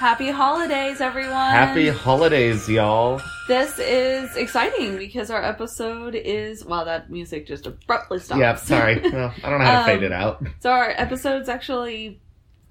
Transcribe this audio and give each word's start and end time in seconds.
Happy 0.00 0.30
holidays, 0.30 1.02
everyone. 1.02 1.34
Happy 1.50 1.88
holidays, 1.88 2.66
y'all. 2.66 3.20
This 3.48 3.78
is 3.78 4.34
exciting 4.34 4.96
because 4.96 5.30
our 5.30 5.44
episode 5.44 6.14
is. 6.14 6.64
Wow, 6.64 6.84
that 6.84 7.10
music 7.10 7.46
just 7.46 7.66
abruptly 7.66 8.18
stopped. 8.18 8.40
Yeah, 8.40 8.54
sorry. 8.54 8.98
Well, 9.12 9.34
I 9.44 9.50
don't 9.50 9.58
know 9.58 9.64
how 9.66 9.72
to 9.72 9.78
Um, 9.80 9.84
fade 9.98 10.02
it 10.02 10.12
out. 10.12 10.42
So 10.60 10.70
our 10.70 10.88
episode's 10.96 11.50
actually 11.50 12.18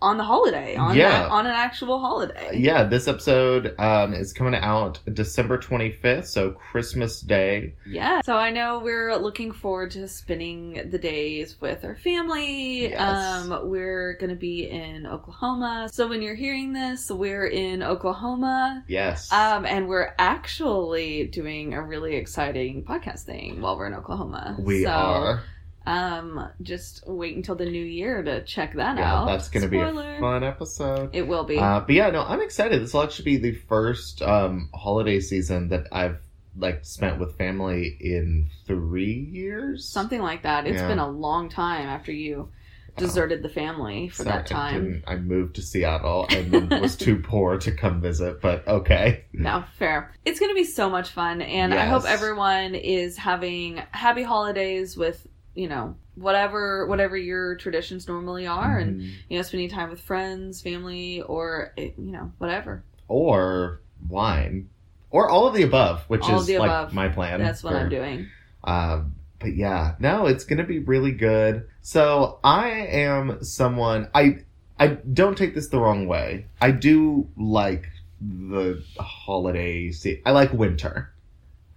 on 0.02 0.18
the 0.18 0.24
holiday, 0.24 0.76
on 0.76 0.96
Yeah. 0.96 1.28
on 1.30 1.46
an 1.46 1.52
actual 1.52 2.00
holiday. 2.00 2.52
Yeah, 2.58 2.84
this 2.84 3.08
episode 3.08 3.76
um, 3.80 4.14
is 4.14 4.32
coming 4.34 4.56
out 4.56 5.00
December 5.14 5.58
25th, 5.58 6.26
so 6.28 6.52
Christmas 6.52 7.22
Day. 7.22 7.74
Yeah. 7.86 8.22
So 8.22 8.36
I 8.36 8.50
know 8.50 8.80
we're 8.80 9.16
looking 9.18 9.52
forward 9.52 9.92
to 9.92 10.08
spending 10.08 10.90
the 10.90 10.98
days 10.98 11.60
with 11.60 11.84
our 11.84 11.96
family. 11.96 12.90
Yes. 12.90 13.50
Um, 13.50 13.70
we're 13.70 14.14
gonna 14.20 14.36
be 14.36 14.70
in 14.70 15.06
Oklahoma. 15.06 15.90
So 15.92 16.08
when 16.08 16.22
you're 16.22 16.36
hearing 16.36 16.72
this, 16.74 17.10
we're 17.10 17.48
in 17.48 17.84
Oklahoma. 17.84 18.84
Yes. 18.88 19.32
Um, 19.34 19.66
and 19.66 19.88
we're 19.88 20.14
actually 20.18 21.26
doing 21.28 21.74
a 21.74 21.82
really 21.82 22.16
exciting 22.16 22.84
podcast 22.84 23.24
thing 23.24 23.62
while 23.62 23.78
we're 23.78 23.88
in 23.88 23.94
Oklahoma. 23.94 24.56
we 24.60 24.84
so, 24.84 24.90
are. 24.92 25.44
Um, 25.90 26.48
just 26.62 27.04
wait 27.08 27.36
until 27.36 27.56
the 27.56 27.66
new 27.66 27.84
year 27.84 28.22
to 28.22 28.44
check 28.44 28.76
that 28.76 28.98
Yeah, 28.98 29.22
out. 29.22 29.26
that's 29.26 29.50
going 29.50 29.64
to 29.64 29.70
be 29.70 29.80
a 29.80 29.92
fun 30.20 30.44
episode. 30.44 31.10
It 31.14 31.28
will 31.28 31.44
be. 31.46 31.58
Uh, 31.58 31.80
but 31.80 31.96
yeah, 31.96 32.10
no, 32.12 32.24
I'm 32.24 32.42
excited. 32.42 32.82
This 32.82 32.94
will 32.94 33.04
actually 33.04 33.26
be 33.26 33.38
the 33.38 33.54
first 33.68 34.22
um, 34.22 34.70
holiday 34.74 35.20
season 35.20 35.70
that 35.70 35.88
I've 35.92 36.20
like 36.58 36.86
spent 36.86 37.20
with 37.20 37.38
family 37.38 37.98
in 38.00 38.50
three 38.68 39.14
years. 39.32 39.88
Something 39.88 40.22
like 40.22 40.44
that. 40.44 40.68
It's 40.68 40.80
Yeah. 40.82 40.88
been 40.88 41.00
a 41.00 41.10
long 41.10 41.50
time 41.50 41.88
after 41.88 42.12
you 42.12 42.50
deserted 42.98 43.42
the 43.44 43.50
family 43.50 44.10
for 44.10 44.24
Sorry, 44.24 44.36
that 44.38 44.46
time. 44.48 44.84
didn't- 44.84 45.04
I 45.08 45.16
moved 45.16 45.56
to 45.56 45.62
Seattle 45.62 46.26
and 46.30 46.70
was 46.82 46.98
too 46.98 47.18
poor 47.20 47.58
to 47.60 47.72
come 47.72 48.02
visit, 48.02 48.42
but 48.42 48.68
okay. 48.68 49.24
No, 49.32 49.64
fair. 49.78 50.14
It's 50.26 50.40
going 50.40 50.52
to 50.52 50.56
be 50.56 50.66
so 50.66 50.90
much 50.90 51.10
fun, 51.10 51.42
and 51.42 51.74
I 51.74 51.86
hope 51.86 52.04
everyone 52.06 52.76
is 52.76 53.16
having 53.16 53.78
happy 53.92 54.24
holidays 54.24 54.98
with 54.98 55.26
you 55.60 55.68
know 55.68 55.96
whatever 56.16 56.88
whatever 56.88 57.18
your 57.18 57.56
traditions 57.58 58.08
normally 58.08 58.48
are, 58.48 58.78
and 58.80 59.02
Mhm. 59.02 59.12
you 59.30 59.38
know 59.38 59.44
spending 59.44 59.70
time 59.70 59.90
with 59.90 60.00
friends, 60.00 60.62
family, 60.62 61.22
or 61.22 61.74
eh, 61.78 61.92
you 61.98 62.12
know 62.12 62.32
whatever. 62.38 62.84
or 63.08 63.82
wine, 64.08 64.70
or 65.10 65.28
all 65.30 65.48
of 65.48 65.54
the 65.56 65.64
above, 65.64 66.04
which 66.08 66.22
All 66.22 66.40
is 66.40 66.48
like 66.50 66.70
above. 66.70 66.94
my 66.94 67.10
plan. 67.10 67.40
That's 67.42 67.64
what 67.64 67.74
for- 67.74 67.80
I'm 67.80 67.90
doing. 67.90 68.28
Um, 68.64 69.16
but 69.40 69.56
yeah, 69.56 69.96
no, 70.00 70.28
it's 70.28 70.44
gonna 70.46 70.64
be 70.64 70.80
really 70.80 71.12
good. 71.12 71.66
So 71.82 72.40
I 72.44 72.70
am 72.70 73.44
someone 73.44 74.08
I 74.14 74.40
I 74.80 74.88
don't 74.88 75.38
take 75.38 75.56
this 75.56 75.68
the 75.68 75.80
wrong 75.80 76.08
way. 76.08 76.46
I 76.62 76.72
do 76.72 77.28
like 77.36 77.90
the 78.22 78.82
holiday. 79.00 79.92
Se- 79.92 80.22
I 80.26 80.32
like 80.32 80.54
winter, 80.54 81.12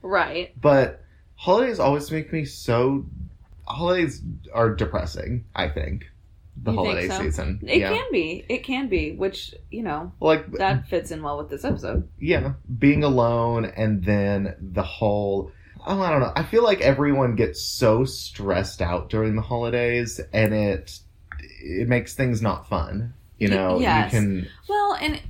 Right. 0.02 0.52
but 0.60 1.02
holidays 1.36 1.80
always 1.80 2.10
make 2.12 2.32
me 2.32 2.44
so. 2.44 3.06
Holidays 3.64 4.22
are 4.52 4.74
depressing. 4.74 5.44
I 5.54 5.68
think 5.68 6.06
the 6.56 6.72
You 6.72 6.76
think 6.76 6.88
holiday 6.88 7.08
so? 7.08 7.22
season. 7.22 7.60
It 7.62 7.78
yeah, 7.80 7.88
can 7.90 8.06
be. 8.12 8.44
It 8.48 8.64
can 8.64 8.88
be. 8.88 9.12
Which 9.12 9.54
you 9.70 9.82
know 9.82 10.12
like 10.20 10.50
that 10.52 10.88
fits 10.88 11.10
in 11.10 11.22
well 11.22 11.38
with 11.38 11.48
this 11.48 11.64
episode. 11.64 12.08
yeah, 12.18 12.54
being 12.78 13.04
alone 13.04 13.64
and 13.64 14.04
then 14.04 14.56
the 14.60 14.82
whole 14.82 15.52
oh, 15.86 16.00
I 16.00 16.10
don't 16.10 16.20
know. 16.20 16.32
I 16.34 16.44
feel 16.44 16.62
like 16.62 16.80
everyone 16.80 17.36
gets 17.36 17.62
so 17.62 18.04
stressed 18.04 18.82
out 18.82 19.08
during 19.08 19.36
the 19.36 19.42
holidays 19.42 20.20
and 20.32 20.54
it 20.54 20.98
it 21.40 21.88
makes 21.88 22.14
things 22.14 22.42
not 22.42 22.68
fun. 22.68 23.14
You 23.38 23.48
know, 23.48 23.80
yes. 23.80 24.12
you 24.12 24.18
can 24.18 24.48
Well, 24.68 24.94
and 25.00 25.20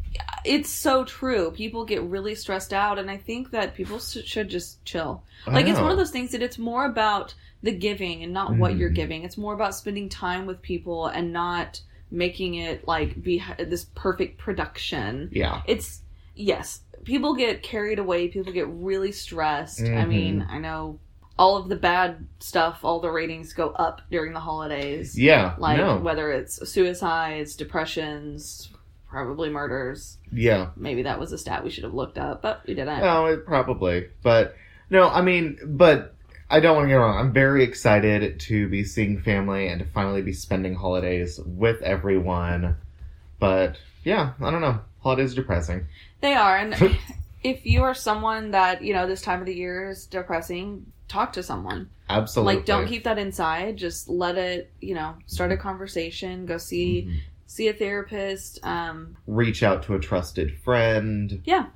it's 0.45 0.69
so 0.69 1.05
true. 1.05 1.51
People 1.53 1.87
get 1.87 2.03
really 2.03 2.35
stressed 2.35 2.75
out, 2.75 2.99
and 2.99 3.11
I 3.11 3.17
think 3.17 3.53
that 3.53 3.75
people 3.75 3.99
should 4.01 4.51
just 4.51 4.85
chill. 4.85 5.23
Like 5.47 5.67
it's 5.67 5.79
one 5.79 5.91
of 5.91 5.95
oh. 5.95 5.97
those 5.97 6.11
things 6.11 6.33
that 6.33 6.43
it's 6.43 6.59
more 6.59 6.85
about 6.85 7.35
the 7.63 7.73
giving 7.73 8.23
and 8.23 8.33
not 8.33 8.57
what 8.57 8.77
you're 8.77 8.91
Mhm. 8.91 8.95
giving. 8.95 9.23
It's 9.25 9.39
more 9.39 9.55
about 9.55 9.75
spending 9.75 10.09
time 10.09 10.47
with 10.47 10.63
people 10.63 11.07
and 11.07 11.33
not 11.33 11.81
making 12.11 12.57
it 12.57 12.87
like 12.87 13.23
be 13.23 13.43
this 13.59 13.87
perfect 13.95 14.39
production. 14.39 15.31
Yeah. 15.33 15.63
It's 15.67 16.03
yes, 16.35 16.81
people 17.05 17.35
get 17.35 17.63
carried 17.63 17.99
away, 17.99 18.29
people 18.29 18.53
get 18.53 18.67
really 18.69 19.13
stressed. 19.13 19.81
I 19.81 19.85
Mhm. 20.05 20.09
mean, 20.09 20.47
I 20.51 20.59
know 20.59 20.99
all 21.39 21.57
of 21.57 21.69
the 21.69 21.77
bad 21.77 22.27
stuff, 22.41 22.81
all 22.85 23.01
the 23.01 23.11
ratings 23.11 23.53
go 23.53 23.71
up 23.71 24.03
during 24.11 24.33
the 24.33 24.41
holidays. 24.41 25.19
Yeah. 25.19 25.55
Like 25.59 25.79
no. 25.79 25.97
whether 25.97 26.31
it's 26.31 26.69
suicides, 26.69 27.57
depressions, 27.57 28.69
probably 29.09 29.51
murders. 29.51 30.19
Yeah. 30.33 30.71
Maybe 30.77 31.03
that 31.03 31.19
was 31.21 31.33
a 31.33 31.39
stat 31.39 31.65
we 31.65 31.71
should 31.71 31.85
have 31.85 31.95
looked 31.95 32.19
up, 32.19 32.43
but 32.43 32.63
we 32.67 32.75
didn't. 32.75 33.01
No, 33.01 33.27
it 33.27 33.47
probably. 33.47 34.09
But 34.23 34.57
no, 34.91 35.09
I 35.09 35.23
mean, 35.23 35.59
but 35.65 36.15
I 36.53 36.61
don't 36.61 36.77
want 36.77 36.85
to 36.85 36.89
get 36.89 36.97
wrong. 36.97 37.17
I'm 37.19 37.33
very 37.33 37.65
excited 37.65 38.39
to 38.41 38.69
be 38.69 38.85
seeing 38.85 39.23
family 39.23 39.69
and 39.69 39.81
to 39.81 39.87
finally 39.87 40.21
be 40.21 40.35
spending 40.35 40.75
holidays 40.75 41.41
with 41.47 41.81
everyone. 41.81 42.77
But 43.39 43.79
yeah, 44.05 44.35
I 44.39 44.51
don't 44.51 44.61
know. 44.61 44.79
Holidays 45.03 45.33
are 45.33 45.37
depressing. 45.37 45.87
They 46.21 46.35
are, 46.35 46.59
and 46.59 46.75
if 47.43 47.65
you 47.65 47.83
are 47.85 47.95
someone 47.95 48.51
that 48.51 48.83
you 48.83 48.93
know 48.93 49.07
this 49.07 49.23
time 49.23 49.41
of 49.41 49.47
the 49.47 49.55
year 49.55 49.89
is 49.89 50.07
depressing, 50.07 50.85
talk 51.09 51.33
to 51.33 51.43
someone. 51.43 51.89
Absolutely. 52.11 52.57
Like, 52.57 52.67
don't 52.67 52.87
keep 52.87 53.05
that 53.05 53.19
inside. 53.19 53.79
Just 53.79 54.11
let 54.11 54.37
it, 54.37 54.71
you 54.81 54.95
know, 54.95 55.15
start 55.27 55.53
a 55.53 55.57
conversation. 55.57 56.45
Go 56.45 56.59
see 56.59 57.07
Mhm. 57.09 57.21
see 57.47 57.69
a 57.69 57.73
therapist. 57.73 58.61
Um, 58.63 59.17
Reach 59.27 59.63
out 59.63 59.85
to 59.85 59.95
a 59.95 59.99
trusted 59.99 60.59
friend. 60.59 61.41
Yeah. 61.45 61.67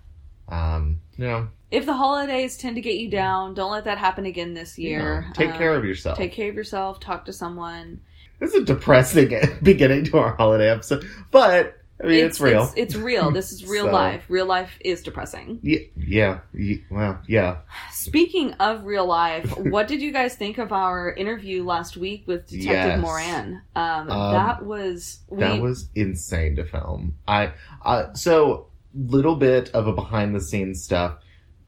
Um, 0.48 1.00
you 1.16 1.26
know, 1.26 1.48
if 1.70 1.86
the 1.86 1.94
holidays 1.94 2.56
tend 2.56 2.76
to 2.76 2.80
get 2.82 2.96
you 2.96 3.10
down, 3.10 3.54
don't 3.54 3.72
let 3.72 3.84
that 3.84 3.98
happen 3.98 4.26
again 4.26 4.54
this 4.54 4.78
you 4.78 4.90
year. 4.90 5.22
know, 5.22 5.32
take 5.34 5.50
Um, 5.50 5.58
care 5.58 5.74
of 5.74 5.84
yourself. 5.84 6.16
Take 6.16 6.32
care 6.32 6.48
of 6.48 6.54
yourself. 6.54 7.00
Talk 7.00 7.24
to 7.26 7.32
someone. 7.32 8.00
This 8.38 8.54
is 8.54 8.62
a 8.62 8.64
depressing 8.64 9.32
beginning 9.62 10.04
to 10.04 10.18
our 10.18 10.36
holiday 10.36 10.70
episode, 10.70 11.08
but 11.30 11.78
I 11.98 12.06
mean, 12.08 12.24
it's, 12.26 12.38
real. 12.40 12.64
It's, 12.64 12.74
it's 12.76 12.94
real. 12.94 13.30
This 13.30 13.50
is 13.52 13.64
real 13.64 13.86
So- 13.86 13.92
life. 13.92 14.24
Real 14.28 14.44
life 14.44 14.76
is 14.80 15.02
depressing. 15.02 15.58
yeah, 15.62 15.78
yeah, 15.96 16.40
ye- 16.52 16.84
well, 16.90 17.18
yeah. 17.26 17.56
Speaking 17.90 18.52
of 18.54 18.84
real 18.84 19.06
life, 19.06 19.50
what 19.58 19.88
did 19.88 20.02
you 20.02 20.12
guys 20.12 20.34
think 20.36 20.58
of 20.58 20.70
our 20.72 21.10
interview 21.14 21.64
last 21.64 21.96
week 21.96 22.24
with 22.26 22.46
Detective 22.46 22.66
Yes. 22.74 23.00
Moran? 23.00 23.62
Um, 23.74 24.10
Um, 24.10 24.32
that 24.34 24.64
was 24.66 25.20
we, 25.28 25.40
That 25.40 25.62
was 25.62 25.88
insane 25.94 26.56
to 26.56 26.64
film. 26.66 27.14
I 27.26 27.52
uh, 27.84 28.12
so 28.12 28.66
little 28.96 29.36
bit 29.36 29.70
of 29.74 29.86
a 29.86 29.92
behind 29.92 30.34
the 30.34 30.40
scenes 30.40 30.82
stuff. 30.82 31.18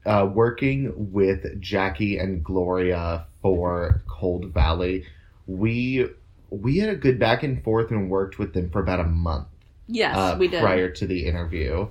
Uh, 0.05 0.27
working 0.33 1.11
with 1.11 1.59
Jackie 1.61 2.17
and 2.17 2.43
Gloria 2.43 3.25
for 3.41 4.01
Cold 4.07 4.53
Valley, 4.53 5.05
we 5.47 6.07
we 6.49 6.77
had 6.77 6.89
a 6.89 6.95
good 6.95 7.19
back 7.19 7.43
and 7.43 7.63
forth 7.63 7.91
and 7.91 8.09
worked 8.09 8.39
with 8.39 8.53
them 8.53 8.69
for 8.71 8.79
about 8.79 8.99
a 9.01 9.03
month. 9.03 9.47
yes, 9.87 10.15
uh, 10.17 10.35
we 10.39 10.47
did. 10.47 10.61
prior 10.61 10.89
to 10.89 11.05
the 11.05 11.25
interview. 11.27 11.87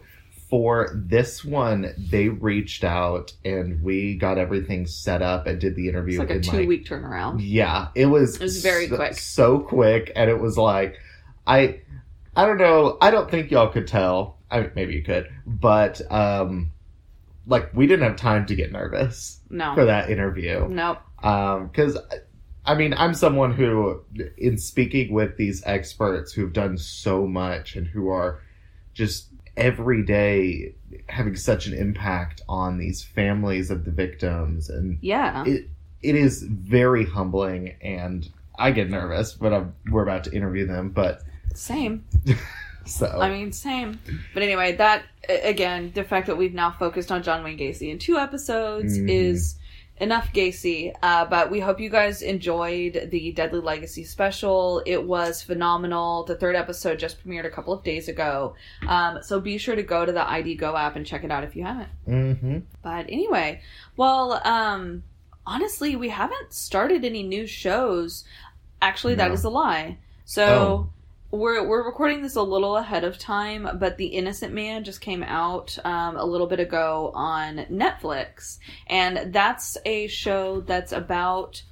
For 0.51 0.89
this 0.95 1.45
one, 1.45 1.93
they 2.11 2.31
reached 2.31 2.83
out 2.83 3.35
and 3.45 3.83
we 3.83 4.15
got 4.17 4.39
everything 4.39 4.87
set 4.87 5.21
up 5.21 5.47
and 5.47 5.61
did 5.61 5.77
the 5.77 5.89
It's 5.89 5.95
interview 5.95 6.19
like 6.21 6.31
a 6.31 6.41
two 6.41 6.57
like 6.61 6.69
week 6.69 6.87
turnaround. 6.87 7.41
yeah, 7.43 7.89
it 7.95 8.07
was 8.07 8.37
It 8.37 8.41
was 8.41 8.63
very 8.63 8.89
so, 8.89 8.97
quick. 8.97 9.15
so 9.15 9.59
quick, 9.61 10.11
and 10.17 10.31
it 10.31 10.41
was 10.41 10.57
like 10.57 10.99
I 11.47 11.83
I 12.35 12.47
don't 12.47 12.57
know, 12.57 12.97
I 13.03 13.11
don't 13.11 13.31
think 13.31 13.51
y'all 13.51 13.69
could 13.69 13.87
tell. 13.87 14.38
I 14.51 14.61
mean, 14.61 14.71
maybe 14.75 14.95
you 14.95 15.03
could, 15.03 15.29
but 15.47 16.01
um, 16.11 16.73
like 17.47 17.75
we 17.75 17.87
didn't 17.87 18.07
have 18.09 18.17
time 18.17 18.47
to 18.47 18.55
get 18.55 18.73
nervous 18.73 19.41
No, 19.51 19.75
for 19.75 19.85
that 19.87 20.11
interview 20.11 20.69
No. 20.69 20.99
nope. 21.21 21.71
because 21.71 21.99
I 22.65 22.75
mean 22.75 22.95
I'm 22.95 23.15
someone 23.15 23.53
who, 23.55 24.03
in 24.37 24.59
speaking 24.59 25.13
with 25.13 25.37
these 25.37 25.63
experts 25.67 26.33
who've 26.33 26.53
done 26.53 26.77
so 26.79 27.27
much 27.27 27.75
and 27.77 27.87
who 27.87 28.09
are 28.11 28.43
just 28.95 29.29
every 29.57 30.05
day 30.05 30.75
having 31.09 31.35
such 31.37 31.67
an 31.67 31.75
impact 31.75 32.43
on 32.49 32.79
these 32.79 33.03
families 33.03 33.71
of 33.71 33.85
the 33.85 33.91
victims 33.91 34.69
and 34.69 34.99
Yeah, 35.01 35.45
it 35.47 35.69
it 36.03 36.15
is 36.15 36.43
very 36.45 37.05
humbling 37.05 37.75
and 37.83 38.29
I 38.59 38.71
get 38.73 38.89
nervous 38.91 39.33
but 39.35 39.53
I'm, 39.53 39.75
we're 39.91 40.03
about 40.03 40.25
to 40.25 40.33
interview 40.33 40.67
them 40.67 40.91
but 40.91 41.23
same. 41.55 42.05
so 42.89 43.07
I 43.07 43.31
mean, 43.31 43.53
same. 43.53 44.01
But 44.35 44.43
anyway, 44.43 44.73
that 44.77 45.05
again, 45.29 45.93
the 45.95 46.05
fact 46.05 46.27
that 46.27 46.37
we've 46.37 46.55
now 46.55 46.71
focused 46.73 47.13
on 47.13 47.23
John 47.23 47.45
Wayne 47.45 47.59
Gacy 47.59 47.91
in 47.91 47.99
two 47.99 48.17
episodes 48.17 48.99
Mhm. 48.99 49.09
is 49.11 49.57
enough 50.01 50.33
Gacy. 50.33 50.93
Uh, 51.03 51.25
but 51.25 51.51
we 51.51 51.59
hope 51.59 51.81
you 51.81 51.91
guys 51.91 52.23
enjoyed 52.23 53.09
the 53.11 53.33
Deadly 53.33 53.59
Legacy 53.61 54.05
special. 54.05 54.81
It 54.87 55.03
was 55.03 55.43
phenomenal. 55.43 56.23
The 56.25 56.37
third 56.37 56.55
episode 56.55 56.99
just 57.01 57.23
premiered 57.27 57.47
a 57.47 57.51
couple 57.51 57.73
of 57.75 57.83
days 57.83 58.09
ago. 58.09 58.55
Um, 58.87 59.19
so 59.23 59.41
be 59.41 59.59
sure 59.59 59.75
to 59.75 59.83
go 59.83 60.07
to 60.07 60.13
the 60.13 60.29
ID 60.29 60.55
Go 60.55 60.77
app 60.77 60.95
and 60.97 61.05
check 61.05 61.25
it 61.25 61.31
out 61.33 61.43
if 61.45 61.57
you 61.57 61.65
haven't. 61.65 61.89
hmm 62.05 62.59
But 62.83 63.07
anyway, 63.09 63.61
well, 63.97 64.41
um, 64.47 65.03
honestly, 65.45 65.97
we 65.97 66.11
haven't 66.11 66.53
started 66.53 67.05
any 67.05 67.25
new 67.25 67.47
shows. 67.47 68.25
Actually, 68.81 69.17
that 69.17 69.29
No. 69.29 69.35
is 69.35 69.43
a 69.43 69.51
lie. 69.51 69.99
So 70.25 70.45
Oh. 70.45 70.91
We're 71.31 71.67
we're 71.67 71.85
recording 71.85 72.23
this 72.23 72.37
a 72.37 72.43
little 72.43 72.77
ahead 72.77 73.05
of 73.05 73.19
time, 73.19 73.69
but 73.79 73.99
The 73.99 74.07
Innocent 74.07 74.55
Man 74.55 74.85
just 74.85 75.01
came 75.01 75.23
out 75.23 75.77
um, 75.85 76.17
a 76.17 76.25
little 76.25 76.47
bit 76.47 76.61
ago 76.61 77.11
on 77.15 77.67
Netflix, 77.71 78.59
and 78.87 79.33
that's 79.33 79.77
a 79.85 80.07
show 80.07 80.61
that's 80.63 80.93
about 80.93 81.63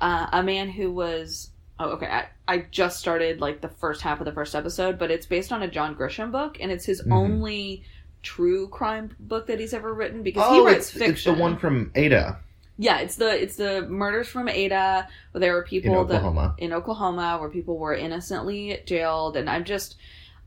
uh, 0.00 0.26
a 0.32 0.42
man 0.42 0.68
who 0.70 0.92
was. 0.92 1.50
Oh, 1.78 1.90
okay. 1.90 2.06
I, 2.06 2.26
I 2.48 2.58
just 2.70 2.98
started 2.98 3.40
like 3.40 3.60
the 3.60 3.68
first 3.68 4.00
half 4.00 4.20
of 4.20 4.24
the 4.24 4.32
first 4.32 4.54
episode, 4.54 4.98
but 4.98 5.10
it's 5.10 5.26
based 5.26 5.52
on 5.52 5.62
a 5.62 5.68
John 5.68 5.94
Grisham 5.94 6.32
book, 6.32 6.56
and 6.60 6.70
it's 6.72 6.84
his 6.86 7.02
Mhm. 7.02 7.12
only 7.12 7.84
true 8.22 8.66
crime 8.68 9.14
book 9.20 9.46
that 9.46 9.60
he's 9.60 9.72
ever 9.72 9.92
written 9.94 10.22
because 10.22 10.42
oh, 10.46 10.54
he 10.54 10.66
writes 10.66 10.88
it's, 10.88 10.92
fiction. 10.92 11.12
it's 11.12 11.24
the 11.24 11.32
one 11.34 11.56
from 11.58 11.90
Ada 11.94 12.38
Yeah, 12.78 12.98
it's 12.98 13.16
the 13.16 13.42
it's 13.42 13.56
the 13.56 13.82
murders 13.88 14.28
from 14.28 14.48
Ada 14.48 15.08
where 15.32 15.40
there 15.40 15.52
were 15.54 15.62
in 15.62 15.68
people 15.68 16.04
that 16.04 16.54
in 16.58 16.72
Oklahoma 16.72 17.38
where 17.40 17.48
people 17.48 17.78
were 17.78 17.94
innocently 17.94 18.82
jailed 18.86 19.36
and 19.36 19.48
I'm 19.48 19.64
just 19.64 19.96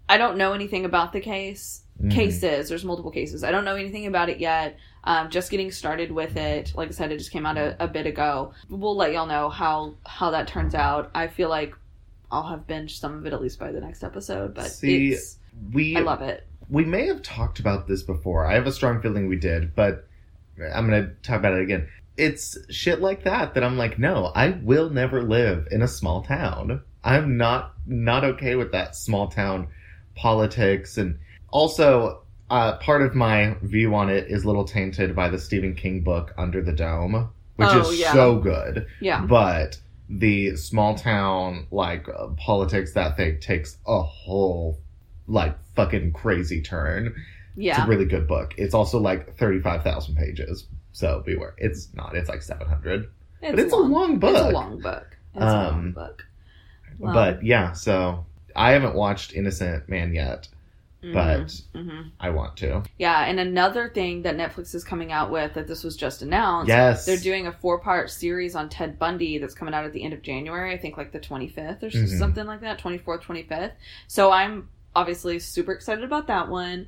I 0.07 0.17
don't 0.17 0.37
know 0.37 0.53
anything 0.53 0.85
about 0.85 1.11
the 1.13 1.21
case 1.21 1.83
Mhm. 2.01 2.11
cases. 2.11 2.69
There's 2.69 2.85
multiple 2.85 3.11
cases. 3.11 3.43
I 3.43 3.51
don't 3.51 3.65
know 3.65 3.75
anything 3.75 4.05
about 4.07 4.29
it 4.29 4.39
yet. 4.39 4.77
Um, 5.03 5.29
just 5.29 5.51
getting 5.51 5.69
started 5.69 6.11
with 6.13 6.37
it. 6.37 6.71
Like 6.73 6.87
I 6.87 6.91
said 6.91 7.11
it 7.11 7.17
just 7.17 7.31
came 7.31 7.45
out 7.45 7.57
a, 7.57 7.75
a 7.83 7.87
bit 7.89 8.05
ago. 8.05 8.53
We'll 8.69 8.95
let 8.95 9.11
y'all 9.11 9.25
know 9.25 9.49
how 9.49 9.95
how 10.05 10.31
that 10.31 10.47
turns 10.47 10.73
out. 10.75 11.11
I 11.13 11.27
feel 11.27 11.49
like 11.49 11.75
I'll 12.31 12.47
have 12.47 12.67
binged 12.67 12.91
some 12.91 13.15
of 13.17 13.25
it 13.25 13.33
at 13.33 13.41
least 13.41 13.59
by 13.59 13.71
the 13.71 13.81
next 13.81 14.03
episode 14.03 14.53
but 14.53 14.67
See, 14.67 15.11
it's 15.13 15.39
We 15.73 15.97
I 15.97 16.01
love 16.01 16.21
it. 16.21 16.45
we 16.69 16.85
may 16.85 17.07
have 17.07 17.21
talked 17.23 17.59
about 17.59 17.87
this 17.87 18.01
before. 18.03 18.45
I 18.45 18.53
have 18.53 18.67
a 18.67 18.71
strong 18.71 19.01
feeling 19.01 19.27
we 19.27 19.35
did, 19.35 19.75
but 19.75 20.07
I'm 20.73 20.87
going 20.89 21.03
to 21.03 21.11
talk 21.21 21.39
about 21.39 21.53
it 21.53 21.61
again. 21.63 21.87
It's 22.19 22.57
shit 22.69 22.99
like 23.01 23.23
that 23.23 23.53
that 23.53 23.63
I'm 23.63 23.77
like, 23.77 23.97
no, 23.97 24.25
I 24.35 24.49
will 24.61 24.89
never 24.89 25.23
live 25.23 25.67
in 25.71 25.81
a 25.81 25.87
small 25.87 26.21
town. 26.23 26.81
I'm 27.03 27.37
not 27.37 27.73
not 27.87 28.23
okay 28.23 28.55
with 28.55 28.71
that 28.73 28.95
small 28.95 29.29
town 29.29 29.69
politics 30.15 30.97
and 30.97 31.17
also 31.49 32.23
uh, 32.49 32.77
part 32.77 33.01
of 33.01 33.15
my 33.15 33.55
view 33.61 33.93
on 33.95 34.09
it 34.09 34.25
is 34.29 34.43
a 34.43 34.47
little 34.47 34.65
tainted 34.65 35.15
by 35.15 35.29
the 35.29 35.39
Stephen 35.39 35.75
King 35.75 36.01
book 36.01 36.33
Under 36.37 36.61
the 36.61 36.73
Dome, 36.73 37.29
which 37.55 37.69
Oh, 37.71 37.91
is 37.91 37.99
yeah. 37.99 38.11
so 38.13 38.37
good. 38.39 38.87
yeah 38.99 39.25
But 39.25 39.79
the 40.09 40.55
small 40.55 40.95
town 40.95 41.67
like 41.71 42.07
uh, 42.09 42.27
politics 42.37 42.93
that 42.93 43.15
thing 43.15 43.39
takes 43.39 43.77
a 43.87 44.01
whole 44.01 44.79
like 45.27 45.55
fucking 45.75 46.11
crazy 46.13 46.61
turn. 46.61 47.15
Yeah. 47.55 47.77
It's 47.77 47.85
a 47.85 47.87
really 47.87 48.05
good 48.05 48.27
book. 48.27 48.53
It's 48.57 48.73
also 48.73 48.99
like 48.99 49.37
thirty 49.37 49.59
five 49.59 49.83
thousand 49.83 50.15
pages, 50.15 50.65
so 50.99 51.21
beware. 51.25 51.53
It's 51.57 51.89
not. 51.93 52.15
It's 52.15 52.29
like 52.29 52.41
seven 52.41 52.67
hundred, 52.67 53.09
but 53.41 53.57
it's 53.57 53.73
a 53.73 53.77
long 53.77 54.19
book. 54.19 54.35
it's 54.35 54.41
a 54.45 54.49
long 54.51 54.79
book 54.79 55.17
it's 55.33 55.43
a 55.43 55.45
long 55.45 55.73
Um, 55.79 55.91
book. 55.93 56.25
But 56.99 57.43
yeah, 57.43 57.71
so 57.71 58.25
I 58.55 58.71
haven't 58.71 58.95
watched 58.95 59.33
Innocent 59.33 59.87
Man 59.87 60.13
yet. 60.13 60.49
but- 61.01 61.61
Mhm. 61.73 62.11
I 62.19 62.29
want 62.29 62.57
to. 62.57 62.83
Yeah, 62.97 63.23
and 63.23 63.39
another 63.39 63.87
thing 63.87 64.23
that 64.23 64.35
Netflix 64.35 64.75
is 64.75 64.83
coming 64.83 65.13
out 65.13 65.31
with 65.31 65.53
that 65.53 65.65
this 65.65 65.81
was 65.81 65.95
just 65.95 66.21
announced. 66.21 66.67
Yes, 66.67 67.05
They're 67.05 67.15
doing 67.15 67.47
a 67.47 67.53
four 67.53 67.79
part 67.79 68.09
series 68.09 68.53
on 68.53 68.67
Ted 68.67 68.99
Bundy 68.99 69.37
that's 69.37 69.53
coming 69.53 69.73
out 69.73 69.85
at 69.85 69.93
the 69.93 70.03
end 70.03 70.13
of 70.13 70.21
January, 70.21 70.73
I 70.73 70.77
think 70.77 70.97
like 70.97 71.13
the 71.13 71.19
25th 71.21 71.83
or 71.83 71.89
Mhm. 71.89 72.17
something 72.19 72.45
like 72.45 72.59
that, 72.59 72.79
24th, 72.79 73.21
25th. 73.21 73.71
So 74.07 74.29
I'm 74.33 74.67
obviously 74.93 75.39
super 75.39 75.71
excited 75.71 76.03
about 76.03 76.27
that 76.27 76.49
one. 76.49 76.87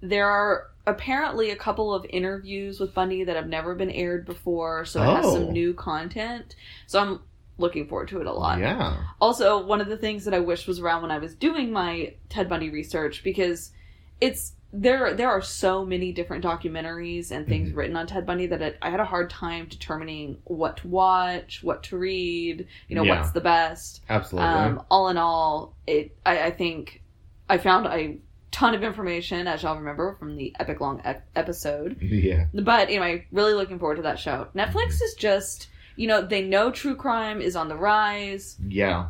There 0.00 0.26
are 0.26 0.68
apparently 0.86 1.50
a 1.50 1.56
couple 1.56 1.94
of 1.94 2.04
interviews 2.10 2.78
with 2.80 2.94
Bundy 2.94 3.24
that 3.24 3.36
have 3.36 3.48
never 3.48 3.74
been 3.74 3.90
aired 3.90 4.26
before, 4.26 4.84
so 4.84 5.02
it 5.02 5.06
has 5.16 5.24
Oh. 5.26 5.34
some 5.34 5.52
new 5.52 5.72
content. 5.74 6.56
So 6.86 7.00
I'm 7.00 7.20
looking 7.56 7.86
forward 7.86 8.08
to 8.08 8.20
it 8.20 8.26
a 8.26 8.32
lot. 8.32 8.58
Yeah, 8.58 8.96
Also, 9.20 9.64
one 9.64 9.80
of 9.80 9.88
the 9.88 9.96
things 9.96 10.24
that 10.24 10.34
I 10.34 10.40
wish 10.40 10.66
was 10.66 10.80
around 10.80 11.02
when 11.02 11.10
I 11.10 11.18
was 11.18 11.34
doing 11.34 11.70
my 11.72 12.14
Ted 12.28 12.48
Bundy 12.48 12.70
research 12.70 13.22
because 13.24 13.72
it's 14.20 14.54
there 14.76 15.14
there 15.14 15.30
are 15.30 15.40
so 15.40 15.84
many 15.86 16.10
different 16.10 16.44
documentaries 16.44 17.30
and 17.30 17.46
things 17.46 17.70
Mhm. 17.70 17.76
written 17.76 17.96
on 17.96 18.08
Ted 18.08 18.26
Bundy 18.26 18.46
that 18.48 18.60
it, 18.60 18.76
I 18.82 18.90
had 18.90 18.98
a 18.98 19.04
hard 19.04 19.30
time 19.30 19.66
determining 19.70 20.38
what 20.44 20.78
to 20.78 20.88
watch, 20.88 21.60
what 21.62 21.84
to 21.84 21.96
read, 21.96 22.66
you 22.88 22.96
know, 22.96 23.04
Yeah. 23.04 23.20
what's 23.20 23.30
the 23.30 23.40
best. 23.40 24.00
absolutely. 24.10 24.50
Um, 24.50 24.82
all 24.90 25.08
in 25.10 25.16
all, 25.16 25.74
it 25.86 26.16
I, 26.26 26.46
I 26.46 26.50
think 26.50 27.02
I 27.48 27.58
found 27.58 27.86
a 27.86 28.18
ton 28.54 28.72
of 28.72 28.84
information 28.84 29.48
as 29.48 29.64
y'all 29.64 29.76
remember 29.76 30.14
from 30.20 30.36
the 30.36 30.54
epic 30.60 30.80
long 30.80 31.00
ep- 31.04 31.26
episode. 31.34 31.98
yeah, 32.02 32.46
But 32.54 32.88
anyway, 32.88 33.26
really 33.32 33.52
looking 33.52 33.80
forward 33.80 33.96
to 33.96 34.02
that 34.02 34.20
show. 34.20 34.46
Netflix 34.54 35.02
is 35.02 35.14
just, 35.18 35.66
you 35.96 36.06
know, 36.06 36.22
they 36.22 36.40
know 36.40 36.70
true 36.70 36.94
crime 36.94 37.40
is 37.40 37.56
on 37.56 37.68
the 37.68 37.74
rise 37.76 38.56
yeah. 38.68 39.08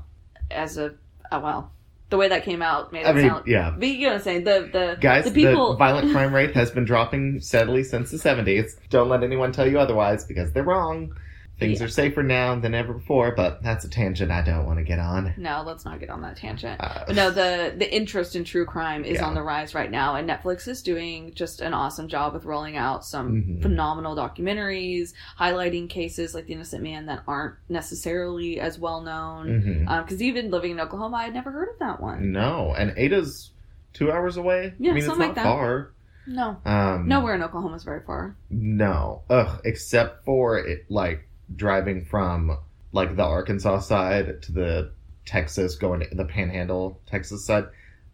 as 0.50 0.78
a 0.78 0.94
oh 1.30 1.40
well 1.40 1.70
the 2.10 2.16
way 2.16 2.28
that 2.28 2.44
came 2.44 2.62
out 2.62 2.92
made 2.92 3.00
it 3.00 3.06
I 3.06 3.12
mean, 3.12 3.28
sound 3.28 3.46
yeah. 3.46 3.74
but 3.76 3.88
you 3.88 4.02
know 4.02 4.08
what 4.08 4.16
I'm 4.16 4.22
saying 4.22 4.44
the 4.44 4.68
the 4.72 4.96
Guys, 5.00 5.24
the 5.24 5.30
the, 5.30 5.44
people 5.44 5.76
violent 5.78 6.12
crime 6.12 6.34
rate 6.34 6.54
has 6.54 6.70
been 6.70 6.84
dropping 6.84 7.40
steadily 7.40 7.82
since 7.82 8.10
the 8.10 8.16
70s. 8.16 8.76
Don't 8.88 9.08
let 9.08 9.22
anyone 9.22 9.52
tell 9.52 9.68
you 9.68 9.78
otherwise 9.78 10.24
because 10.24 10.52
they're 10.52 10.64
wrong. 10.64 11.14
Things 11.56 11.78
Yeah. 11.78 11.86
are 11.86 11.88
safer 11.88 12.22
now 12.24 12.58
than 12.58 12.74
ever 12.74 12.92
before, 12.94 13.32
but 13.36 13.62
that's 13.62 13.84
a 13.84 13.88
tangent 13.88 14.32
I 14.32 14.42
don't 14.42 14.66
want 14.66 14.78
to 14.80 14.84
get 14.84 14.98
on. 14.98 15.34
no 15.36 15.62
let's 15.64 15.84
not 15.84 16.00
get 16.00 16.10
on 16.10 16.20
that 16.22 16.36
tangent 16.36 16.80
Uh, 16.80 17.04
no 17.12 17.30
the 17.30 17.72
the 17.76 17.94
interest 17.94 18.34
in 18.34 18.42
true 18.42 18.64
crime 18.64 19.04
is 19.04 19.14
Yeah. 19.18 19.26
on 19.26 19.34
the 19.34 19.42
rise 19.42 19.72
right 19.74 19.90
now 19.90 20.16
and 20.16 20.28
Netflix 20.28 20.66
is 20.66 20.82
doing 20.82 21.32
just 21.34 21.60
an 21.60 21.72
awesome 21.72 22.08
job 22.08 22.34
with 22.34 22.44
rolling 22.44 22.76
out 22.76 23.04
some 23.04 23.30
Mhm. 23.42 23.62
phenomenal 23.62 24.16
documentaries 24.16 25.12
highlighting 25.38 25.88
cases 25.88 26.34
like 26.34 26.46
the 26.46 26.54
innocent 26.54 26.82
man 26.82 27.06
that 27.06 27.22
aren't 27.28 27.54
necessarily 27.68 28.58
as 28.58 28.78
well 28.78 29.00
known 29.00 29.86
because 30.02 30.20
even 30.22 30.50
living 30.50 30.72
in 30.72 30.80
Oklahoma 30.80 31.18
I 31.18 31.24
had 31.24 31.34
never 31.34 31.52
heard 31.52 31.68
of 31.68 31.78
that 31.78 32.00
one 32.00 32.32
No, 32.32 32.74
and 32.76 32.92
Ada's 32.96 33.52
two 33.92 34.10
hours 34.10 34.36
away. 34.36 34.74
Yeah, 34.80 34.90
I 34.90 34.94
mean, 34.94 34.98
it's 35.04 35.06
not 35.06 35.18
like 35.18 35.34
that. 35.36 35.44
far. 35.44 35.90
no 36.26 36.56
Um, 36.66 37.06
nowhere 37.06 37.34
in 37.36 37.42
Oklahoma 37.44 37.76
is 37.76 37.84
very 37.84 38.00
far 38.00 38.34
No. 38.50 39.22
Ugh, 39.30 39.60
except 39.64 40.24
for 40.24 40.58
it, 40.58 40.86
like 40.90 41.28
driving 41.56 42.04
from 42.04 42.58
like 42.92 43.16
the 43.16 43.24
Arkansas 43.24 43.80
side 43.80 44.42
to 44.42 44.52
the 44.52 44.90
Texas, 45.26 45.74
going 45.76 46.00
to 46.00 46.14
the 46.14 46.24
Panhandle, 46.24 47.00
Texas 47.06 47.44
side. 47.44 47.64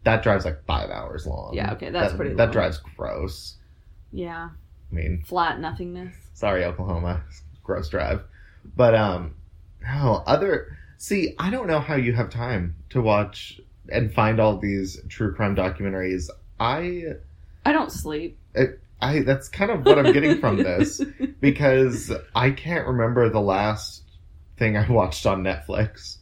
That 0.05 0.23
drives 0.23 0.45
like 0.45 0.65
five 0.65 0.91
hours 0.91 1.27
long. 1.27 1.53
Yeah, 1.55 1.73
okay, 1.75 1.91
that's 1.91 2.13
that, 2.13 2.17
pretty 2.17 2.35
That 2.35 2.45
long. 2.45 2.53
drives 2.53 2.79
gross. 2.97 3.57
yeah 4.13 4.51
I 4.91 4.95
mean, 4.95 5.23
flat 5.27 5.61
nothingness 5.61 6.15
sorry, 6.35 6.65
Oklahoma, 6.65 7.23
gross 7.63 7.89
drive. 7.91 8.23
But 8.77 8.95
um, 8.95 9.35
no 9.83 10.23
other. 10.27 10.77
See, 10.97 11.35
I 11.39 11.51
don't 11.51 11.67
know 11.67 11.81
how 11.81 11.95
you 11.97 12.13
have 12.15 12.31
time 12.31 12.75
to 12.91 13.01
watch 13.03 13.61
and 13.91 14.13
find 14.13 14.41
all 14.41 14.57
these 14.59 15.01
true 15.09 15.35
crime 15.35 15.55
documentaries. 15.55 16.29
I 16.59 17.15
I 17.65 17.73
don't 17.73 17.93
sleep 17.93 18.39
I 19.01 19.21
that's 19.21 19.49
kind 19.49 19.71
of 19.71 19.85
what 19.85 19.99
I'm 19.99 20.13
getting 20.13 20.41
from 20.41 20.59
this 20.59 21.01
because 21.41 22.13
I 22.35 22.51
can't 22.51 22.87
remember 22.87 23.29
the 23.29 23.41
last 23.41 24.03
thing 24.57 24.77
I 24.77 24.91
watched 24.91 25.27
on 25.27 25.43
Netflix. 25.43 26.19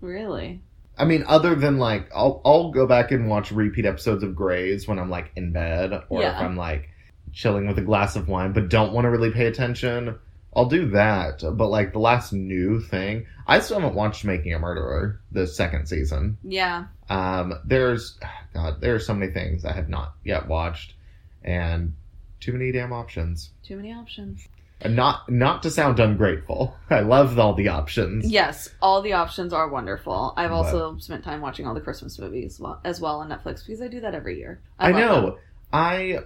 really 0.00 0.62
I 0.96 1.04
mean, 1.04 1.24
other 1.26 1.54
than 1.54 1.78
like, 1.78 2.08
I'll 2.14 2.40
I'll 2.44 2.70
go 2.70 2.86
back 2.86 3.10
and 3.10 3.28
watch 3.28 3.50
repeat 3.50 3.84
episodes 3.84 4.22
of 4.22 4.36
Grey's 4.36 4.86
when 4.86 4.98
I'm 4.98 5.10
like 5.10 5.32
in 5.36 5.52
bed 5.52 6.04
or 6.08 6.22
if 6.22 6.34
I'm 6.36 6.56
like 6.56 6.88
chilling 7.32 7.66
with 7.66 7.78
a 7.78 7.82
glass 7.82 8.16
of 8.16 8.28
wine, 8.28 8.52
but 8.52 8.68
don't 8.68 8.92
want 8.92 9.04
to 9.04 9.10
really 9.10 9.32
pay 9.32 9.46
attention. 9.46 10.18
I'll 10.56 10.66
do 10.66 10.90
that, 10.90 11.42
but 11.42 11.66
like 11.66 11.92
the 11.92 11.98
last 11.98 12.32
new 12.32 12.80
thing, 12.80 13.26
I 13.44 13.58
still 13.58 13.80
haven't 13.80 13.96
watched 13.96 14.24
Making 14.24 14.54
a 14.54 14.58
Murderer, 14.60 15.20
the 15.32 15.48
second 15.48 15.88
season. 15.88 16.38
yeah 16.44 16.84
Um, 17.08 17.54
there's, 17.64 18.16
God, 18.52 18.80
there 18.80 18.94
are 18.94 19.00
so 19.00 19.14
many 19.14 19.32
things 19.32 19.64
I 19.64 19.72
have 19.72 19.88
not 19.88 20.14
yet 20.24 20.46
watched, 20.46 20.94
and 21.42 21.94
too 22.44 22.52
many 22.52 22.70
damn 22.72 22.92
options. 22.92 23.50
Too 23.62 23.76
many 23.76 23.92
options. 23.92 24.46
And 24.80 24.94
not 24.96 25.30
not 25.30 25.62
to 25.62 25.70
sound 25.70 25.98
ungrateful. 25.98 26.76
I 26.90 27.00
love 27.00 27.38
all 27.38 27.54
the 27.54 27.68
options. 27.68 28.30
Yes, 28.30 28.68
all 28.82 29.00
the 29.00 29.14
options 29.14 29.52
are 29.52 29.68
wonderful. 29.68 30.34
I've 30.36 30.50
But- 30.50 30.56
also 30.56 30.98
spent 30.98 31.24
time 31.24 31.40
watching 31.40 31.66
all 31.66 31.74
the 31.74 31.80
Christmas 31.80 32.18
movies 32.18 32.60
well- 32.60 32.80
as 32.84 33.00
well 33.00 33.20
on 33.20 33.28
Netflix 33.30 33.64
because 33.64 33.80
I 33.80 33.88
do 33.88 34.00
that 34.00 34.14
every 34.14 34.38
year. 34.38 34.60
I, 34.78 34.90
love 34.90 35.00
know. 35.00 35.20
them. 35.30 35.34
I 35.72 36.18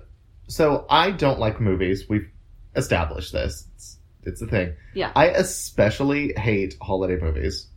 so 0.49 0.87
I 0.91 1.11
don't 1.13 1.39
like 1.39 1.61
movies. 1.61 2.09
We've 2.09 2.29
established 2.75 3.33
this. 3.33 3.67
It's, 3.75 3.99
it's 4.25 4.43
a 4.43 4.47
thing. 4.47 4.75
Yeah. 4.95 5.13
I 5.15 5.27
especially 5.29 6.33
hate 6.37 6.77
holiday 6.83 7.19
movies. 7.21 7.69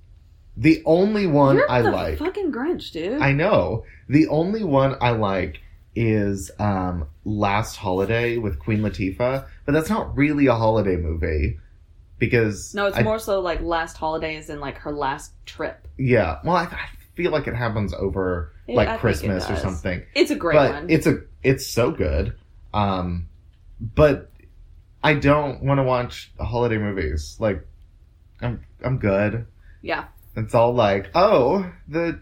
The 0.57 0.81
only 0.85 1.27
one 1.27 1.57
You're 1.57 1.71
I 1.71 1.81
the 1.81 1.91
like. 1.91 2.17
fucking 2.17 2.51
Grinch, 2.51 2.91
dude. 2.91 3.21
I 3.21 3.33
know. 3.33 3.83
The 4.09 4.27
only 4.27 4.63
one 4.63 4.95
I 4.99 5.11
like 5.11 5.59
is 5.95 6.51
um 6.59 7.07
Last 7.25 7.75
Holiday 7.75 8.37
with 8.37 8.59
Queen 8.59 8.79
Latifah, 8.79 9.45
but 9.65 9.71
that's 9.71 9.89
not 9.89 10.15
really 10.17 10.47
a 10.47 10.55
holiday 10.55 10.95
movie 10.95 11.59
because 12.19 12.73
no, 12.75 12.85
it's 12.87 12.97
I- 12.97 13.03
more 13.03 13.19
so 13.19 13.39
like 13.41 13.61
last 13.61 13.97
holidays 13.97 14.49
and 14.49 14.61
like 14.61 14.77
her 14.79 14.91
last 14.93 15.33
trip. 15.45 15.87
Yeah, 15.97 16.39
well, 16.43 16.55
I, 16.55 16.63
I 16.63 16.87
feel 17.15 17.31
like 17.31 17.47
it 17.47 17.55
happens 17.55 17.93
over 17.93 18.53
I 18.69 18.73
like 18.73 18.89
it 18.89 18.99
Christmas 18.99 19.49
or 19.49 19.55
something. 19.57 20.01
It's 20.15 20.31
a 20.31 20.35
great 20.35 20.55
but 20.55 20.71
one. 20.71 20.89
it's 20.89 21.07
a 21.07 21.21
it's 21.43 21.67
so 21.67 21.91
good. 21.91 22.35
Um, 22.73 23.27
but 23.79 24.31
I 25.03 25.15
don't 25.15 25.63
want 25.63 25.79
to 25.79 25.83
watch 25.83 26.31
holiday 26.39 26.77
movies. 26.77 27.35
Like, 27.39 27.67
I'm 28.39 28.63
I'm 28.83 28.97
good. 28.97 29.45
yeah, 29.81 30.05
It's 30.35 30.53
all 30.55 30.73
like, 30.73 31.09
oh, 31.15 31.69
the 31.87 32.21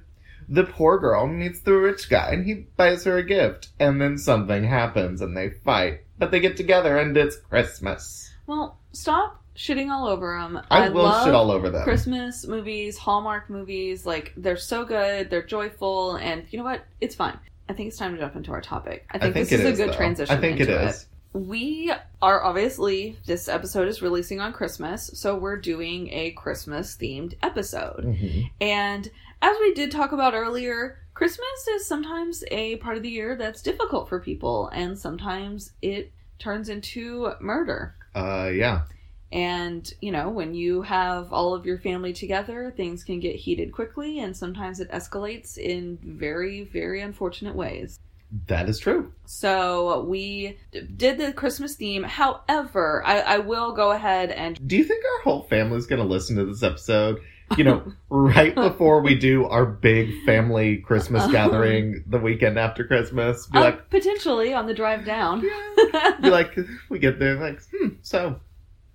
the 0.49 0.63
poor 0.63 0.97
girl 0.99 1.27
meets 1.27 1.61
the 1.61 1.73
rich 1.73 2.09
guy 2.09 2.31
and 2.31 2.45
he 2.45 2.65
buys 2.75 3.03
her 3.03 3.17
a 3.17 3.23
gift. 3.23 3.69
And 3.79 4.01
then 4.01 4.17
something 4.17 4.63
happens 4.63 5.21
and 5.21 5.37
they 5.37 5.51
fight. 5.51 6.01
But 6.17 6.31
they 6.31 6.39
get 6.39 6.57
together 6.57 6.97
and 6.97 7.15
it's 7.15 7.37
Christmas. 7.37 8.33
Well, 8.47 8.79
stop 8.91 9.43
shitting 9.55 9.91
all 9.91 10.07
over 10.07 10.39
them. 10.39 10.59
I, 10.71 10.89
will 10.89 11.03
love 11.03 11.25
shit 11.25 11.35
all 11.35 11.51
over 11.51 11.69
them. 11.69 11.83
Christmas 11.83 12.47
movies, 12.47 12.97
Hallmark 12.97 13.49
movies. 13.49 14.05
Like 14.05 14.33
they're 14.35 14.57
so 14.57 14.85
good, 14.85 15.29
they're 15.29 15.43
joyful, 15.43 16.15
and 16.15 16.45
you 16.49 16.57
know 16.57 16.65
what? 16.65 16.83
It's 17.01 17.15
fine. 17.15 17.37
I 17.67 17.73
think 17.73 17.89
it's 17.89 17.97
time 17.97 18.13
to 18.15 18.19
jump 18.19 18.35
into 18.35 18.51
our 18.51 18.61
topic. 18.61 19.05
I 19.11 19.19
think, 19.19 19.35
this 19.35 19.51
is 19.51 19.61
a 19.61 19.73
good 19.73 19.89
though. 19.93 19.97
transition. 19.97 20.35
I 20.35 20.41
think 20.41 20.59
it 20.59 20.69
is. 20.69 21.05
We 21.33 21.91
are 22.23 22.43
obviously 22.43 23.19
this 23.27 23.47
episode 23.47 23.87
is 23.87 24.01
releasing 24.01 24.39
on 24.39 24.51
Christmas, 24.53 25.11
so 25.13 25.35
we're 25.35 25.57
doing 25.57 26.09
a 26.11 26.31
Christmas 26.31 26.97
themed 26.97 27.35
episode. 27.43 28.03
Mhm. 28.05 28.49
And 28.59 29.11
as 29.41 29.55
we 29.59 29.73
did 29.73 29.91
talk 29.91 30.11
about 30.11 30.33
earlier, 30.33 30.99
Christmas 31.13 31.67
is 31.75 31.85
sometimes 31.85 32.43
a 32.51 32.77
part 32.77 32.97
of 32.97 33.03
the 33.03 33.09
year 33.09 33.35
that's 33.35 33.61
difficult 33.61 34.09
for 34.09 34.19
people, 34.19 34.69
and 34.69 34.97
sometimes 34.97 35.73
it 35.81 36.11
turns 36.39 36.69
into 36.69 37.33
murder. 37.39 37.95
Uh, 38.15 38.49
yeah. 38.53 38.83
And, 39.31 39.91
you 40.01 40.11
know, 40.11 40.29
when 40.29 40.55
you 40.55 40.81
have 40.81 41.31
all 41.31 41.53
of 41.53 41.65
your 41.65 41.77
family 41.77 42.13
together, 42.13 42.73
things 42.75 43.03
can 43.03 43.19
get 43.19 43.35
heated 43.35 43.71
quickly, 43.71 44.19
and 44.19 44.35
sometimes 44.35 44.79
it 44.79 44.91
escalates 44.91 45.57
in 45.57 45.99
very, 46.01 46.63
very 46.63 47.01
unfortunate 47.01 47.55
ways. 47.55 47.99
That 48.47 48.69
is 48.69 48.79
true. 48.79 49.11
So 49.25 50.03
we 50.03 50.57
d- 50.71 50.81
did 50.81 51.17
the 51.17 51.33
Christmas 51.33 51.75
theme. 51.75 52.03
However, 52.03 53.03
I, 53.05 53.19
I 53.19 53.37
will 53.39 53.73
go 53.73 53.91
ahead 53.91 54.29
and 54.31 54.67
Do 54.67 54.77
you 54.77 54.83
think 54.83 55.03
our 55.03 55.23
whole 55.23 55.43
family's 55.43 55.87
going 55.87 56.01
to 56.01 56.07
listen 56.07 56.35
to 56.37 56.45
this 56.45 56.61
episode? 56.61 57.19
You 57.57 57.63
know, 57.63 57.93
right 58.09 58.53
before 58.53 59.01
we 59.01 59.15
do 59.15 59.45
our 59.45 59.65
big 59.65 60.23
family 60.25 60.77
Christmas 60.77 61.29
gathering 61.31 62.03
the 62.07 62.19
weekend 62.19 62.57
after 62.59 62.83
Christmas, 62.85 63.47
be 63.47 63.57
uh, 63.57 63.61
like, 63.61 63.89
potentially 63.89 64.53
on 64.53 64.67
the 64.67 64.73
drive 64.73 65.05
down. 65.05 65.41
be 66.21 66.29
like, 66.29 66.57
we 66.89 66.99
get 66.99 67.19
there, 67.19 67.35
like, 67.35 67.61
hmm, 67.71 67.89
so 68.01 68.39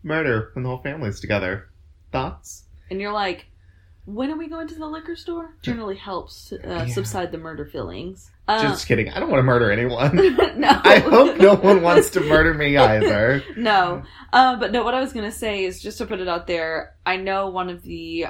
murder 0.03 0.51
when 0.55 0.63
the 0.63 0.69
whole 0.69 0.83
family's 0.83 1.21
together. 1.21 1.69
Thoughts? 2.13 2.65
and 2.91 3.01
you're 3.01 3.13
like, 3.13 3.47
when 4.05 4.31
are 4.31 4.37
we 4.37 4.47
going 4.49 4.69
to 4.69 4.75
the 4.75 4.87
liquor 4.87 5.17
store? 5.17 5.57
Generally 5.63 5.97
helps 5.97 6.53
uh, 6.53 6.59
Yeah. 6.63 6.87
subside 6.87 7.33
the 7.33 7.39
murder 7.39 7.65
feelings. 7.65 8.31
Uh, 8.47 8.61
Just 8.63 8.87
kidding. 8.87 9.09
I 9.09 9.19
don't 9.19 9.31
want 9.31 9.39
to 9.39 9.45
murder 9.45 9.73
anyone. 9.73 10.15
no. 10.61 10.81
I 10.85 10.99
hope 10.99 11.39
no 11.39 11.55
one 11.55 11.81
wants 11.81 12.11
to 12.11 12.21
murder 12.21 12.53
me 12.53 12.77
either. 12.77 13.43
no. 13.57 14.03
Uh, 14.33 14.57
but 14.57 14.71
no, 14.71 14.85
what 14.85 14.93
I 14.95 15.01
was 15.01 15.15
going 15.15 15.25
to 15.29 15.37
say 15.37 15.65
is 15.65 15.81
just 15.81 15.97
to 15.99 16.07
put 16.07 16.21
it 16.21 16.29
out 16.29 16.47
there, 16.47 16.95
I 17.07 17.17
know 17.17 17.49
one 17.49 17.71
of 17.71 17.83
the 17.83 18.27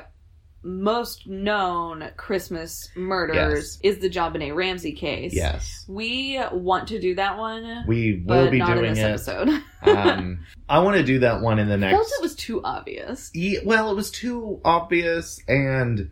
most 0.64 1.26
known 1.26 2.10
Christmas 2.16 2.88
murders 2.96 3.78
is 3.82 3.98
the 3.98 4.08
JonBenét 4.08 4.54
Ramsey 4.54 4.92
case. 4.92 5.34
Yes, 5.34 5.84
We 5.86 6.40
want 6.52 6.88
to 6.88 6.98
do 7.00 7.14
that 7.16 7.38
one, 7.38 7.84
we 7.86 8.22
will 8.26 8.50
be 8.50 8.60
doing 8.60 8.94
this 8.94 9.28
it. 9.28 9.30
episode. 9.30 9.62
Um, 9.84 10.46
I 10.66 10.78
want 10.78 10.96
to 10.96 11.02
do 11.02 11.18
that 11.18 11.42
one 11.42 11.58
in 11.58 11.68
the 11.68 11.76
next. 11.76 11.92
I 11.92 11.96
felt 11.98 12.08
it 12.18 12.22
was 12.22 12.34
too 12.34 12.62
obvious. 12.64 13.30
Ye- 13.34 13.60
well, 13.66 13.90
it 13.90 13.94
was 13.94 14.10
too 14.10 14.62
obvious, 14.64 15.40
and 15.46 16.10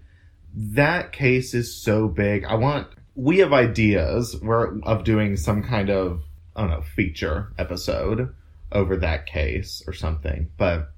that 0.55 1.13
case 1.13 1.55
is 1.55 1.75
so 1.75 2.07
big. 2.07 2.45
I 2.45 2.57
want. 2.57 2.89
We 3.15 3.39
have 3.39 3.55
ideas 3.55 4.37
we're, 4.43 4.79
of 4.81 5.05
doing 5.05 5.39
some 5.39 5.63
kind 5.63 5.89
of 5.89 6.21
I 6.55 6.61
don't 6.61 6.71
know 6.71 6.83
feature 6.83 7.53
episode 7.59 8.35
over 8.71 8.97
that 8.99 9.25
case 9.25 9.83
or 9.87 9.95
something. 9.95 10.51
But 10.59 10.92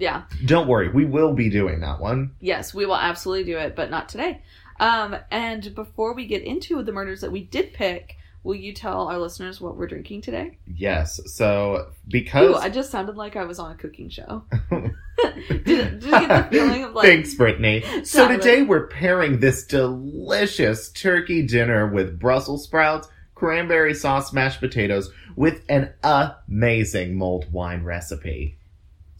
Yeah. 0.00 0.22
don't 0.44 0.66
worry, 0.66 0.88
we 0.88 1.04
will 1.04 1.34
be 1.34 1.50
doing 1.50 1.80
that 1.80 2.00
one. 2.00 2.34
Yes, 2.40 2.74
we 2.74 2.86
will 2.86 2.96
absolutely 2.96 3.44
do 3.44 3.58
it, 3.58 3.76
but 3.76 3.90
not 3.90 4.08
today. 4.08 4.42
Um, 4.80 5.14
and 5.30 5.74
before 5.74 6.14
we 6.14 6.26
get 6.26 6.42
into 6.42 6.82
the 6.82 6.92
murders 6.92 7.20
that 7.20 7.30
we 7.30 7.42
did 7.42 7.74
pick, 7.74 8.16
will 8.42 8.54
you 8.54 8.72
tell 8.72 9.08
our 9.08 9.18
listeners 9.18 9.60
what 9.60 9.76
we're 9.76 9.86
drinking 9.86 10.22
today? 10.22 10.58
Yes. 10.66 11.20
So 11.26 11.90
because 12.08 12.50
Ooh, 12.50 12.54
I 12.56 12.70
just 12.70 12.90
sounded 12.90 13.16
like 13.16 13.36
I 13.36 13.44
was 13.44 13.58
on 13.58 13.72
a 13.72 13.74
cooking 13.74 14.08
show. 14.08 14.44
did, 14.70 15.64
did 15.64 16.02
you 16.02 16.10
get 16.10 16.28
the 16.28 16.48
feeling 16.50 16.84
of 16.84 16.94
like 16.94 17.06
Thanks, 17.06 17.34
Brittany. 17.34 17.84
So 18.04 18.28
today 18.28 18.62
we're 18.62 18.86
pairing 18.86 19.40
this 19.40 19.66
delicious 19.66 20.90
turkey 20.90 21.46
dinner 21.46 21.86
with 21.86 22.18
Brussels 22.18 22.64
sprouts, 22.64 23.08
cranberry 23.34 23.94
sauce, 23.94 24.32
mashed 24.32 24.60
potatoes, 24.60 25.12
with 25.36 25.62
an 25.68 25.92
amazing 26.02 27.16
mulled 27.16 27.52
wine 27.52 27.84
recipe. 27.84 28.56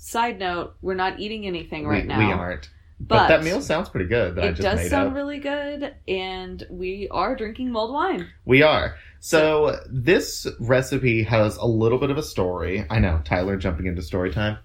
Side 0.02 0.38
note, 0.38 0.76
we're 0.80 0.94
not 0.94 1.20
eating 1.20 1.46
anything 1.46 1.82
We- 1.86 1.94
right 1.94 2.06
now. 2.06 2.18
We 2.18 2.32
aren't. 2.32 2.70
But, 2.98 3.16
But, 3.16 3.28
that 3.28 3.44
meal 3.44 3.60
sounds 3.62 3.88
pretty 3.90 4.08
good 4.08 4.34
that 4.36 4.44
I 4.44 4.48
it 4.48 4.50
just 4.52 4.62
does 4.62 4.76
made 4.80 4.88
sound 4.90 5.08
up. 5.10 5.14
really 5.14 5.38
good, 5.38 5.94
and 6.08 6.66
we 6.70 7.08
are 7.10 7.34
drinking 7.36 7.70
mulled 7.72 7.92
wine. 7.92 8.26
we 8.46 8.62
are. 8.62 8.96
So 9.20 9.78
this 9.90 10.46
recipe 10.58 11.22
has 11.24 11.56
a 11.56 11.66
little 11.66 11.98
bit 11.98 12.10
of 12.10 12.16
a 12.18 12.22
story. 12.22 12.86
I 12.90 12.98
know, 12.98 13.20
Tyler 13.24 13.56
jumping 13.58 13.86
into 13.86 14.00
story 14.02 14.30
time. 14.32 14.58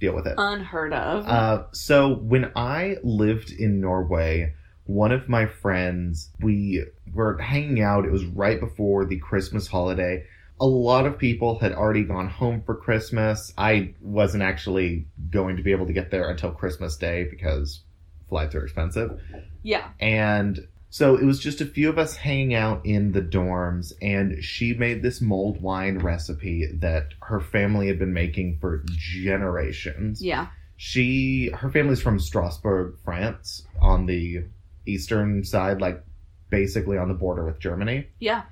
Deal 0.00 0.14
with 0.14 0.26
it. 0.26 0.34
Unheard 0.36 0.92
of. 0.92 1.26
Uh, 1.26 1.64
so 1.72 2.14
when 2.14 2.50
I 2.56 2.96
lived 3.02 3.50
in 3.50 3.80
Norway, 3.80 4.54
one 4.84 5.12
of 5.12 5.28
my 5.28 5.46
friends, 5.46 6.30
we 6.40 6.84
were 7.14 7.38
hanging 7.38 7.82
out. 7.82 8.04
It 8.04 8.12
was 8.12 8.24
right 8.24 8.58
before 8.60 9.04
the 9.06 9.18
Christmas 9.18 9.66
holiday. 9.68 10.24
A 10.62 10.66
lot 10.66 11.06
of 11.06 11.18
people 11.18 11.58
had 11.58 11.72
already 11.72 12.04
gone 12.04 12.28
home 12.28 12.62
for 12.64 12.76
Christmas. 12.76 13.52
I 13.58 13.94
wasn't 14.00 14.44
actually 14.44 15.06
going 15.30 15.56
to 15.56 15.62
be 15.62 15.72
able 15.72 15.86
to 15.86 15.92
get 15.92 16.10
there 16.12 16.30
until 16.30 16.52
Christmas 16.52 16.96
Day 16.96 17.24
because 17.28 17.80
flights 18.28 18.54
are 18.54 18.62
expensive. 18.62 19.20
yeah. 19.62 19.88
And 19.98 20.68
so 20.88 21.16
it 21.16 21.24
was 21.24 21.40
just 21.40 21.60
a 21.60 21.66
few 21.66 21.88
of 21.88 21.98
us 21.98 22.14
hanging 22.16 22.54
out 22.54 22.84
in 22.86 23.12
the 23.12 23.22
dorms, 23.22 23.92
and 24.00 24.44
she 24.44 24.74
made 24.74 25.02
this 25.02 25.20
mulled 25.20 25.60
wine 25.60 25.98
recipe 25.98 26.68
that 26.74 27.08
her 27.22 27.40
family 27.40 27.88
had 27.88 27.98
been 27.98 28.12
making 28.12 28.58
for 28.60 28.84
generations 28.98 30.22
Yeah. 30.22 30.46
she 30.76 31.50
her 31.54 31.70
family's 31.70 32.00
from 32.02 32.18
Strasbourg, 32.20 32.96
France, 33.04 33.66
on 33.80 34.06
the 34.06 34.44
eastern 34.86 35.44
side, 35.44 35.80
like 35.80 36.02
basically 36.50 36.98
on 36.98 37.08
the 37.08 37.14
border 37.14 37.44
with 37.46 37.58
Germany. 37.58 38.06
Yeah. 38.20 38.42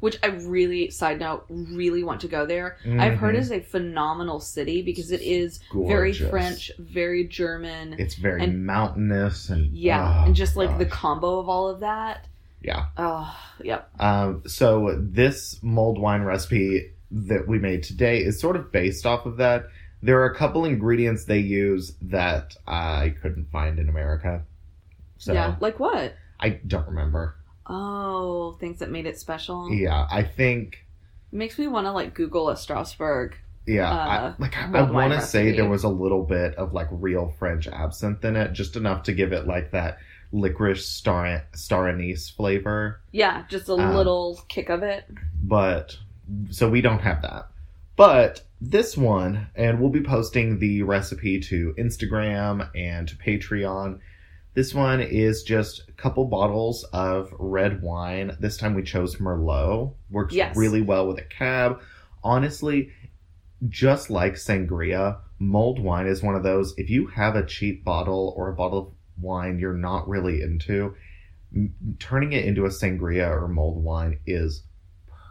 Which 0.00 0.18
I 0.22 0.26
really, 0.26 0.90
side 0.90 1.18
note, 1.20 1.46
really 1.48 2.04
want 2.04 2.20
to 2.20 2.28
go 2.28 2.44
there. 2.46 2.76
I've 2.86 3.18
heard 3.18 3.34
Mhm. 3.34 3.38
is 3.38 3.50
a 3.50 3.60
phenomenal 3.60 4.40
city 4.40 4.82
because 4.82 5.10
it 5.10 5.22
is 5.22 5.60
very 5.74 6.12
French, 6.12 6.70
very 6.78 7.24
German. 7.24 7.94
It's 7.98 8.14
very 8.14 8.42
and- 8.42 8.66
mountainous 8.66 9.48
and 9.48 9.72
yeah. 9.72 10.20
oh, 10.22 10.26
and 10.26 10.34
just 10.34 10.54
like 10.56 10.76
the 10.78 10.86
combo 10.86 11.38
of 11.38 11.48
all 11.48 11.68
of 11.68 11.80
that. 11.80 12.26
yeah. 12.60 12.86
Oh, 12.96 13.34
yep. 13.62 13.88
Um, 14.00 14.42
so 14.46 14.96
this 15.00 15.58
mulled 15.62 15.98
wine 15.98 16.22
recipe 16.22 16.90
that 17.10 17.46
we 17.46 17.58
made 17.58 17.82
today 17.84 18.18
is 18.18 18.40
sort 18.40 18.56
of 18.56 18.72
based 18.72 19.06
off 19.06 19.24
of 19.26 19.36
that. 19.36 19.66
There 20.02 20.20
are 20.20 20.26
a 20.26 20.34
couple 20.34 20.64
ingredients 20.64 21.24
they 21.24 21.38
use 21.38 21.96
that 22.02 22.54
I 22.66 23.14
couldn't 23.22 23.50
find 23.50 23.78
in 23.78 23.88
America, 23.88 24.42
so 25.16 25.32
yeah. 25.32 25.56
Like 25.60 25.78
what? 25.80 26.14
I 26.40 26.50
don't 26.66 26.86
remember. 26.86 27.36
Oh, 27.68 28.56
things 28.60 28.78
that 28.80 28.90
made 28.90 29.06
it 29.06 29.18
special. 29.18 29.72
Yeah, 29.72 30.06
I 30.10 30.22
think 30.22 30.84
It 31.32 31.36
Makes 31.36 31.58
me 31.58 31.66
want 31.66 31.86
to 31.86 31.92
like 31.92 32.14
Google 32.14 32.48
a 32.48 32.56
Strasbourg. 32.56 33.36
Yeah, 33.66 33.90
uh, 33.90 33.96
I, 33.96 34.34
like 34.38 34.56
I, 34.56 34.70
I 34.78 34.82
want 34.82 35.12
to 35.12 35.20
say 35.20 35.50
there 35.50 35.68
was 35.68 35.82
a 35.82 35.88
little 35.88 36.22
bit 36.22 36.54
of 36.54 36.72
like 36.72 36.86
real 36.92 37.34
French 37.38 37.66
absinthe 37.66 38.24
in 38.24 38.36
it, 38.36 38.52
just 38.52 38.76
enough 38.76 39.02
to 39.04 39.12
give 39.12 39.32
it 39.32 39.46
like 39.48 39.72
that 39.72 39.98
licorice 40.32 40.88
star 40.88 41.42
star 41.54 41.88
anise 41.88 42.30
flavor. 42.30 43.00
Yeah, 43.10 43.44
just 43.48 43.68
a 43.68 43.72
Um, 43.74 43.94
little 43.96 44.40
kick 44.48 44.68
of 44.68 44.84
it. 44.84 45.06
But 45.42 45.98
so 46.50 46.68
we 46.70 46.80
don't 46.80 47.00
have 47.00 47.22
that. 47.22 47.48
But 47.96 48.42
this 48.60 48.96
one, 48.96 49.48
and 49.56 49.80
we'll 49.80 49.90
be 49.90 50.02
posting 50.02 50.58
the 50.60 50.82
recipe 50.82 51.40
to 51.40 51.74
Instagram 51.76 52.70
and 52.76 53.08
to 53.08 53.16
Patreon. 53.16 53.98
This 54.56 54.72
one 54.72 55.02
is 55.02 55.42
just 55.42 55.86
a 55.86 55.92
couple 55.92 56.24
bottles 56.24 56.82
of 56.84 57.28
red 57.38 57.82
wine. 57.82 58.34
This 58.40 58.56
time 58.56 58.72
we 58.74 58.82
chose 58.82 59.16
Merlot. 59.16 59.92
Works 60.10 60.34
Yes. 60.34 60.56
really 60.56 60.80
well 60.80 61.06
with 61.06 61.18
a 61.18 61.24
cab. 61.24 61.78
Honestly, 62.24 62.90
just 63.68 64.08
like 64.08 64.32
sangria, 64.36 65.18
mulled 65.38 65.78
wine 65.78 66.06
is 66.06 66.22
one 66.22 66.34
of 66.34 66.42
those. 66.42 66.72
If 66.78 66.88
you 66.88 67.06
have 67.08 67.36
a 67.36 67.44
cheap 67.44 67.84
bottle 67.84 68.32
or 68.34 68.48
a 68.48 68.54
bottle 68.54 68.78
of 68.78 68.92
wine 69.22 69.58
you're 69.58 69.74
not 69.74 70.08
really 70.08 70.40
into, 70.40 70.94
m- 71.54 71.74
turning 71.98 72.32
it 72.32 72.46
into 72.46 72.64
a 72.64 72.70
sangria 72.70 73.28
or 73.28 73.48
mulled 73.48 73.84
wine 73.84 74.20
is 74.26 74.62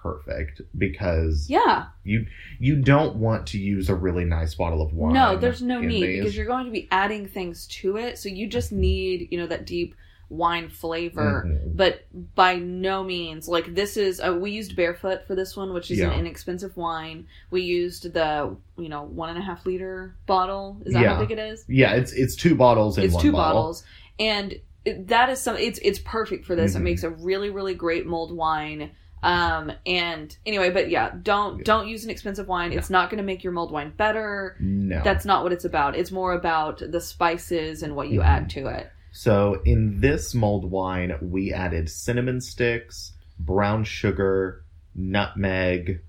perfect 0.05 0.61
because 0.77 1.49
Yeah. 1.49 1.85
you 2.03 2.27
you 2.59 2.75
don't 2.75 3.15
want 3.15 3.47
to 3.47 3.57
use 3.57 3.89
a 3.89 3.95
really 3.95 4.23
nice 4.25 4.53
bottle 4.53 4.81
of 4.81 4.93
wine. 4.93 5.13
No, 5.13 5.35
there's 5.35 5.61
no 5.63 5.79
need 5.81 6.03
these. 6.03 6.19
because 6.19 6.37
you're 6.37 6.45
going 6.45 6.65
to 6.65 6.71
be 6.71 6.87
adding 6.91 7.27
things 7.27 7.65
to 7.81 7.97
it. 7.97 8.17
So 8.19 8.29
you 8.29 8.47
just 8.47 8.71
need, 8.71 9.29
you 9.31 9.39
know, 9.39 9.47
that 9.47 9.65
deep 9.65 9.95
wine 10.29 10.69
flavor. 10.69 11.45
Mhm. 11.47 11.75
But 11.75 12.05
by 12.35 12.55
no 12.57 13.03
means, 13.03 13.47
like 13.47 13.73
this 13.75 13.95
is, 13.97 14.19
uh, 14.19 14.33
we 14.39 14.51
used 14.51 14.75
Barefoot 14.75 15.25
for 15.27 15.35
this 15.35 15.55
one, 15.57 15.73
which 15.73 15.89
is 15.91 15.99
Yeah. 15.99 16.11
an 16.11 16.19
inexpensive 16.19 16.75
wine. 16.77 17.25
We 17.51 17.61
used 17.61 18.11
the, 18.13 18.55
you 18.77 18.89
know, 18.89 19.03
one 19.03 19.29
and 19.29 19.37
a 19.37 19.41
half 19.41 19.65
liter 19.65 20.15
bottle. 20.27 20.81
Is 20.85 20.93
that 20.93 21.01
Yeah. 21.01 21.13
how 21.15 21.19
big 21.21 21.31
it 21.31 21.39
is? 21.39 21.65
Yeah, 21.67 21.93
it's 21.95 22.11
it's 22.13 22.35
two 22.35 22.55
bottles 22.55 22.97
in 22.97 23.05
it's 23.05 23.17
two 23.17 23.31
bottle. 23.31 23.61
bottles. 23.61 23.83
And 24.19 24.55
that 24.85 25.29
is 25.29 25.39
some. 25.41 25.57
It's 25.57 25.79
it's 25.81 25.99
perfect 25.99 26.45
for 26.45 26.55
this. 26.55 26.75
It 26.75 26.79
Mhm. 26.79 26.83
makes 26.83 27.03
a 27.03 27.09
really 27.09 27.49
really 27.49 27.73
great 27.73 28.05
mulled 28.05 28.35
wine. 28.35 28.91
Um 29.23 29.71
and 29.85 30.35
anyway, 30.45 30.69
but 30.69 30.89
yeah, 30.89 31.11
don't 31.23 31.63
don't 31.65 31.87
use 31.87 32.03
an 32.03 32.09
expensive 32.11 32.47
wine. 32.47 32.71
It's 32.73 32.89
not 32.89 33.09
going 33.09 33.17
to 33.17 33.23
make 33.23 33.43
your 33.43 33.53
mulled 33.53 33.71
wine 33.71 33.91
better. 33.97 34.55
No. 34.59 35.01
That's 35.03 35.25
not 35.25 35.43
what 35.43 35.51
it's 35.51 35.65
about. 35.65 35.95
It's 35.95 36.11
more 36.11 36.33
about 36.33 36.79
the 36.91 37.01
spices 37.01 37.81
and 37.81 37.95
what 37.95 38.09
you 38.09 38.19
Mhm. 38.19 38.25
add 38.25 38.49
to 38.51 38.67
it. 38.67 38.91
So 39.11 39.61
in 39.65 40.01
this 40.01 40.35
mulled 40.35 40.69
wine, 40.69 41.15
we 41.21 41.53
added 41.53 41.89
cinnamon 41.89 42.41
sticks, 42.41 43.13
brown 43.39 43.83
sugar, 43.85 44.63
nutmeg, 44.93 46.01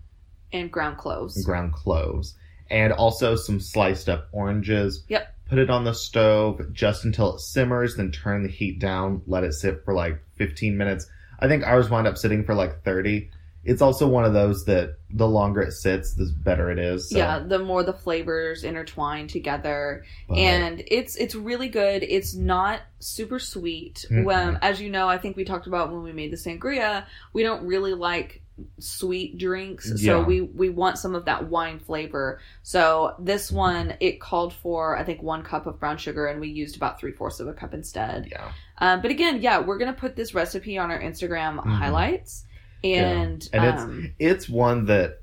And 0.53 0.71
ground 0.71 0.99
cloves. 0.99 1.37
and 1.37 1.45
ground 1.45 1.73
cloves, 1.73 2.35
and 2.71 2.93
also 2.93 3.37
some 3.37 3.61
sliced 3.61 4.09
up 4.09 4.29
oranges. 4.33 5.05
Yep. 5.09 5.33
Put 5.49 5.59
it 5.59 5.71
on 5.71 5.85
the 5.85 5.95
stove 5.95 6.61
just 6.73 7.05
until 7.05 7.35
it 7.37 7.41
simmers, 7.41 7.97
then 7.97 8.11
turn 8.11 8.43
the 8.43 8.49
heat 8.49 8.81
down, 8.81 9.23
let 9.27 9.45
it 9.45 9.53
sit 9.55 9.85
for 9.85 9.95
like 9.95 10.21
15 10.37 10.77
minutes. 10.77 11.09
I 11.41 11.49
think 11.49 11.65
ours 11.65 11.89
wound 11.91 12.07
up 12.07 12.17
sitting 12.19 12.45
for 12.45 12.55
like 12.55 12.83
30. 12.83 13.31
It's 13.65 13.83
also 13.83 14.07
one 14.07 14.25
of 14.25 14.33
those 14.33 14.65
that 14.67 14.91
the 15.11 15.27
longer 15.27 15.61
it 15.61 15.73
sits, 15.73 16.15
the 16.15 16.33
better 16.45 16.71
it 16.71 16.79
is. 16.79 17.11
So, 17.11 17.19
yeah, 17.19 17.41
the 17.41 17.59
more 17.59 17.83
the 17.83 17.93
flavors 17.93 18.63
intertwine 18.63 19.27
together. 19.27 20.05
but- 20.29 20.39
and 20.39 20.83
it's 20.87 21.17
it's 21.17 21.35
really 21.35 21.69
good. 21.69 22.05
It's 22.05 22.33
not 22.35 22.81
super 23.01 23.41
sweet. 23.41 24.07
Mhm. 24.09 24.25
Well, 24.25 24.57
as 24.63 24.81
you 24.81 24.89
know, 24.89 25.09
I 25.09 25.19
think 25.19 25.37
we 25.37 25.45
talked 25.45 25.67
about 25.67 25.91
when 25.93 26.05
we 26.05 26.13
made 26.13 26.31
the 26.33 26.37
sangria. 26.37 27.07
We 27.33 27.43
don't 27.43 27.67
really 27.67 27.95
like 27.95 28.43
sweet 28.79 29.37
drinks, 29.37 29.89
so 30.01 30.21
Yeah. 30.21 30.25
we 30.25 30.41
we 30.43 30.69
want 30.69 30.97
some 30.99 31.15
of 31.17 31.25
that 31.27 31.49
wine 31.51 31.79
flavor. 31.81 32.39
So 32.63 33.15
this 33.19 33.51
one 33.53 33.95
it 34.01 34.21
called 34.21 34.53
for 34.55 34.97
I 34.97 35.03
think 35.05 35.23
one 35.23 35.43
cup 35.43 35.67
of 35.67 35.81
brown 35.81 35.99
sugar, 35.99 36.27
and 36.27 36.41
we 36.41 36.49
used 36.49 36.77
about 36.77 37.01
three 37.01 37.13
fourths 37.13 37.41
of 37.41 37.49
a 37.49 37.53
cup 37.53 37.75
instead. 37.75 38.29
yeah. 38.31 38.53
Um, 38.79 39.01
but 39.03 39.11
again, 39.11 39.41
yeah, 39.41 39.61
we're 39.61 39.79
gonna 39.79 39.93
put 39.93 40.17
this 40.17 40.35
recipe 40.35 40.77
on 40.79 40.91
our 40.91 41.01
Instagram 41.01 41.57
Mhm. 41.59 41.67
highlights, 41.79 42.45
and, 42.85 43.49
And 43.53 43.65
it's- 43.65 43.83
um, 43.83 44.13
it's 44.19 44.49
one 44.49 44.87
that 44.87 45.21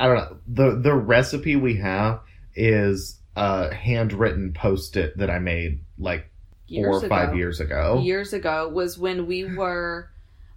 I 0.00 0.06
don't 0.06 0.16
know. 0.16 0.36
The 0.48 0.76
the 0.80 0.94
recipe 0.94 1.56
we 1.56 1.76
have 1.76 2.20
is 2.54 3.20
a 3.36 3.72
handwritten 3.74 4.52
post 4.52 4.96
it 4.96 5.16
that 5.18 5.30
I 5.30 5.38
made 5.38 5.80
like 5.98 6.30
four 6.72 6.88
or 6.88 7.00
five 7.08 7.30
ago- 7.30 7.36
years 7.38 7.60
ago. 7.60 8.00
years 8.02 8.32
ago 8.32 8.68
was 8.68 8.98
when 8.98 9.26
we 9.26 9.44
were 9.44 10.08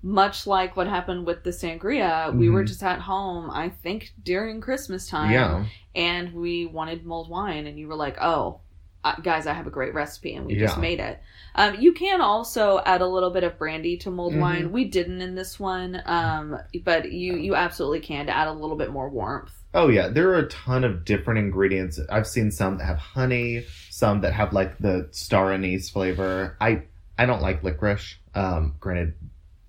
much 0.04 0.46
like 0.48 0.78
what 0.78 0.88
happened 0.88 1.26
with 1.26 1.44
the 1.44 1.50
sangria. 1.50 2.34
We 2.34 2.50
were 2.50 2.64
Mhm. 2.64 2.68
just 2.68 2.84
at 2.84 3.00
home, 3.00 3.50
I 3.52 3.70
think 3.70 4.14
during 4.24 4.62
Christmas 4.62 5.08
time, 5.08 5.32
Yeah. 5.32 5.66
and 5.96 6.34
we 6.34 6.66
wanted 6.68 7.04
mulled 7.06 7.30
wine, 7.30 7.66
and 7.68 7.78
you 7.80 7.88
were 7.88 7.96
like, 7.96 8.18
"Oh, 8.22 8.60
guys, 9.24 9.48
I 9.48 9.54
have 9.54 9.68
a 9.68 9.72
great 9.72 9.94
recipe," 9.94 10.36
and 10.36 10.46
we 10.46 10.56
just 10.56 10.78
made 10.78 11.00
it. 11.00 11.20
Um, 11.56 11.76
you 11.80 11.94
can 11.94 12.22
also 12.22 12.82
add 12.86 13.02
a 13.02 13.08
little 13.08 13.32
bit 13.32 13.44
of 13.44 13.58
brandy 13.58 13.98
to 13.98 14.12
mulled 14.12 14.34
Mhm. 14.34 14.40
wine. 14.40 14.72
We 14.72 14.86
didn't 14.86 15.22
in 15.22 15.36
this 15.36 15.60
one, 15.60 16.02
um, 16.06 16.58
but 16.84 17.12
you 17.12 17.36
you 17.36 17.56
absolutely 17.56 18.02
can 18.02 18.28
to 18.28 18.36
add 18.36 18.48
a 18.48 18.54
little 18.54 18.76
bit 18.76 18.92
more 18.92 19.10
warmth. 19.10 19.54
Oh 19.74 19.90
yeah, 19.90 20.08
there 20.08 20.30
are 20.30 20.40
a 20.40 20.48
ton 20.48 20.84
of 20.84 21.06
different 21.06 21.40
ingredients. 21.40 22.00
I've 22.10 22.28
seen 22.28 22.52
some 22.52 22.78
that 22.78 22.86
have 22.86 22.98
honey, 22.98 23.66
some 23.90 24.22
that 24.22 24.34
have 24.34 24.54
like 24.54 24.78
the 24.78 25.08
star 25.12 25.52
anise 25.52 25.90
flavor. 25.90 26.56
I 26.62 26.84
I 27.18 27.26
don't 27.26 27.42
like 27.42 27.64
licorice. 27.64 28.18
Um, 28.36 28.76
granted, 28.80 29.16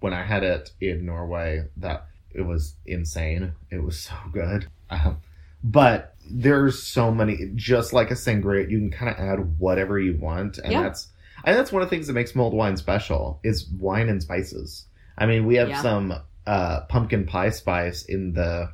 when 0.00 0.12
I 0.12 0.22
had 0.22 0.42
it 0.44 0.70
in 0.80 1.06
Norway, 1.06 1.64
that 1.78 2.06
it 2.30 2.42
was 2.42 2.76
insane. 2.86 3.52
It 3.70 3.82
was 3.82 3.98
so 3.98 4.14
good. 4.32 4.68
Um, 4.90 5.18
but 5.64 6.14
there's 6.30 6.82
so 6.82 7.12
many. 7.12 7.50
Just 7.54 7.92
like 7.92 8.10
a 8.10 8.14
sangria, 8.14 8.68
you 8.70 8.78
can 8.78 8.90
kind 8.90 9.10
of 9.10 9.18
add 9.18 9.58
whatever 9.58 9.98
you 9.98 10.16
want, 10.18 10.58
and 10.58 10.72
Yeah. 10.72 10.82
that's 10.82 11.08
and 11.44 11.56
that's 11.56 11.70
one 11.72 11.82
of 11.82 11.88
the 11.88 11.94
things 11.94 12.06
that 12.08 12.12
makes 12.14 12.34
mulled 12.34 12.52
wine 12.54 12.76
special 12.76 13.38
is 13.44 13.68
wine 13.78 14.08
and 14.08 14.20
spices. 14.22 14.86
I 15.16 15.26
mean, 15.26 15.46
we 15.46 15.54
have 15.56 15.68
Yeah. 15.68 15.82
some 15.82 16.14
uh, 16.46 16.80
pumpkin 16.88 17.26
pie 17.26 17.50
spice 17.50 18.04
in 18.04 18.32
the 18.32 18.70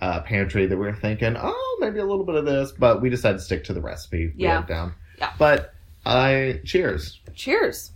uh, 0.00 0.20
pantry 0.20 0.64
that 0.66 0.76
we 0.76 0.86
were 0.86 0.94
thinking, 0.94 1.34
oh, 1.36 1.78
maybe 1.80 1.98
a 1.98 2.04
little 2.04 2.24
bit 2.24 2.36
of 2.36 2.44
this, 2.44 2.70
but 2.72 3.02
we 3.02 3.10
decided 3.10 3.38
to 3.38 3.44
stick 3.44 3.64
to 3.64 3.72
the 3.72 3.80
recipe. 3.80 4.28
we 4.28 4.44
Yeah. 4.44 4.62
down. 4.64 4.92
Yeah. 5.18 5.32
But 5.38 5.74
I 6.06 6.60
cheers. 6.64 7.20
Cheers. 7.34 7.90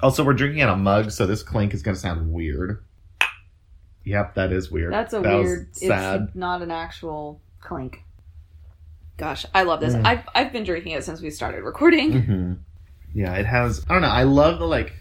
Also, 0.00 0.22
we're 0.24 0.32
drinking 0.34 0.60
out 0.62 0.70
a 0.70 0.76
mug, 0.76 1.10
so 1.10 1.26
this 1.26 1.42
clink 1.42 1.74
is 1.74 1.82
going 1.82 1.94
to 1.96 2.00
sound 2.00 2.32
weird. 2.32 2.82
Yep, 4.04 4.34
that 4.34 4.52
is 4.52 4.70
weird. 4.70 4.92
That's 4.92 5.12
a 5.14 5.20
That 5.20 5.38
weird. 5.42 5.74
sad. 5.76 6.22
It's 6.28 6.34
not 6.36 6.62
an 6.62 6.70
actual 6.70 7.40
clink. 7.60 8.02
Gosh, 9.16 9.46
I 9.54 9.62
love 9.62 9.80
this. 9.80 9.94
Mm. 9.94 10.04
I've 10.04 10.28
I've 10.34 10.52
been 10.52 10.64
drinking 10.64 10.92
it 10.92 11.04
since 11.04 11.20
we 11.20 11.30
started 11.30 11.62
recording. 11.62 12.22
hmm 12.22 12.52
Yeah, 13.14 13.34
it 13.36 13.46
has. 13.46 13.84
I 13.88 13.92
don't 13.94 14.02
know. 14.02 14.08
I 14.08 14.24
love 14.24 14.58
the 14.58 14.66
like 14.66 14.92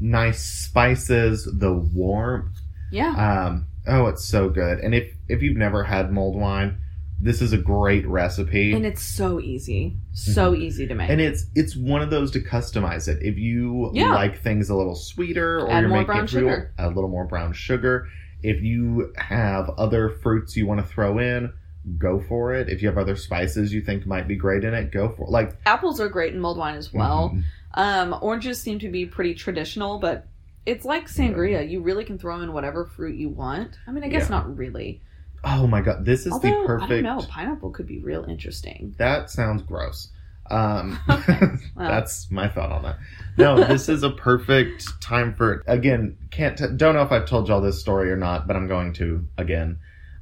nice 0.00 0.42
spices, 0.42 1.48
the 1.52 1.72
warmth. 1.72 2.56
Yeah. 2.92 3.46
Um, 3.46 3.66
oh, 3.88 4.06
it's 4.06 4.24
so 4.24 4.48
good. 4.48 4.78
And 4.78 4.94
if 4.94 5.12
if 5.28 5.42
you've 5.42 5.56
never 5.56 5.82
had 5.84 6.12
mulled 6.12 6.36
wine, 6.36 6.78
this 7.20 7.42
is 7.42 7.52
a 7.52 7.58
great 7.58 8.06
recipe. 8.06 8.72
And 8.72 8.86
it's 8.86 9.02
so 9.02 9.40
easy. 9.40 9.96
So 10.12 10.54
easy 10.54 10.86
to 10.86 10.94
make. 10.94 11.04
Mm-hmm. 11.06 11.12
And 11.12 11.20
it's 11.20 11.46
it's 11.56 11.74
one 11.76 12.02
of 12.02 12.10
those 12.10 12.30
to 12.32 12.40
customize 12.40 13.08
it. 13.08 13.18
If 13.22 13.36
you 13.36 13.90
Yeah. 13.94 14.14
like 14.14 14.40
things 14.40 14.70
a 14.70 14.76
little 14.76 14.94
sweeter, 14.94 15.58
or 15.60 15.70
Add 15.72 15.80
you're 15.80 15.88
more 15.88 15.98
making 15.98 16.06
brown 16.06 16.24
it 16.24 16.30
for 16.30 16.38
your- 16.40 16.50
sugar. 16.50 16.74
a 16.78 16.86
little 16.88 17.08
more 17.10 17.26
brown 17.26 17.52
sugar. 17.52 18.06
If 18.42 18.62
you 18.62 19.12
have 19.16 19.70
other 19.70 20.10
fruits 20.10 20.56
you 20.56 20.66
want 20.68 20.78
to 20.80 20.86
throw 20.86 21.18
in, 21.18 21.52
go 21.98 22.20
for 22.20 22.52
it. 22.54 22.68
If 22.68 22.82
you 22.82 22.88
have 22.88 22.98
other 22.98 23.16
spices 23.16 23.72
you 23.72 23.80
think 23.80 24.06
might 24.06 24.26
be 24.28 24.36
great 24.36 24.64
in 24.64 24.74
it, 24.74 24.90
go 24.92 25.08
for 25.10 25.24
it. 25.24 25.30
Like 25.30 25.56
Apples 25.66 26.00
are 26.00 26.08
great 26.08 26.34
in 26.34 26.40
mulled 26.40 26.58
wine 26.58 26.74
as 26.76 26.92
well. 26.92 27.30
mhm. 27.34 27.42
Um, 27.74 28.16
oranges 28.22 28.60
seem 28.60 28.78
to 28.80 28.88
be 28.88 29.04
pretty 29.06 29.34
traditional, 29.34 29.98
but 29.98 30.26
it's 30.64 30.84
like 30.84 31.06
sangria. 31.08 31.68
You 31.68 31.80
really 31.82 32.04
can 32.04 32.18
throw 32.18 32.40
in 32.40 32.52
whatever 32.52 32.86
fruit 32.86 33.16
you 33.16 33.28
want. 33.28 33.78
I 33.86 33.92
mean, 33.92 34.02
I 34.02 34.08
guess 34.08 34.24
Yeah. 34.24 34.36
not 34.36 34.56
really. 34.56 35.00
Oh 35.44 35.66
my 35.66 35.80
god, 35.82 36.04
this 36.04 36.26
is 36.26 36.32
Although 36.32 36.62
the 36.62 36.66
perfect. 36.66 36.90
I 36.92 37.02
don't 37.02 37.18
know, 37.18 37.22
pineapple 37.28 37.70
could 37.70 37.86
be 37.86 37.98
real 38.00 38.24
interesting. 38.24 38.94
That 38.98 39.30
sounds 39.30 39.62
gross. 39.62 40.10
Um, 40.50 40.98
Okay, 41.10 41.38
well. 41.76 41.88
that's 41.88 42.30
my 42.30 42.48
thought 42.48 42.72
on 42.72 42.82
that. 42.84 42.98
No, 43.36 43.62
this 43.64 43.88
is 43.88 44.02
a 44.02 44.10
perfect 44.10 45.00
time 45.00 45.34
for. 45.34 45.62
Again, 45.66 46.16
can't 46.30 46.56
t- 46.56 46.64
don't 46.74 46.94
know 46.94 47.02
if 47.02 47.12
I've 47.12 47.26
told 47.26 47.48
y'all 47.48 47.60
this 47.60 47.78
story 47.78 48.10
or 48.10 48.16
not, 48.16 48.46
but 48.46 48.56
I'm 48.56 48.66
going 48.68 48.92
to 48.94 49.26
again. 49.36 49.78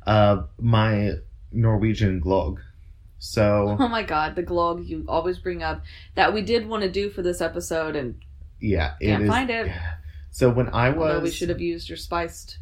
Uh, 0.07 0.43
my 0.61 1.13
Norwegian 1.55 2.21
glog. 2.21 2.59
So 3.19 3.77
Oh 3.81 3.89
my 3.89 4.03
god, 4.03 4.37
the 4.37 4.43
glog 4.43 4.87
you 4.87 5.05
always 5.09 5.39
bring 5.39 5.63
up 5.63 5.83
that 6.15 6.35
we 6.35 6.43
did 6.43 6.67
want 6.67 6.83
to 6.83 6.91
do 6.91 7.11
for 7.11 7.23
this 7.23 7.41
episode, 7.41 7.97
and 7.97 8.21
yeah, 8.61 8.95
it 9.01 9.07
Can't 9.07 9.23
is- 9.23 9.29
find 9.29 9.51
it. 9.51 9.73
So 10.31 10.51
when 10.51 10.69
I 10.71 10.91
was, 10.91 10.99
although 10.99 11.21
we 11.21 11.31
should 11.31 11.49
have 11.49 11.61
used 11.61 11.89
your 11.89 11.97
spiced 11.97 12.59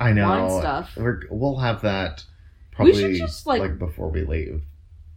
I 0.00 0.12
know 0.12 0.28
wine 0.28 0.60
stuff. 0.60 0.96
We're, 0.96 1.20
we'll 1.30 1.58
have 1.58 1.82
that 1.82 2.24
We 2.70 2.76
probably 2.76 2.94
should 2.94 3.16
just, 3.26 3.46
like- 3.46 3.60
like 3.60 3.78
before 3.78 4.10
we 4.10 4.24
leave. 4.24 4.62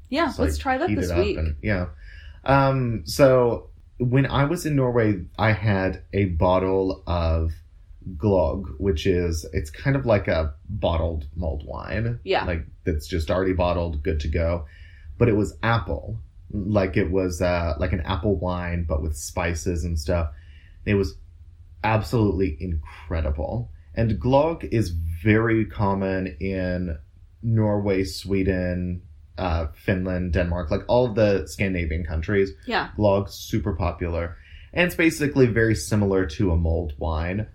Yeah, 0.09 0.27
Just, 0.27 0.39
let's 0.39 0.53
like, 0.53 0.61
try 0.61 0.77
that 0.77 0.95
this 0.95 1.11
week. 1.11 1.37
and- 1.37 1.55
yeah. 1.61 1.87
Um, 2.45 3.01
so 3.05 3.69
when 3.97 4.25
I 4.27 4.45
was 4.45 4.65
in 4.65 4.75
Norway, 4.75 5.25
I 5.39 5.51
had 5.53 6.03
a 6.13 6.25
bottle 6.25 7.03
of 7.07 7.51
Glog, 8.15 8.65
which 8.77 9.05
is 9.05 9.45
it's 9.53 9.69
kind 9.69 9.95
of 9.95 10.05
like 10.05 10.27
a 10.27 10.53
bottled 10.69 11.27
mulled 11.35 11.65
wine. 11.65 12.19
Yeah. 12.23 12.45
Like 12.45 12.65
that's 12.83 13.07
just 13.07 13.29
already 13.29 13.53
bottled, 13.53 14.03
good 14.03 14.19
to 14.21 14.27
go. 14.27 14.65
But 15.17 15.29
it 15.29 15.35
was 15.35 15.57
apple. 15.63 16.19
Like 16.51 16.95
it 16.95 17.11
was 17.11 17.41
uh 17.41 17.75
like 17.79 17.93
an 17.93 18.01
apple 18.01 18.35
wine, 18.35 18.85
but 18.87 19.01
with 19.01 19.17
spices 19.17 19.83
and 19.83 19.99
stuff. 19.99 20.31
It 20.85 20.95
was 20.95 21.15
absolutely 21.83 22.57
incredible. 22.59 23.71
And 23.95 24.19
Glog 24.21 24.67
is 24.71 24.89
very 24.89 25.65
common 25.65 26.37
in 26.39 26.97
Norway, 27.41 28.03
Sweden, 28.03 29.01
uh, 29.37 29.67
Finland, 29.73 30.33
Denmark, 30.33 30.71
like 30.71 30.81
all 30.87 31.07
of 31.07 31.15
the 31.15 31.47
Scandinavian 31.47 32.05
countries. 32.05 32.51
Yeah. 32.65 32.89
Glog 32.97 33.29
super 33.29 33.73
popular, 33.73 34.37
and 34.73 34.85
it's 34.87 34.95
basically 34.95 35.47
very 35.47 35.75
similar 35.75 36.25
to 36.27 36.51
a 36.51 36.57
mulled 36.57 36.93
wine. 36.97 37.47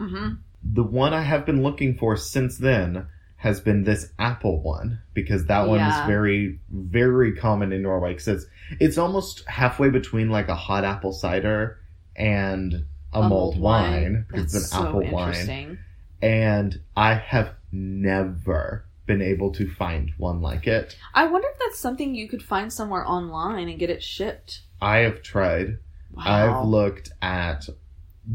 Hmm 0.00 0.28
The 0.62 0.82
one 0.82 1.12
I 1.14 1.22
have 1.22 1.44
been 1.46 1.62
looking 1.62 1.94
for 1.96 2.16
since 2.16 2.58
then 2.58 3.06
has 3.36 3.60
been 3.60 3.84
this 3.84 4.12
apple 4.18 4.60
one 4.62 5.00
because 5.14 5.46
that 5.46 5.66
one 5.66 5.78
Yeah. 5.78 5.88
is 5.88 6.00
very 6.00 6.58
very 6.70 7.34
common 7.36 7.72
in 7.72 7.82
Norway 7.82 8.12
because 8.12 8.28
it's 8.28 8.46
it's 8.80 8.98
almost 8.98 9.46
halfway 9.48 9.90
between 9.90 10.28
like 10.30 10.48
a 10.48 10.54
hot 10.54 10.84
apple 10.84 11.12
cider 11.12 11.78
and 12.16 12.84
a, 13.12 13.22
mulled, 13.28 13.58
wine, 13.58 14.24
because 14.28 14.44
it's 14.44 14.54
an 14.54 14.60
so 14.78 14.86
apple 14.86 15.10
wine 15.10 15.78
and 16.22 16.80
I 16.96 17.14
have 17.14 17.54
never 17.72 18.84
been 19.06 19.22
able 19.22 19.50
to 19.52 19.68
find 19.68 20.12
one 20.18 20.40
like 20.40 20.66
it. 20.66 20.96
I 21.14 21.26
wonder 21.26 21.48
if 21.48 21.58
that's 21.58 21.78
something 21.78 22.14
you 22.14 22.28
could 22.28 22.42
find 22.42 22.72
somewhere 22.72 23.06
online 23.06 23.68
and 23.68 23.78
get 23.78 23.90
it 23.90 24.02
shipped. 24.02 24.62
I 24.80 24.98
have 24.98 25.22
tried. 25.22 25.78
Wow. 26.12 26.24
I've 26.26 26.68
looked 26.68 27.10
at 27.22 27.68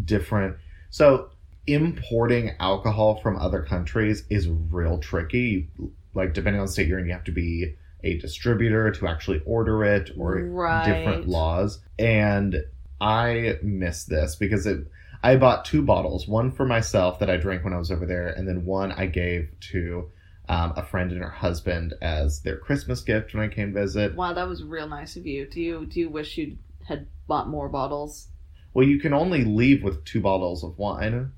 different. 0.04 0.58
So 0.90 1.30
importing 1.68 2.52
alcohol 2.60 3.16
from 3.22 3.38
other 3.38 3.62
countries 3.62 4.24
is 4.30 4.48
real 4.48 5.00
tricky. 5.00 5.70
Like 6.14 6.34
depending 6.34 6.60
on 6.60 6.68
the 6.68 6.72
state 6.72 6.88
you're 6.88 7.00
in, 7.00 7.08
you 7.08 7.14
have 7.14 7.24
to 7.26 7.32
be 7.32 7.76
a 8.04 8.18
distributor 8.20 8.92
to 8.92 9.08
actually 9.08 9.42
order 9.46 9.84
it 9.84 10.12
or 10.18 10.44
Right. 10.44 10.86
different 10.86 11.28
laws. 11.28 11.80
And 11.98 12.64
I 13.02 13.58
miss 13.62 14.04
this 14.06 14.36
because 14.36 14.66
it. 14.66 14.88
I 15.24 15.38
bought 15.38 15.66
two 15.66 15.82
bottles, 15.82 16.28
one 16.28 16.52
for 16.52 16.66
myself 16.66 17.18
that 17.20 17.32
I 17.32 17.38
drank 17.38 17.64
when 17.64 17.74
I 17.74 17.80
was 17.80 17.90
over 17.90 18.06
there, 18.06 18.28
and 18.28 18.48
then 18.48 18.64
one 18.64 18.92
I 18.92 19.08
gave 19.08 19.50
to 19.72 20.12
um, 20.48 20.74
a 20.76 20.84
friend 20.84 21.12
and 21.12 21.24
her 21.24 21.32
husband 21.32 21.96
as 22.00 22.42
their 22.42 22.58
Christmas 22.58 23.02
gift 23.02 23.34
when 23.34 23.44
I 23.44 23.48
came 23.48 23.74
visit. 23.74 24.16
Wow, 24.16 24.34
that 24.34 24.48
was 24.48 24.62
real 24.64 24.88
nice 24.88 25.16
of 25.16 25.26
you. 25.26 25.48
Do 25.48 25.60
you 25.60 25.86
do 25.88 26.00
you 26.00 26.10
wish 26.10 26.38
you 26.38 26.58
had 26.88 27.08
bought 27.28 27.50
more 27.50 27.68
bottles 27.70 28.28
Well, 28.76 28.86
you 28.88 29.00
can 29.00 29.14
only 29.14 29.44
leave 29.44 29.84
with 29.84 30.06
two 30.06 30.22
bottles 30.22 30.64
of 30.64 30.78
wine 30.78 31.32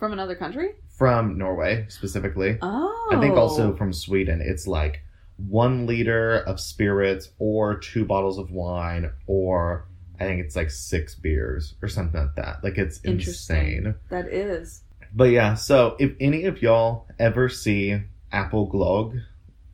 from 0.00 0.12
another 0.12 0.34
country? 0.34 0.70
from 1.00 1.38
Norway 1.38 1.86
specifically. 1.88 2.58
Oh, 2.60 3.08
I 3.10 3.18
think 3.18 3.34
also 3.34 3.72
oh. 3.72 3.76
from 3.76 3.90
Sweden, 3.90 4.42
it's 4.44 4.66
like 4.66 5.02
one 5.38 5.86
liter 5.86 6.40
of 6.40 6.60
spirits 6.60 7.30
or 7.38 7.78
two 7.78 8.04
bottles 8.04 8.36
of 8.36 8.50
wine, 8.50 9.10
or 9.26 9.88
I 10.20 10.24
think 10.24 10.44
it's 10.44 10.54
like 10.54 10.70
six 10.70 11.14
beers 11.14 11.74
or 11.80 11.88
something 11.88 12.20
like 12.20 12.34
that. 12.36 12.62
Like 12.62 12.76
it's 12.76 13.00
insane. 13.00 13.94
that 14.10 14.28
is. 14.28 14.82
But 15.14 15.30
yeah, 15.30 15.54
so 15.54 15.96
if 15.98 16.12
any 16.20 16.44
of 16.44 16.60
y'all 16.60 17.06
ever 17.18 17.48
see 17.48 18.02
Apple 18.30 18.70
Glog, 18.70 19.18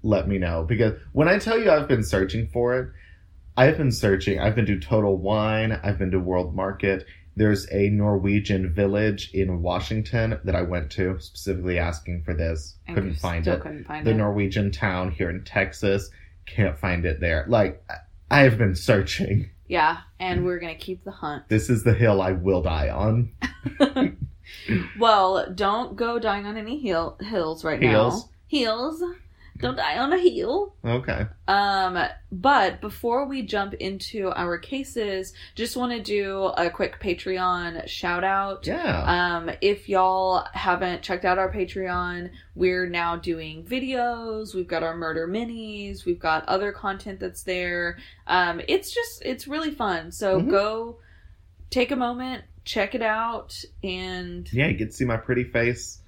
let 0.04 0.28
me 0.28 0.38
know. 0.38 0.62
Because 0.62 0.92
when 1.10 1.26
I 1.26 1.40
tell 1.40 1.58
you 1.58 1.72
I've 1.72 1.88
been 1.88 2.04
searching 2.04 2.46
for 2.52 2.78
it, 2.78 2.88
I've 3.56 3.76
been 3.76 3.90
searching. 3.90 4.38
I've 4.38 4.54
been 4.54 4.66
to 4.66 4.78
Total 4.78 5.16
Wine, 5.16 5.72
I've 5.82 5.98
been 5.98 6.12
to 6.12 6.20
World 6.20 6.54
Market. 6.54 7.04
There's 7.36 7.70
a 7.70 7.90
Norwegian 7.90 8.72
village 8.72 9.30
in 9.34 9.60
Washington 9.62 10.40
that 10.44 10.56
I 10.56 10.62
went 10.62 10.90
to, 10.92 11.18
specifically 11.20 11.78
asking 11.78 12.22
for 12.24 12.32
this. 12.34 12.76
And 12.86 12.94
Couldn't 12.96 13.16
find 13.16 13.44
still 13.44 13.56
it. 13.56 13.60
Couldn't 13.60 13.84
find 13.84 14.06
The 14.06 14.12
it. 14.12 14.16
Norwegian 14.16 14.70
town 14.70 15.10
here 15.12 15.28
in 15.28 15.44
Texas, 15.44 16.10
can't 16.46 16.78
find 16.78 17.04
it 17.04 17.20
there. 17.20 17.44
Like, 17.48 17.84
I 18.30 18.40
have 18.40 18.56
been 18.56 18.74
searching. 18.74 19.50
yeah, 19.68 19.98
and 20.18 20.40
mm. 20.40 20.44
we're 20.44 20.58
gonna 20.58 20.74
keep 20.76 21.04
the 21.04 21.10
hunt. 21.10 21.48
This 21.48 21.68
is 21.68 21.84
the 21.84 21.94
hill 21.94 22.22
I 22.22 22.32
will 22.32 22.62
die 22.62 22.88
on. 22.88 23.30
Well, 24.98 25.50
don't 25.52 25.96
go 25.96 26.20
dying 26.20 26.46
on 26.46 26.56
any 26.56 26.78
hill 26.78 27.18
hills 27.20 27.64
right 27.64 27.82
Heels. 27.82 28.22
now. 28.24 28.30
Heels. 28.46 29.02
Don't 29.60 29.76
die 29.76 29.98
on 29.98 30.12
a 30.12 30.18
heel. 30.18 30.74
Okay. 30.84 31.26
Um, 31.48 31.98
but 32.30 32.80
before 32.80 33.26
we 33.26 33.42
jump 33.42 33.74
into 33.74 34.30
our 34.30 34.58
cases, 34.58 35.32
just 35.54 35.76
want 35.76 35.92
to 35.92 36.00
do 36.02 36.44
a 36.56 36.70
quick 36.70 37.00
Patreon 37.00 37.88
shout 37.88 38.24
out. 38.24 38.66
Yeah. 38.66 39.36
Um, 39.36 39.50
if 39.60 39.88
y'all 39.88 40.46
haven't 40.52 41.02
checked 41.02 41.24
out 41.24 41.38
our 41.38 41.50
Patreon, 41.52 42.30
we're 42.54 42.88
now 42.88 43.16
doing 43.16 43.64
videos. 43.64 44.54
We've 44.54 44.68
got 44.68 44.82
our 44.82 44.96
murder 44.96 45.26
minis. 45.28 46.04
We've 46.04 46.18
got 46.20 46.46
other 46.48 46.72
content 46.72 47.20
that's 47.20 47.42
there. 47.42 47.98
Um, 48.26 48.60
it's 48.68 48.92
just, 48.92 49.22
it's 49.24 49.46
really 49.48 49.70
fun. 49.70 50.12
So 50.12 50.40
Mhm. 50.40 50.50
go 50.50 50.98
take 51.70 51.90
a 51.90 51.96
moment, 51.96 52.44
check 52.64 52.94
it 52.94 53.02
out, 53.02 53.64
and 53.82 54.50
yeah, 54.52 54.68
you 54.68 54.74
get 54.76 54.86
to 54.90 54.92
see 54.92 55.04
my 55.04 55.16
pretty 55.16 55.44
face 55.44 56.00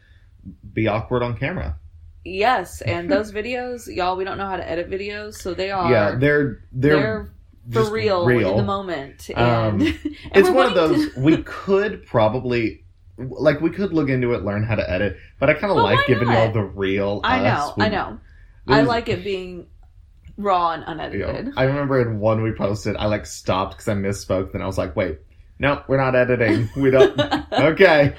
be 0.73 0.87
awkward 0.89 1.23
on 1.23 1.37
camera. 1.37 1.77
Yes, 2.25 2.81
and 2.83 3.11
those 3.11 3.33
videos, 3.33 3.95
y'all, 3.95 4.17
we 4.17 4.25
don't 4.25 4.39
know 4.39 4.47
how 4.47 4.57
to 4.57 4.69
edit 4.69 4.91
videos, 4.91 5.35
so 5.35 5.55
they 5.55 5.71
are, 5.71 5.91
yeah, 5.91 6.15
they're 6.17 6.63
they're, 6.73 6.97
they're, 6.97 7.33
for 7.71 7.81
just 7.81 7.93
real, 7.93 8.29
in 8.29 8.57
the 8.57 8.63
moment. 8.63 9.29
Um, 9.35 9.47
And, 9.47 9.83
and 9.83 10.17
It's 10.35 10.49
one 10.51 10.67
of 10.67 10.75
those 10.75 11.13
to- 11.15 11.21
we 11.21 11.43
could 11.45 12.07
probably 12.07 12.85
like 13.19 13.61
we 13.61 13.71
could 13.71 13.93
look 13.93 14.09
into 14.09 14.33
it, 14.35 14.45
learn 14.45 14.63
how 14.63 14.77
to 14.77 14.89
edit, 14.91 15.17
but 15.41 15.51
I 15.51 15.55
kind 15.55 15.71
of 15.73 15.77
like 15.79 16.07
giving 16.07 16.29
y'all 16.29 16.53
the 16.53 16.63
real. 16.63 17.21
I 17.25 17.41
know. 17.43 17.75
We- 17.77 17.85
I 17.85 17.89
know. 17.89 18.21
I 18.69 18.83
like 18.83 19.09
it 19.09 19.25
being 19.25 19.67
raw 20.37 20.71
and 20.73 20.83
you 21.13 21.19
know, 21.19 21.29
unedited. 21.29 21.55
I 21.57 21.65
remember 21.65 22.01
in 22.01 22.21
one 22.21 22.43
we 22.43 22.53
posted, 22.53 22.97
I 22.97 23.07
like 23.07 23.27
stopped 23.27 23.73
because 23.73 23.89
I 23.89 23.95
misspoke. 23.95 24.53
Then 24.53 24.63
I 24.63 24.67
was 24.67 24.79
like, 24.79 24.95
wait, 24.95 25.19
no, 25.59 25.83
we're 25.89 25.97
not 25.97 26.15
editing. 26.15 26.69
We 26.77 26.91
don't. 26.91 27.19
okay, 27.53 28.15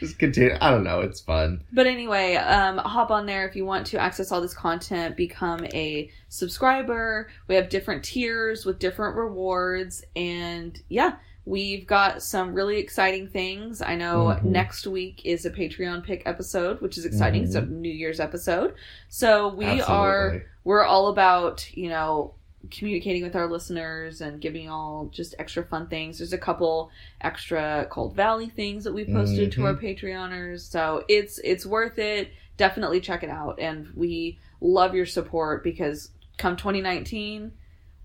just 0.00 0.18
continue. 0.18 0.56
I 0.60 0.70
don't 0.70 0.82
know. 0.82 1.00
It's 1.00 1.20
fun. 1.20 1.62
But 1.72 1.86
anyway, 1.86 2.34
um, 2.34 2.78
hop 2.78 3.10
on 3.10 3.26
there 3.26 3.46
if 3.46 3.54
you 3.54 3.64
want 3.64 3.86
to 3.88 3.98
access 3.98 4.32
all 4.32 4.40
this 4.40 4.54
content. 4.54 5.16
Become 5.16 5.66
a 5.66 6.10
subscriber. 6.28 7.30
We 7.46 7.54
have 7.54 7.68
different 7.68 8.02
tiers 8.04 8.64
with 8.64 8.78
different 8.78 9.16
rewards, 9.16 10.02
and 10.16 10.80
yeah, 10.88 11.16
we've 11.44 11.86
got 11.86 12.22
some 12.22 12.52
really 12.54 12.78
exciting 12.78 13.28
things. 13.28 13.80
I 13.82 13.94
know 13.94 14.36
Mhm. 14.40 14.44
next 14.44 14.86
week 14.86 15.22
is 15.24 15.46
a 15.46 15.50
Patreon 15.50 16.02
pick 16.04 16.22
episode, 16.26 16.80
which 16.80 16.98
is 16.98 17.04
exciting. 17.04 17.42
Mhm. 17.42 17.46
It's 17.46 17.54
a 17.54 17.62
New 17.62 17.92
Year's 17.92 18.20
episode, 18.20 18.74
so 19.08 19.54
we 19.54 19.80
are 19.82 20.42
we're 20.64 20.84
all 20.84 21.08
about 21.08 21.66
you 21.76 21.88
know 21.88 22.34
communicating 22.70 23.22
with 23.22 23.34
our 23.34 23.46
listeners 23.48 24.20
and 24.20 24.40
giving 24.40 24.68
all 24.68 25.08
just 25.12 25.34
extra 25.38 25.64
fun 25.64 25.86
things. 25.86 26.18
There's 26.18 26.32
a 26.32 26.38
couple 26.38 26.90
extra 27.20 27.86
cold 27.90 28.14
valley 28.14 28.48
things 28.48 28.84
that 28.84 28.92
we 28.92 29.04
posted 29.04 29.52
to 29.52 29.60
Mhm. 29.60 29.64
our 29.64 29.74
patreoners. 29.74 30.60
So 30.60 31.04
it's 31.08 31.38
it's 31.38 31.64
worth 31.64 31.98
it. 31.98 32.28
Definitely 32.56 33.00
check 33.00 33.22
it 33.22 33.30
out. 33.30 33.58
And 33.58 33.88
we 33.94 34.38
love 34.60 34.94
your 34.94 35.06
support 35.06 35.64
because 35.64 36.10
come 36.36 36.56
2019 36.56 37.52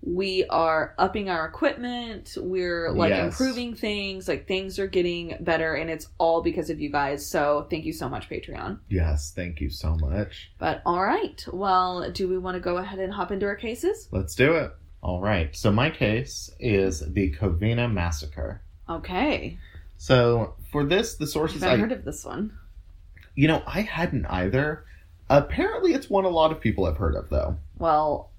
we 0.08 0.44
are 0.50 0.94
upping 0.98 1.28
our 1.28 1.44
equipment 1.46 2.36
we're 2.40 2.92
like 2.92 3.10
Yes. 3.10 3.24
improving 3.24 3.74
things 3.74 4.28
like 4.28 4.46
things 4.46 4.78
are 4.78 4.86
getting 4.86 5.36
better 5.40 5.74
and 5.74 5.90
it's 5.90 6.06
all 6.18 6.42
because 6.42 6.70
of 6.70 6.80
you 6.80 6.90
guys 6.92 7.28
so 7.28 7.66
thank 7.70 7.84
you 7.84 7.92
so 7.92 8.08
much 8.08 8.28
patreon 8.30 8.78
Yes, 8.88 9.32
thank 9.34 9.60
you 9.60 9.68
so 9.68 9.96
much. 9.96 10.50
but 10.58 10.80
all 10.86 11.02
right 11.02 11.44
well 11.52 12.08
do 12.12 12.28
we 12.28 12.38
want 12.38 12.54
to 12.54 12.60
go 12.60 12.76
ahead 12.76 13.00
and 13.00 13.12
hop 13.12 13.32
into 13.32 13.46
our 13.46 13.56
cases 13.56 14.08
Let's 14.12 14.34
do 14.36 14.54
it. 14.54 14.70
All 15.02 15.20
right. 15.20 15.54
So 15.54 15.70
my 15.70 15.90
case 15.90 16.50
is 16.58 17.00
the 17.00 17.30
Covina 17.32 17.92
massacre. 17.92 18.62
Okay. 18.88 19.56
So 19.98 20.54
for 20.72 20.84
this, 20.84 21.14
the 21.14 21.26
sources 21.28 21.62
I've 21.62 21.72
I 21.72 21.76
heard 21.76 21.92
of 21.92 22.04
this 22.04 22.24
one. 22.24 22.56
You 23.36 23.46
know, 23.46 23.62
I 23.66 23.82
hadn't 23.82 24.26
either. 24.26 24.84
Apparently, 25.28 25.92
it's 25.92 26.10
one 26.10 26.24
a 26.24 26.28
lot 26.28 26.50
of 26.50 26.60
people 26.60 26.86
have 26.86 26.96
heard 26.96 27.14
of, 27.14 27.28
though. 27.28 27.56
Well, 27.78 28.30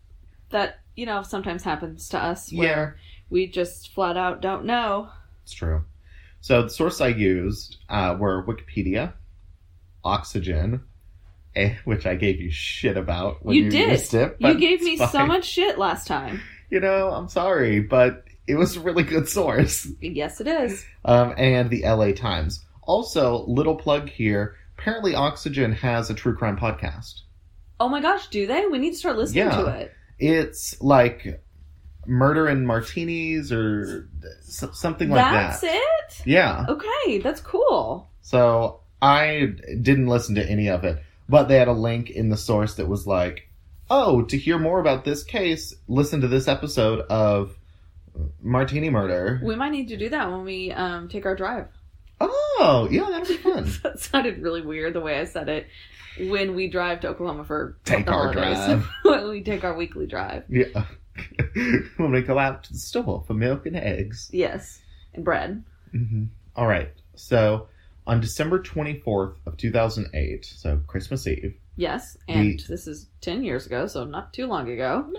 that, 0.50 0.80
you 0.98 1.06
know, 1.06 1.22
sometimes 1.22 1.64
happens 1.64 2.10
to 2.10 2.18
us 2.22 2.52
Yeah. 2.52 2.60
where 2.60 2.98
we 3.30 3.48
just 3.48 3.94
flat 3.94 4.18
out 4.18 4.42
don't 4.42 4.66
know. 4.66 5.10
It's 5.44 5.54
true. 5.54 5.86
So 6.42 6.64
the 6.64 6.70
source 6.70 7.00
I 7.00 7.08
used 7.10 7.78
uh, 7.88 8.18
were 8.20 8.46
Wikipedia, 8.46 9.14
Oxygen, 10.04 10.82
eh, 11.56 11.76
which 11.86 12.06
I 12.06 12.16
gave 12.16 12.42
you 12.42 12.50
shit 12.52 12.98
about 12.98 13.46
when 13.46 13.56
You 13.56 13.64
you, 13.66 13.70
did. 13.72 13.92
used 13.92 14.14
it. 14.14 14.38
You 14.40 14.56
gave 14.60 14.82
me 14.82 14.98
so 14.98 15.26
much 15.26 15.46
shit 15.46 15.78
last 15.78 16.08
time. 16.08 16.42
You 16.70 16.80
know, 16.80 17.10
I'm 17.12 17.30
sorry, 17.30 17.80
but 17.80 18.24
it 18.48 18.56
was 18.56 18.76
a 18.78 18.80
really 18.82 19.04
good 19.04 19.28
source. 19.30 19.88
Yes, 20.02 20.42
it 20.42 20.48
is. 20.48 20.86
Um, 21.06 21.34
and 21.38 21.70
the 21.70 21.84
LA 21.84 22.12
Times. 22.12 22.64
Also, 22.84 23.46
little 23.48 23.76
plug 23.76 24.10
here. 24.10 24.56
Apparently, 24.78 25.14
Oxygen 25.16 25.74
has 25.74 26.10
a 26.10 26.14
true 26.14 26.36
crime 26.36 26.58
podcast. 26.58 27.22
Oh 27.80 27.90
my 27.90 28.02
gosh, 28.02 28.28
do 28.30 28.48
they? 28.48 28.66
We 28.68 28.80
need 28.80 28.92
to 28.92 28.98
start 28.98 29.18
listening 29.18 29.46
Yeah. 29.46 29.58
to 29.62 29.68
it. 29.68 29.94
It's 30.20 30.82
like 30.82 31.44
murder 32.08 32.48
and 32.48 32.66
martinis 32.66 33.52
or 33.52 34.10
something 34.42 35.10
like 35.10 35.20
That's 35.20 35.62
that. 35.62 35.72
That's 36.02 36.20
it? 36.22 36.28
Yeah. 36.28 36.66
Okay, 36.68 37.20
that's 37.20 37.42
cool. 37.42 38.10
So 38.22 38.82
I 39.02 39.54
didn't 39.82 40.08
listen 40.08 40.36
to 40.36 40.50
any 40.50 40.70
of 40.70 40.84
it, 40.84 41.02
but 41.30 41.48
they 41.48 41.58
had 41.58 41.68
a 41.68 41.74
link 41.74 42.10
in 42.10 42.30
the 42.30 42.38
source 42.38 42.76
that 42.76 42.88
was 42.88 43.06
like, 43.06 43.50
"Oh, 43.90 44.24
to 44.24 44.38
hear 44.38 44.58
more 44.58 44.80
about 44.80 45.06
this 45.06 45.24
case, 45.24 45.76
listen 45.88 46.22
to 46.22 46.28
this 46.28 46.48
episode 46.48 47.02
of 47.10 47.58
Martini 48.42 48.90
Murder." 48.90 49.40
We 49.44 49.56
might 49.56 49.72
need 49.72 49.90
to 49.90 49.98
do 49.98 50.10
that 50.10 50.32
when 50.32 50.44
we 50.44 50.72
um, 50.72 51.10
take 51.10 51.26
our 51.26 51.36
drive. 51.36 51.68
Oh, 52.20 52.88
yeah, 52.90 53.08
that'll 53.10 53.28
be 53.28 53.38
fun. 53.38 53.70
that 53.84 54.00
sounded 54.00 54.42
really 54.42 54.62
weird 54.62 54.94
the 54.94 55.02
way 55.02 55.20
I 55.20 55.26
said 55.26 55.50
it. 55.50 55.68
When 56.20 56.56
we 56.56 56.68
drive 56.68 57.02
to 57.02 57.10
Oklahoma 57.10 57.44
for 57.46 57.78
Take 57.86 58.10
our 58.10 58.32
drive. 58.34 58.86
when 59.04 59.28
we 59.30 59.44
take 59.44 59.64
our 59.64 59.76
weekly 59.76 60.08
drive. 60.08 60.44
yeah. 60.50 60.86
when 61.98 62.12
we 62.12 62.22
go 62.22 62.38
out 62.38 62.64
to 62.66 62.74
the 62.74 62.80
store 62.80 63.24
for 63.28 63.34
milk 63.34 63.66
and 63.66 63.76
eggs. 63.76 64.30
Yes. 64.32 64.82
And 65.14 65.24
bread. 65.26 65.64
hmm 65.92 66.26
All 66.56 66.68
right. 66.68 66.92
So 67.16 67.68
on 68.06 68.20
December 68.22 68.62
24th 68.62 69.36
of 69.46 69.58
2008, 69.58 70.46
so 70.46 70.80
Christmas 70.88 71.28
Eve, 71.28 71.56
Yes. 71.76 72.18
And 72.28 72.60
The- 72.60 72.66
this 72.70 72.88
is 72.88 73.08
10 73.22 73.44
years 73.44 73.66
ago, 73.68 73.86
so 73.88 74.04
not 74.04 74.34
too 74.34 74.48
long 74.48 74.70
ago. 74.70 75.12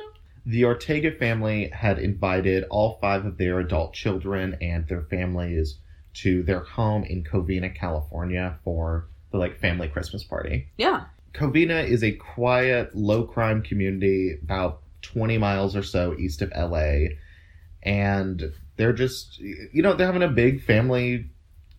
the 0.46 0.64
Ortega 0.64 1.12
family 1.12 1.68
had 1.68 1.98
invited 1.98 2.64
all 2.70 2.98
five 3.00 3.26
of 3.26 3.36
their 3.38 3.58
adult 3.60 3.92
children 3.92 4.56
and 4.62 4.86
their 4.88 5.02
families 5.02 5.78
to 6.14 6.42
their 6.42 6.60
home 6.60 7.04
in 7.04 7.22
Covina, 7.22 7.72
California 7.74 8.58
for 8.64 9.08
the 9.30 9.38
like 9.38 9.58
family 9.60 9.88
Christmas 9.88 10.24
party. 10.24 10.68
Yeah. 10.76 11.04
Covina 11.34 11.86
is 11.86 12.02
a 12.02 12.12
quiet, 12.12 12.94
low 12.94 13.24
crime 13.24 13.62
community 13.62 14.38
about 14.42 14.80
20 15.02 15.38
miles 15.38 15.76
or 15.76 15.82
so 15.82 16.14
east 16.18 16.42
of 16.42 16.52
LA. 16.56 17.14
And 17.82 18.52
they're 18.76 18.92
just, 18.92 19.38
you 19.38 19.82
know, 19.82 19.94
they're 19.94 20.06
having 20.06 20.22
a 20.22 20.28
big 20.28 20.62
family 20.62 21.30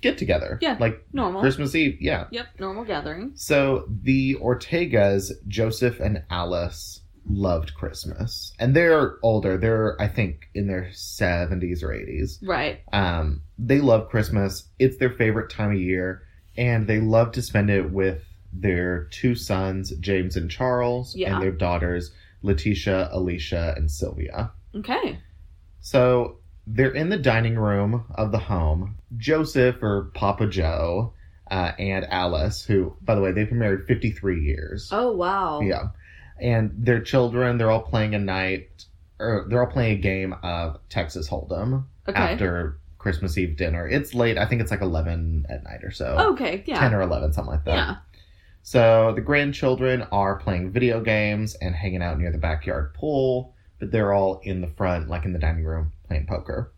get 0.01 0.17
together. 0.17 0.59
Yeah. 0.61 0.77
Like 0.79 1.03
Normal. 1.11 1.41
Christmas 1.41 1.75
Eve. 1.75 1.97
Yeah. 1.99 2.27
Yep. 2.31 2.47
Normal 2.59 2.85
gathering. 2.85 3.31
So 3.35 3.85
the 3.89 4.35
Ortegas, 4.35 5.31
Joseph 5.47 5.99
and 5.99 6.23
Alice, 6.29 7.01
loved 7.29 7.73
Christmas, 7.75 8.53
and 8.59 8.75
they're 8.75 9.17
older. 9.21 9.57
They're 9.57 10.01
I 10.01 10.07
think 10.07 10.49
in 10.53 10.67
their 10.67 10.89
seventies 10.93 11.83
or 11.83 11.93
eighties. 11.93 12.39
Right. 12.41 12.81
Um, 12.91 13.41
they 13.57 13.79
love 13.79 14.09
Christmas. 14.09 14.67
It's 14.79 14.97
their 14.97 15.11
favorite 15.11 15.49
time 15.49 15.71
of 15.71 15.79
year, 15.79 16.23
and 16.59 16.85
they 16.87 16.99
love 16.99 17.31
to 17.31 17.41
spend 17.41 17.69
it 17.69 17.89
with 17.91 18.21
their 18.51 19.05
two 19.05 19.33
sons, 19.35 19.91
James 19.99 20.35
and 20.35 20.51
Charles, 20.51 21.15
Yeah. 21.15 21.33
and 21.33 21.41
their 21.41 21.51
daughters, 21.51 22.11
Letitia, 22.41 23.09
Alicia, 23.11 23.73
and 23.77 23.89
Sylvia. 23.89 24.51
Okay. 24.75 25.19
So 25.79 26.39
they're 26.67 26.91
in 26.93 27.09
the 27.09 27.17
dining 27.17 27.55
room 27.57 28.05
of 28.15 28.31
the 28.31 28.37
home. 28.39 28.97
Joseph, 29.17 29.81
or 29.81 30.11
Papa 30.13 30.47
Joe, 30.47 31.13
uh, 31.49 31.71
and 31.79 32.05
Alice, 32.11 32.63
who, 32.65 32.95
by 33.01 33.15
the 33.15 33.21
way, 33.21 33.31
they've 33.31 33.49
been 33.49 33.59
married 33.59 33.85
53 33.87 34.43
years. 34.43 34.89
Oh 34.91 35.13
wow. 35.13 35.61
Yeah. 35.61 35.89
And 36.39 36.71
their 36.77 37.01
children, 37.01 37.57
they're 37.57 37.71
all 37.71 37.81
playing 37.81 38.15
a 38.15 38.19
night, 38.19 38.85
or 39.19 39.45
they're 39.49 39.63
all 39.65 39.71
playing 39.71 39.97
a 39.97 40.01
game 40.01 40.33
of 40.43 40.79
Texas 40.89 41.29
Hold'em 41.29 41.85
Okay. 42.07 42.17
after 42.19 42.78
Christmas 42.99 43.37
Eve 43.37 43.57
dinner. 43.57 43.87
It's 43.87 44.13
late. 44.13 44.37
I 44.37 44.45
think 44.45 44.61
it's 44.61 44.69
like 44.71 44.81
11 44.81 45.47
at 45.49 45.63
night 45.63 45.83
or 45.83 45.91
so. 45.91 46.15
okay. 46.33 46.63
Yeah. 46.67 46.79
10 46.79 46.93
or 46.93 47.01
11, 47.01 47.33
something 47.33 47.51
like 47.51 47.65
that. 47.65 47.75
yeah. 47.75 47.95
So 48.61 49.13
the 49.15 49.21
grandchildren 49.21 50.03
are 50.11 50.35
playing 50.37 50.71
video 50.71 51.01
games 51.01 51.55
and 51.55 51.73
hanging 51.73 52.03
out 52.03 52.19
near 52.19 52.31
the 52.31 52.37
backyard 52.37 52.93
pool, 52.93 53.55
but 53.79 53.89
they're 53.91 54.13
all 54.13 54.41
in 54.43 54.61
the 54.61 54.67
front, 54.67 55.09
like 55.09 55.25
in 55.25 55.33
the 55.33 55.39
dining 55.39 55.63
room, 55.63 55.91
playing 56.07 56.27
poker. 56.27 56.71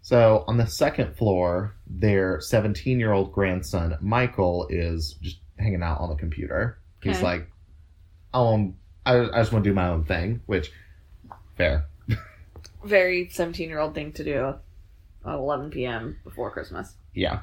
So 0.00 0.42
on 0.48 0.56
the 0.56 0.66
second 0.66 1.16
floor, 1.16 1.76
their 1.86 2.40
17 2.40 2.98
year 2.98 3.12
old 3.12 3.30
grandson, 3.32 3.96
Michael, 4.00 4.66
is 4.70 5.16
just 5.22 5.38
hanging 5.58 5.82
out 5.82 6.00
on 6.00 6.08
the 6.08 6.16
computer. 6.16 6.78
He's 7.02 7.20
like, 7.22 7.48
oh, 8.34 8.72
I, 9.04 9.18
I 9.18 9.40
just 9.40 9.52
want 9.52 9.64
to 9.64 9.70
do 9.70 9.74
my 9.74 9.88
own 9.88 10.04
thing, 10.04 10.40
which, 10.46 10.72
fair. 11.56 11.84
Very 12.84 13.28
seventeen-year-old 13.28 13.94
thing 13.94 14.12
to 14.12 14.24
do 14.24 14.54
at 15.26 15.34
eleven 15.34 15.70
p.m. 15.70 16.18
before 16.24 16.50
Christmas. 16.50 16.94
Yeah. 17.14 17.40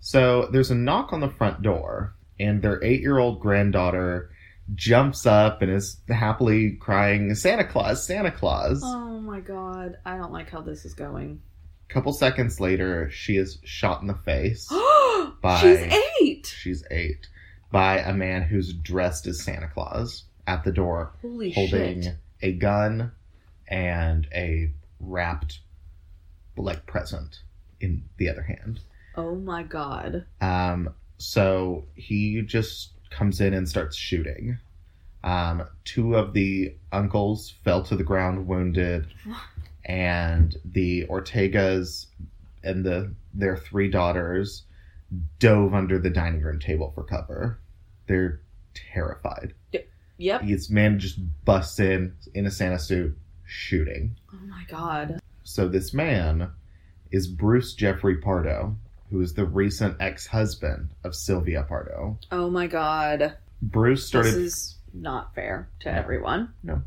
So 0.00 0.48
there's 0.52 0.70
a 0.70 0.74
knock 0.74 1.12
on 1.12 1.20
the 1.20 1.28
front 1.30 1.62
door, 1.62 2.14
and 2.38 2.62
their 2.62 2.82
eight 2.84 3.00
year 3.00 3.18
old 3.18 3.40
granddaughter 3.40 4.30
jumps 4.74 5.26
up 5.26 5.62
and 5.62 5.70
is 5.70 5.98
happily 6.08 6.72
crying, 6.72 7.34
Santa 7.34 7.64
Claus, 7.64 8.04
Santa 8.06 8.30
Claus. 8.30 8.80
Oh 8.84 9.20
my 9.20 9.40
god! 9.40 9.96
I 10.04 10.16
don't 10.16 10.32
like 10.32 10.50
how 10.50 10.60
this 10.60 10.84
is 10.84 10.94
going. 10.94 11.40
A 11.88 11.92
couple 11.92 12.12
seconds 12.12 12.60
later, 12.60 13.08
she 13.10 13.36
is 13.36 13.58
shot 13.64 14.00
in 14.00 14.08
the 14.08 14.14
face. 14.14 14.68
Bye. 15.40 15.58
She's 15.60 16.00
eight. 16.20 16.46
She's 16.46 16.84
eight. 16.90 17.28
By 17.70 17.98
a 17.98 18.12
man 18.12 18.42
who's 18.42 18.72
dressed 18.72 19.26
as 19.26 19.42
Santa 19.42 19.68
Claus 19.68 20.24
at 20.46 20.64
the 20.64 20.72
door, 20.72 21.12
Holy 21.22 21.52
holding 21.52 22.02
shit! 22.02 22.14
a 22.42 22.52
gun 22.52 23.12
and 23.68 24.26
a 24.32 24.70
wrapped, 25.00 25.60
like, 26.56 26.86
present 26.86 27.40
in 27.80 28.04
the 28.16 28.28
other 28.28 28.42
hand. 28.42 28.80
Oh 29.16 29.34
my 29.34 29.62
god! 29.62 30.26
Um, 30.40 30.90
so 31.18 31.84
he 31.94 32.42
just 32.42 32.92
comes 33.10 33.40
in 33.40 33.54
and 33.54 33.68
starts 33.68 33.96
shooting. 33.96 34.58
Um, 35.24 35.64
two 35.84 36.14
of 36.14 36.34
the 36.34 36.74
uncles 36.92 37.54
fell 37.64 37.82
to 37.84 37.96
the 37.96 38.04
ground 38.04 38.46
wounded, 38.46 39.06
and 39.84 40.56
the 40.64 41.06
Ortegas 41.06 42.06
and 42.62 42.84
the 42.84 43.12
their 43.32 43.56
three 43.56 43.88
daughters 43.90 44.62
dove 45.38 45.74
under 45.74 45.98
the 45.98 46.10
dining 46.10 46.42
room 46.42 46.58
table 46.58 46.92
for 46.94 47.04
cover. 47.04 47.58
They're 48.06 48.40
terrified. 48.74 49.54
Yep. 50.18 50.42
This 50.46 50.70
man 50.70 50.98
just 50.98 51.18
busts 51.44 51.78
in 51.78 52.14
in 52.34 52.46
a 52.46 52.50
Santa 52.50 52.78
suit, 52.78 53.16
shooting. 53.44 54.16
Oh 54.32 54.46
my 54.46 54.64
god! 54.68 55.20
So 55.48 55.68
this 55.68 55.94
man 55.94 56.50
is 57.12 57.28
Bruce 57.28 57.72
Jeffrey 57.74 58.16
Pardo, 58.16 58.76
who 59.10 59.20
is 59.20 59.34
the 59.34 59.44
recent 59.46 59.96
ex-husband 60.00 60.90
of 61.04 61.14
Sylvia 61.14 61.62
Pardo. 61.62 62.18
Oh 62.32 62.50
my 62.50 62.66
god! 62.66 63.36
Bruce 63.62 64.04
started 64.08 64.30
This 64.34 64.36
is 64.36 64.78
not 64.92 65.36
fair 65.36 65.68
to 65.80 65.92
No. 65.92 65.98
everyone. 65.98 66.48
No. 66.64 66.82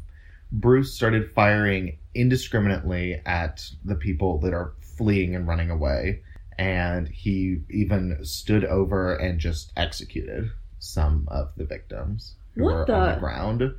Bruce 0.51 0.93
started 0.93 1.31
firing 1.33 1.99
indiscriminately 2.13 3.21
at 3.25 3.65
the 3.85 3.95
people 3.95 4.39
that 4.39 4.53
are 4.53 4.73
fleeing 4.81 5.35
and 5.37 5.47
running 5.47 5.69
away, 5.71 6.21
and 6.57 7.07
he 7.07 7.61
even 7.69 8.17
stood 8.25 8.65
over 8.65 9.15
and 9.15 9.39
just 9.39 9.71
executed 9.77 10.51
some 10.79 11.29
of 11.31 11.55
the 11.55 11.63
victims 11.65 12.35
who 12.55 12.65
What 12.65 12.89
were 12.89 12.93
on 12.93 13.07
the- 13.07 13.13
the 13.15 13.19
ground. 13.21 13.73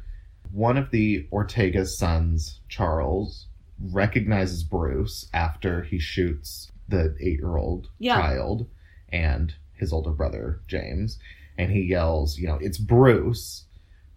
One 0.52 0.78
of 0.78 0.90
the 0.90 1.28
Ortega's 1.30 1.98
sons, 1.98 2.60
Charles, 2.68 3.46
recognizes 3.82 4.62
Bruce 4.64 5.28
after 5.32 5.82
he 5.82 5.98
shoots 5.98 6.70
the 6.88 7.14
eight-year-old 7.20 7.88
Yeah. 7.98 8.20
child 8.20 8.68
and 9.10 9.54
his 9.72 9.92
older 9.92 10.10
brother 10.10 10.60
James, 10.66 11.18
and 11.56 11.70
he 11.72 11.82
yells, 11.82 12.38
"You 12.38 12.48
know, 12.48 12.58
it's 12.60 12.78
Bruce." 12.78 13.64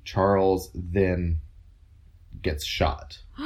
Charles 0.03 0.69
then 0.73 1.39
gets 2.41 2.65
shot. 2.65 3.19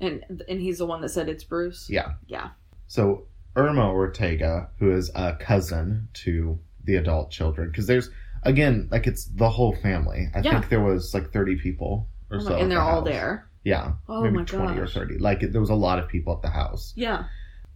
and 0.00 0.24
and 0.48 0.60
he's 0.60 0.78
the 0.78 0.86
one 0.86 1.00
that 1.02 1.10
said 1.10 1.28
it's 1.28 1.44
Bruce. 1.44 1.88
Yeah. 1.90 2.12
Yeah. 2.26 2.50
So 2.86 3.26
Irma 3.56 3.90
Ortega, 3.90 4.70
who 4.78 4.92
is 4.92 5.10
a 5.14 5.34
cousin 5.36 6.08
to 6.14 6.58
the 6.84 6.96
adult 6.96 7.30
children, 7.30 7.68
because 7.68 7.86
there's 7.86 8.10
again 8.42 8.88
like 8.90 9.06
it's 9.06 9.26
the 9.26 9.50
whole 9.50 9.74
family. 9.76 10.28
I 10.34 10.40
Yeah. 10.40 10.52
think 10.52 10.68
there 10.70 10.82
was 10.82 11.12
like 11.14 11.32
30 11.32 11.56
people 11.56 12.08
or 12.30 12.38
Oh 12.38 12.40
so, 12.40 12.56
and 12.56 12.70
they're 12.70 12.78
the 12.78 12.84
all 12.84 13.02
there. 13.02 13.46
Yeah, 13.64 13.92
Oh 14.08 14.22
maybe 14.22 14.36
my 14.36 14.44
20 14.44 14.78
or 14.78 14.84
gosh. 14.84 14.94
30. 14.94 15.18
Like 15.18 15.40
there 15.40 15.60
was 15.60 15.70
a 15.70 15.74
lot 15.74 15.98
of 15.98 16.08
people 16.08 16.34
at 16.34 16.42
the 16.42 16.50
house. 16.50 16.92
Yeah. 16.96 17.24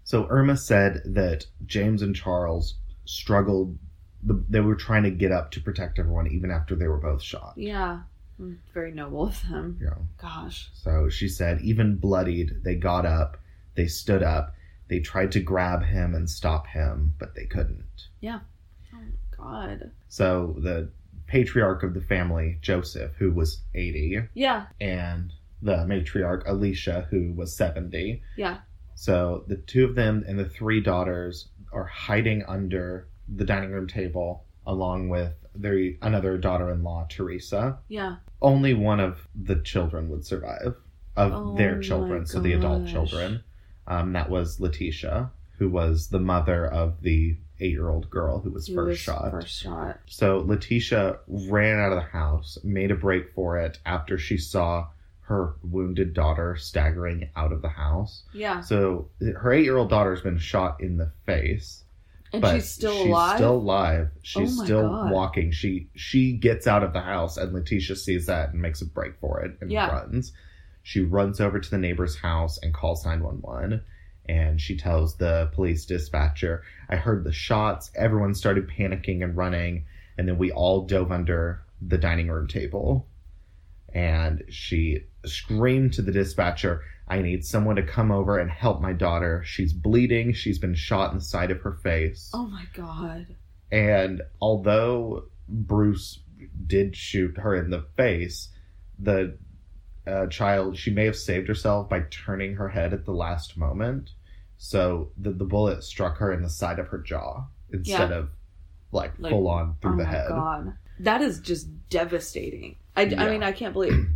So 0.05 0.27
Irma 0.31 0.57
said 0.57 1.01
that 1.07 1.46
James 1.66 2.03
and 2.03 2.14
Charles 2.14 2.74
struggled. 3.07 3.77
The, 4.22 4.42
they 4.48 4.61
were 4.61 4.74
trying 4.74 5.05
to 5.05 5.11
get 5.11 5.33
up 5.33 5.51
to 5.53 5.61
protect 5.61 5.98
everyone, 5.98 6.27
even 6.29 6.51
after 6.51 6.74
they 6.74 6.88
were 6.88 6.98
both 6.98 7.22
shot. 7.22 7.55
Yeah. 7.57 8.01
Very 8.72 8.92
noble 8.92 9.24
of 9.29 9.42
them. 9.48 9.79
Yeah. 9.83 9.94
Gosh. 10.20 10.70
So 10.74 11.09
she 11.09 11.27
said, 11.29 11.61
even 11.62 11.96
bloodied, 11.96 12.62
they 12.64 12.74
got 12.77 13.05
up, 13.07 13.37
they 13.74 13.87
stood 13.87 14.22
up, 14.22 14.55
they 14.88 15.01
tried 15.01 15.33
to 15.33 15.40
grab 15.40 15.83
him 15.85 16.14
and 16.14 16.29
stop 16.31 16.66
him, 16.68 17.14
but 17.18 17.35
they 17.35 17.46
couldn't. 17.46 18.09
Yeah. 18.20 18.40
Oh 18.94 18.98
god. 19.37 19.90
So 20.09 20.55
the 20.59 20.90
patriarch 21.27 21.83
of 21.83 21.94
the 21.94 22.01
family, 22.01 22.59
Joseph, 22.62 23.12
who 23.18 23.31
was 23.33 23.61
80, 23.74 24.22
Yeah. 24.35 24.66
and 24.81 25.33
the 25.62 25.77
matriarch, 25.87 26.42
Alicia, 26.47 27.07
who 27.11 27.33
was 27.33 27.57
70. 27.57 28.23
Yeah. 28.37 28.59
So 28.94 29.44
the 29.47 29.57
two 29.57 29.85
of 29.85 29.94
them 29.94 30.25
and 30.27 30.38
the 30.38 30.49
three 30.49 30.81
daughters 30.81 31.49
are 31.73 31.85
hiding 31.85 32.44
under 32.49 33.09
the 33.29 33.44
dining 33.44 33.71
room 33.71 33.87
table 33.87 34.44
along 34.66 35.09
with 35.09 35.33
their 35.55 35.92
another 36.03 36.38
daughter-in-law, 36.38 37.07
Teresa. 37.09 37.79
Yeah. 37.88 38.16
only 38.40 38.75
one 38.75 39.01
of 39.01 39.27
the 39.35 39.57
children 39.57 40.09
would 40.11 40.25
survive 40.25 40.75
of 41.16 41.33
Oh 41.33 41.57
their 41.57 41.81
children, 41.81 42.27
so 42.27 42.40
the 42.40 42.53
adult 42.53 42.87
children. 42.87 43.42
Um, 43.88 44.12
that 44.12 44.31
was 44.31 44.61
Letitia, 44.61 45.33
who 45.59 45.68
was 45.68 46.09
the 46.11 46.21
mother 46.21 46.66
of 46.66 47.01
the 47.03 47.37
eight-year-old 47.61 48.09
girl 48.11 48.40
who 48.40 48.51
was 48.51 48.68
first 48.68 48.88
was 48.88 48.99
shot. 48.99 49.31
First 49.33 49.62
shot. 49.62 49.99
So 50.07 50.38
Letitia 50.47 51.18
ran 51.27 51.81
out 51.81 51.90
of 51.92 51.97
the 51.99 52.11
house, 52.11 52.59
made 52.62 52.90
a 52.92 52.94
break 52.94 53.33
for 53.35 53.59
it 53.59 53.79
after 53.85 54.16
she 54.18 54.37
saw 54.38 54.87
her 55.29 55.55
wounded 55.62 56.14
daughter 56.14 56.57
staggering 56.57 57.29
out 57.37 57.53
of 57.53 57.61
the 57.62 57.69
house. 57.69 58.25
Yeah. 58.33 58.61
So 58.61 59.11
her 59.21 59.53
eight-year-old 59.53 59.91
daughter's 59.91 60.23
been 60.23 60.38
shot 60.38 60.81
in 60.81 60.97
the 60.97 61.12
face 61.27 61.85
And 62.33 62.41
but 62.43 62.55
she's 62.55 62.69
still 62.71 62.93
she's 62.97 63.07
alive. 63.07 63.37
still 63.37 63.57
alive. 63.57 64.09
She's 64.23 64.59
Oh 64.61 64.64
still 64.64 64.88
God. 64.88 65.11
walking. 65.12 65.51
She 65.53 65.88
she 65.95 66.33
gets 66.33 66.67
out 66.67 66.83
of 66.83 66.93
the 66.93 67.01
house, 67.01 67.37
and 67.37 67.53
Letitia 67.53 67.97
sees 67.97 68.27
that 68.27 68.53
and 68.53 68.61
makes 68.62 68.81
a 68.83 68.87
break 68.87 69.19
for 69.21 69.41
it 69.43 69.57
and 69.61 69.71
Yeah. 69.71 69.88
runs. 69.91 70.33
She 70.83 71.01
runs 71.03 71.41
over 71.41 71.59
to 71.61 71.71
the 71.71 71.79
neighbor's 71.79 72.17
house 72.19 72.59
and 72.62 72.73
calls 72.73 73.05
nine 73.05 73.23
one 73.23 73.41
one. 73.43 73.83
And 74.31 74.61
she 74.61 74.77
tells 74.77 75.17
the 75.17 75.51
police 75.55 75.87
dispatcher, 75.87 76.62
"I 76.88 76.97
heard 76.97 77.25
the 77.25 77.33
shots. 77.33 77.91
Everyone 77.97 78.35
started 78.35 78.69
panicking 78.69 79.23
and 79.25 79.35
running, 79.37 79.85
and 80.19 80.29
then 80.29 80.37
we 80.38 80.51
all 80.53 80.87
dove 80.87 81.11
under 81.12 81.61
the 81.81 81.97
dining 81.99 82.29
room 82.29 82.47
table." 82.47 83.08
And 83.99 84.45
she 84.49 85.01
screamed 85.27 85.93
to 85.95 86.03
the 86.03 86.13
dispatcher, 86.13 86.83
I 87.09 87.21
need 87.21 87.45
someone 87.45 87.77
to 87.77 87.83
come 87.83 88.11
over 88.13 88.39
and 88.39 88.51
help 88.51 88.81
my 88.81 88.93
daughter. 88.93 89.43
She's 89.45 89.73
bleeding. 89.73 90.33
She's 90.35 90.59
been 90.59 90.75
shot 90.75 91.11
in 91.13 91.19
the 91.19 91.25
side 91.25 91.51
of 91.51 91.61
her 91.63 91.73
face. 91.73 92.31
oh 92.33 92.47
my 92.47 92.65
god. 92.75 93.27
And 93.73 94.23
although 94.41 95.25
Bruce 95.49 96.21
did 96.67 96.95
shoot 96.95 97.37
her 97.39 97.55
in 97.57 97.71
the 97.71 97.85
face, 97.97 98.51
the 98.99 99.37
uh, 100.07 100.27
child, 100.27 100.77
she 100.79 100.91
may 100.91 101.05
have 101.07 101.17
saved 101.17 101.49
herself 101.49 101.89
by 101.89 102.01
turning 102.11 102.55
her 102.55 102.69
head 102.69 102.93
at 102.93 103.05
the 103.05 103.13
last 103.13 103.57
moment. 103.57 104.11
So 104.57 105.11
the, 105.17 105.31
the 105.33 105.45
bullet 105.45 105.83
struck 105.83 106.19
her 106.19 106.33
in 106.33 106.43
the 106.43 106.51
side 106.51 106.79
of 106.79 106.89
her 106.89 106.99
jaw 106.99 107.47
instead 107.73 108.13
of 108.13 108.31
like, 108.93 109.13
Like, 109.19 109.31
full 109.33 109.49
on 109.49 109.77
through 109.83 109.95
oh 109.95 109.97
the 109.97 110.05
my 110.05 110.11
head. 110.11 110.29
god. 110.29 110.73
That 111.01 111.23
is 111.23 111.41
just 111.41 111.69
devastating. 111.89 112.77
I, 112.97 113.03
I 113.03 113.31
mean, 113.31 113.43
I 113.43 113.53
can't 113.53 113.73
believe 113.73 114.09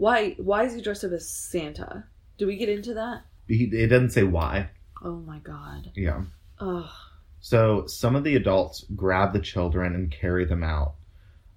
Why? 0.00 0.34
Why 0.38 0.64
is 0.64 0.74
he 0.74 0.80
dressed 0.80 1.04
up 1.04 1.12
as 1.12 1.28
Santa? 1.28 2.04
Do 2.38 2.46
we 2.46 2.56
get 2.56 2.70
into 2.70 2.94
that? 2.94 3.24
He, 3.48 3.64
it 3.64 3.88
doesn't 3.88 4.12
say 4.12 4.22
why. 4.22 4.70
Oh 5.04 5.16
my 5.16 5.40
god. 5.40 5.90
Yeah. 5.94 6.22
Ugh. 6.58 6.88
So 7.40 7.86
some 7.86 8.16
of 8.16 8.24
the 8.24 8.34
adults 8.36 8.86
grab 8.96 9.34
the 9.34 9.40
children 9.40 9.94
and 9.94 10.10
carry 10.10 10.46
them 10.46 10.62
out. 10.62 10.94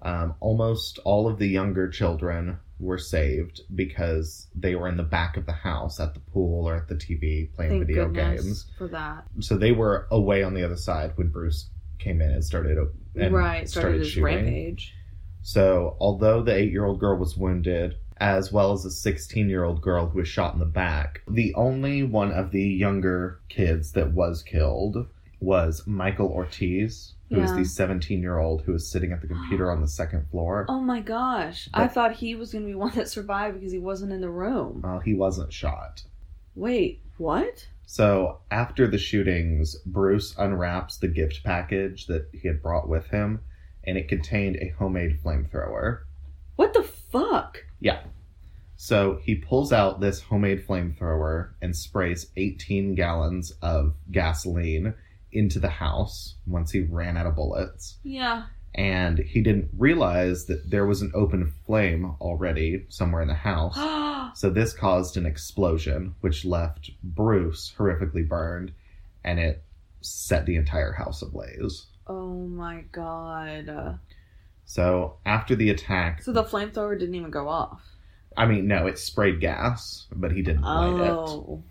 Um, 0.02 0.36
almost 0.42 1.00
all 1.06 1.30
of 1.30 1.40
the 1.40 1.48
younger 1.48 1.90
children 1.90 2.58
were 2.80 2.98
saved 2.98 3.62
because 3.74 4.48
they 4.54 4.76
were 4.76 4.90
in 4.90 4.98
the 4.98 5.04
back 5.04 5.38
of 5.38 5.46
the 5.46 5.54
house 5.54 6.02
at 6.02 6.14
the 6.14 6.20
pool 6.20 6.68
or 6.68 6.76
at 6.76 6.90
the 6.90 6.96
TV 6.96 7.54
playing 7.54 7.72
Thank 7.72 7.88
video 7.88 8.10
games. 8.10 8.66
for 8.78 8.90
that. 8.90 9.24
So 9.40 9.58
they 9.58 9.72
were 9.72 10.08
away 10.12 10.44
on 10.44 10.54
the 10.54 10.66
other 10.66 10.76
side 10.76 11.14
when 11.16 11.30
Bruce 11.30 11.70
came 12.04 12.22
in 12.22 12.32
and 12.32 12.44
started 12.44 12.78
and 13.16 13.34
right. 13.34 13.68
Started, 13.70 14.00
his 14.00 14.10
shooting. 14.10 14.24
rampage. 14.24 14.94
So 15.42 15.98
although 16.00 16.42
the 16.42 16.56
eight-year-old 16.56 17.00
girl 17.00 17.18
was 17.18 17.36
wounded, 17.38 17.98
as 18.18 18.52
well 18.52 18.72
as 18.72 18.86
a 18.86 18.90
16-year-old 18.90 19.82
girl 19.82 20.08
who 20.08 20.20
was 20.20 20.28
shot 20.28 20.54
in 20.54 20.60
the 20.60 20.66
back, 20.66 21.22
the 21.28 21.54
only 21.56 22.04
one 22.04 22.32
of 22.32 22.52
the 22.52 22.64
younger 22.64 23.40
kids 23.50 23.92
that 23.94 24.14
was 24.14 24.42
killed 24.44 25.08
was 25.42 25.86
Michael 25.86 26.30
Ortiz, 26.30 27.16
who 27.30 27.42
was 27.42 27.50
Yeah. 27.52 27.58
the 27.58 27.64
17-year-old 27.64 28.62
who 28.62 28.72
was 28.72 28.90
sitting 28.90 29.12
at 29.12 29.20
the 29.22 29.28
computer 29.28 29.70
on 29.72 29.82
the 29.82 29.88
second 29.90 30.28
floor. 30.30 30.66
Oh 30.70 30.80
my 30.80 31.02
gosh. 31.02 31.68
I 31.74 31.88
thought 31.88 32.14
he 32.16 32.36
was 32.36 32.54
gonna 32.54 32.66
be 32.66 32.76
one 32.76 32.94
that 32.96 33.10
survived 33.10 33.56
because 33.60 33.74
he 33.74 33.80
wasn't 33.80 34.14
in 34.14 34.22
the 34.22 34.30
room. 34.30 34.82
Well, 34.84 35.00
he 35.00 35.14
wasn't 35.14 35.52
shot. 35.52 36.04
Wait, 36.56 37.02
what? 37.18 37.68
So 37.86 38.40
after 38.50 38.88
the 38.88 38.98
shootings, 38.98 39.76
Bruce 39.86 40.36
unwraps 40.38 40.98
the 40.98 41.08
gift 41.08 41.44
package 41.44 42.08
that 42.08 42.30
he 42.34 42.48
had 42.48 42.62
brought 42.62 42.88
with 42.88 43.08
him, 43.08 43.42
and 43.84 43.98
it 43.98 44.08
contained 44.08 44.58
a 44.58 44.74
homemade 44.78 45.20
flamethrower. 45.24 46.02
What 46.56 46.74
the 46.74 46.84
fuck? 46.84 47.64
Yeah. 47.80 48.04
So 48.76 49.20
he 49.24 49.36
pulls 49.36 49.72
out 49.72 50.02
this 50.02 50.22
homemade 50.22 50.66
flamethrower 50.68 51.52
and 51.62 51.76
sprays 51.76 52.32
18 52.36 52.96
gallons 52.96 53.52
of 53.62 53.96
gasoline 54.12 54.94
into 55.32 55.60
the 55.60 55.70
house 55.70 56.36
once 56.46 56.72
he 56.72 56.82
ran 56.82 57.18
out 57.18 57.26
of 57.26 57.36
bullets. 57.36 57.98
Yeah. 58.04 58.48
And 58.76 59.20
he 59.20 59.42
didn't 59.42 59.70
realize 59.78 60.46
that 60.46 60.70
there 60.70 60.86
was 60.86 61.02
an 61.02 61.12
open 61.14 61.54
flame 61.66 62.16
already 62.20 62.86
somewhere 62.90 63.22
in 63.22 63.28
the 63.28 63.34
house. 63.34 63.78
So 64.36 64.50
this 64.50 64.74
caused 64.74 65.16
an 65.16 65.28
explosion, 65.28 66.16
which 66.22 66.44
left 66.44 66.90
Bruce 67.04 67.72
horrifically 67.78 68.28
burned, 68.28 68.72
and 69.24 69.40
it 69.40 69.62
set 70.02 70.48
the 70.48 70.56
entire 70.56 70.92
house 70.94 71.22
ablaze. 71.22 71.86
oh 72.08 72.34
my 72.48 72.84
god. 72.92 74.00
So 74.66 75.18
after 75.24 75.56
the 75.56 75.70
attack, 75.70 76.24
So 76.24 76.34
the 76.34 76.44
flamethrower 76.44 76.98
didn't 76.98 77.14
even 77.14 77.30
go 77.30 77.48
off. 77.48 77.84
I 78.36 78.48
mean, 78.48 78.66
no, 78.68 78.88
it 78.88 78.98
sprayed 78.98 79.40
gas, 79.40 80.08
but 80.12 80.32
he 80.32 80.42
didn't 80.42 80.64
light 80.64 81.00
it. 81.06 81.12
Oh 81.12 81.64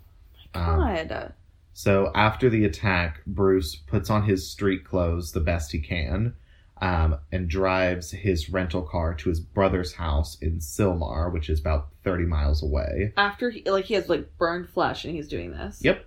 Um, 0.55 0.79
my 0.79 1.03
god. 1.03 1.33
So 1.73 2.13
after 2.15 2.49
the 2.49 2.63
attack, 2.63 3.25
Bruce 3.27 3.75
puts 3.75 4.09
on 4.09 4.23
his 4.23 4.49
street 4.49 4.85
clothes 4.85 5.33
the 5.33 5.41
best 5.41 5.73
he 5.73 5.79
can 5.79 6.33
um, 6.81 7.17
and 7.31 7.47
drives 7.47 8.11
his 8.11 8.49
rental 8.49 8.81
car 8.81 9.13
to 9.15 9.29
his 9.29 9.39
brother's 9.39 9.93
house 9.93 10.37
in 10.41 10.59
Sylmar, 10.59 11.31
which 11.31 11.49
is 11.49 11.59
about 11.59 11.89
30 12.03 12.25
miles 12.25 12.61
away. 12.63 13.13
After 13.17 13.49
he 13.49 13.63
like 13.69 13.85
he 13.85 13.93
has 13.93 14.09
like 14.09 14.37
burned 14.37 14.69
flesh 14.69 15.05
and 15.05 15.15
he's 15.15 15.27
doing 15.27 15.51
this. 15.51 15.79
Yep. 15.81 16.05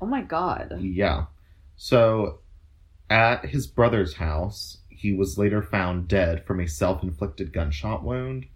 Oh 0.00 0.06
my 0.06 0.22
god. 0.22 0.78
Yeah. 0.80 1.26
So 1.76 2.40
at 3.08 3.46
his 3.46 3.66
brother's 3.66 4.14
house, 4.14 4.78
he 4.88 5.12
was 5.12 5.38
later 5.38 5.62
found 5.62 6.08
dead 6.08 6.44
from 6.46 6.60
a 6.60 6.68
self 6.68 7.02
inflicted 7.02 7.52
gunshot 7.52 8.02
wound. 8.02 8.46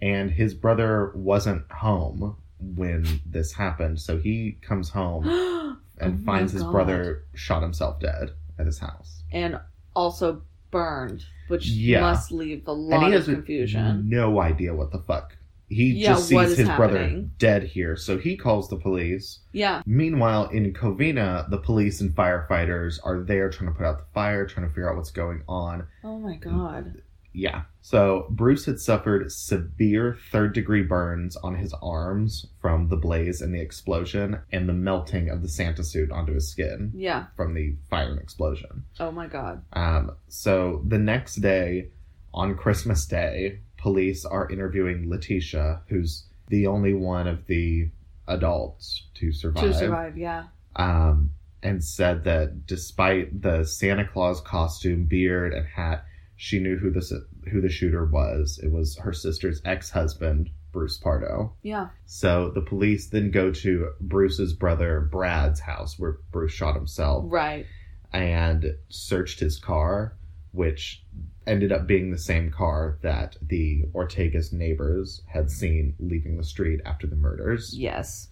And 0.00 0.30
his 0.30 0.54
brother 0.54 1.12
wasn't 1.14 1.70
home 1.70 2.36
when 2.60 3.20
this 3.26 3.52
happened. 3.52 4.00
So 4.00 4.18
he 4.18 4.58
comes 4.62 4.90
home 4.90 5.26
and 5.98 6.20
Oh 6.20 6.24
finds 6.24 6.52
his 6.52 6.62
brother 6.64 7.24
shot 7.34 7.62
himself 7.62 8.00
dead 8.00 8.30
at 8.58 8.66
his 8.66 8.78
house. 8.78 9.22
and 9.32 9.60
also 9.96 10.42
burned, 10.70 11.24
which 11.48 11.66
Yeah. 11.68 12.00
must 12.00 12.30
leave 12.32 12.62
a 12.66 12.72
lot 12.72 13.12
of 13.12 13.24
confusion. 13.24 14.08
no 14.08 14.40
idea 14.40 14.74
what 14.74 14.90
the 14.92 14.98
fuck. 15.00 15.36
He 15.70 15.92
Yeah, 15.92 16.14
just 16.14 16.28
sees 16.28 16.52
is 16.52 16.58
his 16.58 16.68
brother 16.70 17.24
dead 17.38 17.62
here, 17.64 17.94
so 17.94 18.16
he 18.16 18.36
calls 18.38 18.70
the 18.70 18.76
police. 18.76 19.40
Yeah. 19.52 19.82
Meanwhile, 19.84 20.48
in 20.48 20.72
Covina, 20.72 21.48
the 21.50 21.58
police 21.58 22.00
and 22.00 22.10
firefighters 22.14 22.98
are 23.04 23.20
there 23.22 23.50
trying 23.50 23.70
to 23.70 23.76
put 23.76 23.84
out 23.84 23.98
the 23.98 24.06
fire, 24.14 24.46
trying 24.46 24.66
to 24.66 24.70
figure 24.72 24.88
out 24.88 24.96
what's 24.96 25.10
going 25.10 25.42
on. 25.46 25.86
Oh 26.04 26.18
my 26.18 26.36
god. 26.36 27.02
Yeah. 27.32 27.62
So 27.82 28.26
Bruce 28.30 28.66
had 28.66 28.80
suffered 28.80 29.30
severe 29.30 30.18
third 30.32 30.54
degree 30.54 30.82
burns 30.82 31.36
on 31.36 31.54
his 31.56 31.74
arms 31.82 32.46
from 32.60 32.88
the 32.88 32.96
blaze 32.96 33.40
and 33.40 33.54
the 33.54 33.60
explosion 33.60 34.40
and 34.52 34.68
the 34.68 34.72
melting 34.72 35.28
of 35.30 35.42
the 35.42 35.48
Santa 35.48 35.84
suit 35.84 36.10
onto 36.10 36.34
his 36.34 36.48
skin 36.48 36.92
Yeah. 36.94 37.26
from 37.36 37.54
the 37.54 37.76
fire 37.90 38.10
and 38.10 38.20
explosion. 38.20 38.84
Oh 38.98 39.10
my 39.10 39.26
god. 39.26 39.62
Um, 39.72 40.12
so 40.28 40.82
the 40.86 40.98
next 40.98 41.36
day, 41.36 41.88
on 42.34 42.56
Christmas 42.56 43.06
Day, 43.06 43.60
police 43.78 44.24
are 44.24 44.50
interviewing 44.50 45.08
Letitia, 45.08 45.80
who's 45.88 46.24
the 46.48 46.66
only 46.66 46.92
one 46.94 47.26
of 47.26 47.46
the 47.46 47.88
adults 48.26 49.06
to 49.14 49.32
survive. 49.32 49.64
To 49.64 49.74
survive, 49.74 50.18
yeah. 50.18 50.44
Um, 50.76 51.30
and 51.62 51.82
said 51.82 52.24
that 52.24 52.66
despite 52.66 53.42
the 53.42 53.64
Santa 53.64 54.06
Claus 54.06 54.40
costume, 54.40 55.04
beard, 55.04 55.52
and 55.54 55.66
hat, 55.66 56.04
she 56.40 56.60
knew 56.60 56.78
who 56.78 56.90
the 56.90 57.26
who 57.50 57.60
the 57.60 57.68
shooter 57.68 58.06
was. 58.06 58.58
It 58.62 58.70
was 58.72 58.96
her 58.98 59.12
sister's 59.12 59.60
ex 59.64 59.90
husband, 59.90 60.50
Bruce 60.72 60.96
Pardo. 60.96 61.52
Yeah. 61.62 61.88
So 62.06 62.50
the 62.54 62.60
police 62.62 63.08
then 63.08 63.30
go 63.32 63.50
to 63.50 63.90
Bruce's 64.00 64.52
brother 64.54 65.00
Brad's 65.10 65.58
house, 65.60 65.98
where 65.98 66.18
Bruce 66.30 66.52
shot 66.52 66.76
himself 66.76 67.24
Right. 67.26 67.66
and 68.12 68.76
searched 68.88 69.40
his 69.40 69.58
car, 69.58 70.16
which 70.52 71.04
ended 71.46 71.72
up 71.72 71.86
being 71.88 72.10
the 72.12 72.18
same 72.18 72.50
car 72.52 72.98
that 73.02 73.36
the 73.42 73.86
Ortega's 73.92 74.52
neighbors 74.52 75.22
had 75.26 75.50
seen 75.50 75.94
leaving 75.98 76.36
the 76.36 76.44
street 76.44 76.80
after 76.84 77.06
the 77.08 77.16
murders. 77.16 77.74
Yes. 77.76 78.28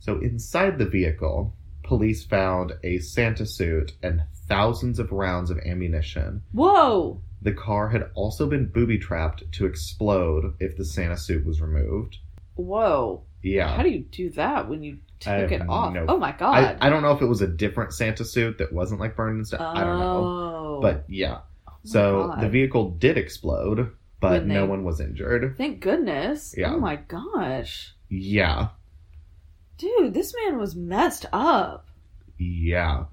So 0.00 0.18
inside 0.18 0.78
the 0.78 0.88
vehicle, 0.88 1.54
police 1.84 2.24
found 2.24 2.72
a 2.82 2.98
Santa 2.98 3.46
suit 3.46 3.92
and 4.02 4.22
thousands 4.48 4.98
of 4.98 5.12
rounds 5.12 5.50
of 5.50 5.58
ammunition. 5.58 6.42
Whoa. 6.52 7.20
The 7.44 7.52
car 7.52 7.88
had 7.90 8.10
also 8.14 8.46
been 8.48 8.66
booby 8.66 8.98
trapped 8.98 9.44
to 9.52 9.66
explode 9.66 10.54
if 10.60 10.76
the 10.76 10.84
Santa 10.84 11.16
suit 11.16 11.46
was 11.46 11.60
removed. 11.60 12.18
Whoa. 12.56 13.22
Yeah. 13.42 13.76
How 13.76 13.82
do 13.82 13.90
you 13.90 14.00
do 14.00 14.30
that 14.30 14.68
when 14.68 14.82
you 14.82 14.98
I 15.26 15.40
took 15.42 15.52
it 15.52 15.68
off? 15.68 15.92
no- 15.94 16.06
oh 16.08 16.16
my 16.18 16.32
god. 16.32 16.78
I 16.80 16.88
don't 16.90 17.02
know 17.02 17.12
if 17.12 17.20
it 17.22 17.26
was 17.26 17.42
a 17.42 17.46
different 17.46 17.92
Santa 17.92 18.24
suit 18.24 18.58
that 18.58 18.72
wasn't 18.72 19.00
like 19.00 19.14
burned 19.14 19.36
and 19.36 19.46
stuff. 19.46 19.60
I 19.60 19.84
don't 19.84 19.98
know. 19.98 20.24
Oh. 20.24 20.78
But 20.82 21.04
yeah. 21.08 21.40
Oh 21.68 21.72
So 21.84 22.28
God. 22.28 22.40
the 22.40 22.48
vehicle 22.48 22.90
did 22.90 23.16
explode, 23.18 23.90
but 24.20 24.40
When 24.42 24.48
no 24.48 24.64
one 24.66 24.82
was 24.84 25.00
injured. 25.00 25.56
Thank 25.58 25.80
goodness. 25.80 26.54
Yeah. 26.56 26.72
Oh 26.74 26.80
my 26.80 26.96
gosh. 26.96 27.94
Yeah, 28.08 28.68
Dude, 29.76 30.14
this 30.14 30.32
man 30.44 30.56
was 30.58 30.74
messed 30.76 31.26
up. 31.32 31.86
yeah, 32.38 33.04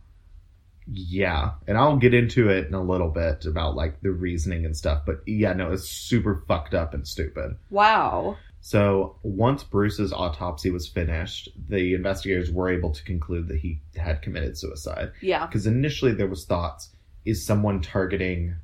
yeah. 0.87 1.51
And 1.67 1.77
I'll 1.77 1.97
get 1.97 2.13
into 2.13 2.49
it 2.49 2.67
in 2.67 2.73
a 2.73 2.81
little 2.81 3.09
bit 3.09 3.45
about 3.45 3.75
like 3.75 4.01
the 4.01 4.11
reasoning 4.11 4.65
and 4.65 4.75
stuff. 4.75 5.03
But 5.05 5.21
yeah, 5.25 5.53
no, 5.53 5.71
it's 5.71 5.89
super 5.89 6.43
fucked 6.47 6.73
up 6.73 6.93
and 6.93 7.07
stupid. 7.07 7.57
Wow. 7.69 8.37
So 8.61 9.17
once 9.23 9.63
Bruce's 9.63 10.13
autopsy 10.13 10.69
was 10.69 10.87
finished, 10.87 11.49
the 11.67 11.95
investigators 11.95 12.51
were 12.51 12.69
able 12.69 12.91
to 12.91 13.03
conclude 13.03 13.47
that 13.47 13.57
he 13.57 13.81
had 13.95 14.21
committed 14.21 14.57
suicide. 14.57 15.11
Yeah. 15.21 15.47
Because 15.47 15.65
initially 15.65 16.13
there 16.13 16.27
was 16.27 16.45
thoughts: 16.45 16.89
is 17.25 17.45
someone 17.45 17.81
targeting 17.81 18.55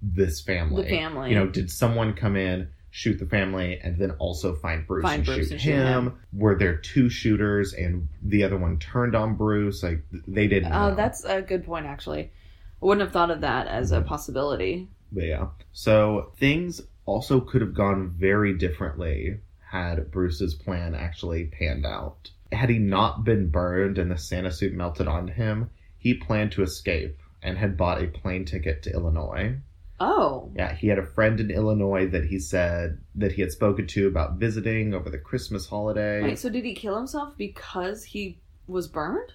this 0.00 0.40
family? 0.40 0.84
The 0.84 0.88
family. 0.88 1.30
You 1.30 1.36
know, 1.36 1.46
did 1.46 1.70
someone 1.70 2.14
come 2.14 2.36
in, 2.36 2.70
shoot 2.96 3.18
the 3.18 3.26
family, 3.26 3.78
and 3.82 3.98
then 3.98 4.12
also 4.12 4.54
find 4.54 4.86
Bruce, 4.86 5.02
Find 5.02 5.16
and, 5.16 5.26
Bruce 5.26 5.48
shoot 5.48 5.52
and 5.52 5.60
shoot 5.60 5.70
him? 5.70 6.06
him. 6.06 6.20
Were 6.32 6.56
there 6.56 6.76
two 6.76 7.10
shooters 7.10 7.74
and 7.74 8.08
the 8.22 8.42
other 8.42 8.56
one 8.56 8.78
turned 8.78 9.14
on 9.14 9.36
Bruce? 9.36 9.82
Like 9.82 10.02
they 10.10 10.48
didn't. 10.48 10.72
Oh, 10.72 10.88
know. 10.88 10.94
that's 10.94 11.22
a 11.22 11.42
good 11.42 11.66
point, 11.66 11.84
actually. 11.84 12.32
I 12.80 12.86
wouldn't 12.86 13.06
have 13.06 13.12
thought 13.12 13.30
of 13.30 13.42
that 13.42 13.66
as 13.66 13.92
a 13.92 13.98
mm-hmm. 13.98 14.08
possibility. 14.08 14.88
But 15.12 15.24
yeah. 15.24 15.48
So 15.74 16.32
things 16.38 16.80
also 17.04 17.40
could 17.40 17.60
have 17.60 17.74
gone 17.74 18.14
very 18.18 18.56
differently 18.56 19.40
had 19.60 20.10
Bruce's 20.10 20.54
plan 20.54 20.94
actually 20.94 21.44
panned 21.44 21.84
out. 21.84 22.30
Had 22.50 22.70
he 22.70 22.78
not 22.78 23.24
been 23.24 23.50
burned 23.50 23.98
and 23.98 24.10
the 24.10 24.16
Santa 24.16 24.50
suit 24.50 24.72
melted 24.72 25.06
onto 25.06 25.34
him, 25.34 25.68
he 25.98 26.14
planned 26.14 26.52
to 26.52 26.62
escape 26.62 27.18
and 27.42 27.58
had 27.58 27.76
bought 27.76 28.02
a 28.02 28.06
plane 28.06 28.46
ticket 28.46 28.84
to 28.84 28.92
Illinois. 28.92 29.58
Oh. 29.98 30.52
Yeah, 30.54 30.74
he 30.74 30.88
had 30.88 30.98
a 30.98 31.06
friend 31.06 31.40
in 31.40 31.50
Illinois 31.50 32.06
that 32.08 32.26
he 32.26 32.38
said 32.38 32.98
that 33.14 33.32
he 33.32 33.40
had 33.40 33.50
spoken 33.52 33.86
to 33.88 34.06
about 34.06 34.34
visiting 34.36 34.92
over 34.94 35.08
the 35.08 35.18
Christmas 35.18 35.66
holiday. 35.66 36.22
Wait, 36.22 36.38
so 36.38 36.48
did 36.50 36.64
he 36.64 36.74
kill 36.74 36.96
himself 36.96 37.36
because 37.38 38.04
he 38.04 38.40
was 38.66 38.88
burned? 38.88 39.32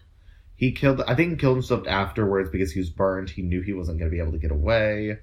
He 0.56 0.72
killed 0.72 1.02
I 1.08 1.16
think 1.16 1.32
he 1.32 1.38
killed 1.38 1.56
himself 1.58 1.88
afterwards 1.88 2.50
because 2.52 2.72
he 2.72 2.80
was 2.80 2.92
burned. 2.92 3.32
He 3.32 3.42
knew 3.42 3.62
he 3.62 3.74
wasn't 3.74 3.98
going 3.98 4.12
to 4.12 4.16
be 4.16 4.22
able 4.22 4.34
to 4.34 4.38
get 4.38 4.52
away 4.52 5.18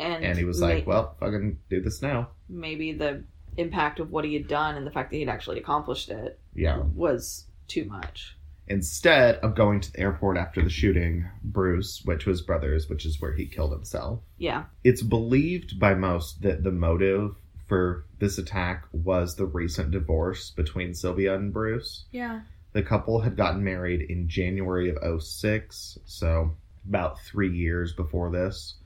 And, 0.00 0.24
and 0.24 0.36
he 0.36 0.44
was 0.44 0.60
may- 0.60 0.76
like, 0.76 0.86
"Well, 0.86 1.14
fucking 1.20 1.58
do 1.68 1.80
this 1.80 2.02
now." 2.02 2.30
maybe 2.48 2.92
the 2.92 3.22
impact 3.56 4.00
of 4.00 4.10
what 4.10 4.24
he 4.24 4.34
had 4.34 4.48
done 4.48 4.76
and 4.76 4.84
the 4.86 4.90
fact 4.90 5.10
that 5.10 5.16
he'd 5.18 5.28
actually 5.28 5.58
accomplished 5.60 6.08
it 6.08 6.40
Yeah. 6.54 6.78
was 6.94 7.46
too 7.68 7.84
much. 7.84 8.36
Instead 8.70 9.34
of 9.38 9.56
going 9.56 9.80
to 9.80 9.92
the 9.92 9.98
airport 9.98 10.36
after 10.36 10.62
the 10.62 10.70
shooting, 10.70 11.28
Bruce 11.42 12.04
went 12.06 12.20
to 12.20 12.30
his 12.30 12.40
brother's, 12.40 12.88
which 12.88 13.04
is 13.04 13.20
where 13.20 13.32
he 13.32 13.44
killed 13.44 13.72
himself. 13.72 14.20
Yeah. 14.38 14.66
It's 14.84 15.02
believed 15.02 15.80
by 15.80 15.94
most 15.94 16.42
that 16.42 16.62
the 16.62 16.70
motive 16.70 17.34
for 17.66 18.04
this 18.20 18.38
attack 18.38 18.86
was 18.92 19.34
the 19.34 19.46
recent 19.46 19.90
divorce 19.90 20.52
between 20.52 20.94
Sylvia 20.94 21.34
and 21.34 21.52
Bruce. 21.52 22.04
Yeah. 22.12 22.42
The 22.72 22.84
couple 22.84 23.20
had 23.20 23.36
gotten 23.36 23.64
married 23.64 24.02
in 24.02 24.28
January 24.28 24.94
of 24.94 25.20
06, 25.20 25.98
so 26.04 26.54
about 26.88 27.20
three 27.22 27.52
years 27.52 27.92
before 27.92 28.30
this. 28.30 28.76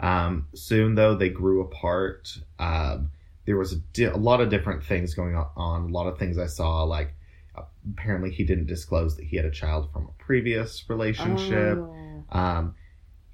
Um, 0.00 0.46
soon, 0.54 0.94
though, 0.94 1.14
they 1.14 1.28
grew 1.28 1.60
apart. 1.60 2.34
Um, 2.58 3.10
there 3.44 3.58
was 3.58 3.74
a, 3.74 3.76
di- 3.92 4.04
a 4.04 4.16
lot 4.16 4.40
of 4.40 4.48
different 4.48 4.84
things 4.84 5.12
going 5.12 5.36
on. 5.36 5.82
A 5.82 5.92
lot 5.92 6.06
of 6.06 6.18
things 6.18 6.38
I 6.38 6.46
saw, 6.46 6.84
like 6.84 7.14
apparently 7.92 8.30
he 8.30 8.44
didn't 8.44 8.66
disclose 8.66 9.16
that 9.16 9.24
he 9.24 9.36
had 9.36 9.44
a 9.44 9.50
child 9.50 9.92
from 9.92 10.04
a 10.04 10.22
previous 10.22 10.84
relationship. 10.88 11.78
Oh. 11.78 12.24
Um, 12.30 12.74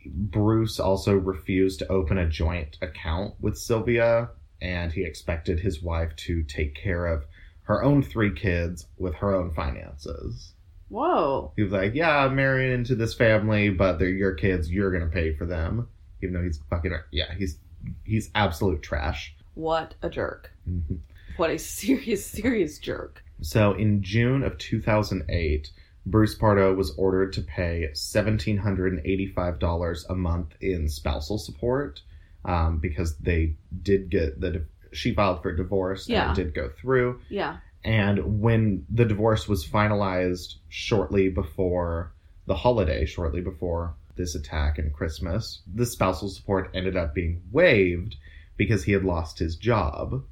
Bruce 0.07 0.79
also 0.79 1.15
refused 1.15 1.79
to 1.79 1.89
open 1.89 2.19
a 2.19 2.29
joint 2.29 2.77
account 2.83 3.35
with 3.41 3.57
Sylvia, 3.57 4.31
and 4.61 4.93
he 4.93 5.05
expected 5.05 5.61
his 5.61 5.83
wife 5.83 6.15
to 6.17 6.43
take 6.43 6.75
care 6.75 7.07
of 7.07 7.25
her 7.63 7.83
own 7.83 8.03
three 8.03 8.33
kids 8.33 8.87
with 8.99 9.15
her 9.15 9.35
own 9.35 9.51
finances. 9.53 10.53
Whoa. 10.89 11.53
He 11.57 11.63
was 11.63 11.73
like, 11.73 11.95
"Yeah, 11.95 12.25
I'm 12.25 12.37
marrying 12.37 12.73
into 12.73 12.95
this 12.95 13.15
family, 13.15 13.71
but 13.71 13.99
they're 13.99 14.09
your 14.09 14.35
kids. 14.35 14.71
You're 14.71 14.93
gonna 14.93 15.11
pay 15.11 15.33
for 15.35 15.47
them." 15.47 15.89
Even 16.23 16.35
though 16.35 16.43
he's 16.43 16.61
fucking 16.71 16.95
yeah, 17.11 17.35
he's 17.35 17.59
he's 18.05 18.31
absolute 18.35 18.83
trash. 18.83 19.35
What 19.55 19.95
a 20.03 20.11
jerk. 20.11 20.53
Mhm. 20.69 20.99
What 21.37 21.51
a 21.51 21.59
serious, 21.59 22.25
serious 22.41 22.79
jerk. 22.79 23.24
So 23.41 23.73
in 23.73 24.03
June 24.03 24.43
of 24.43 24.59
2008, 24.59 25.71
Bruce 26.07 26.35
Pardo 26.35 26.75
was 26.75 26.93
ordered 26.97 27.33
to 27.35 27.43
pay 27.43 27.89
$1,785 27.95 30.11
a 30.11 30.15
month 30.15 30.55
in 30.61 30.89
spousal 30.89 31.39
support 31.39 32.03
um, 32.45 32.79
because 32.79 33.17
they 33.19 33.57
did 33.83 34.11
get 34.11 34.41
the 34.41 34.67
she 34.93 35.13
filed 35.15 35.43
for 35.43 35.53
divorce 35.55 36.07
and 36.07 36.15
Yeah. 36.15 36.31
it 36.33 36.37
did 36.37 36.55
go 36.55 36.69
through. 36.69 37.21
Yeah. 37.29 37.57
And 37.85 38.41
when 38.41 38.87
the 38.89 39.05
divorce 39.05 39.49
was 39.49 39.67
finalized 39.67 40.55
shortly 40.69 41.29
before 41.31 42.13
the 42.47 42.55
holiday, 42.55 43.05
shortly 43.05 43.41
before 43.41 43.97
this 44.17 44.35
attack 44.37 44.79
and 44.79 44.93
Christmas, 44.93 45.63
the 45.75 45.85
spousal 45.85 46.29
support 46.29 46.71
ended 46.75 46.97
up 46.97 47.13
being 47.15 47.43
waived 47.51 48.15
because 48.57 48.85
he 48.85 48.93
had 48.93 49.05
lost 49.05 49.41
his 49.41 49.57
job. 49.57 50.23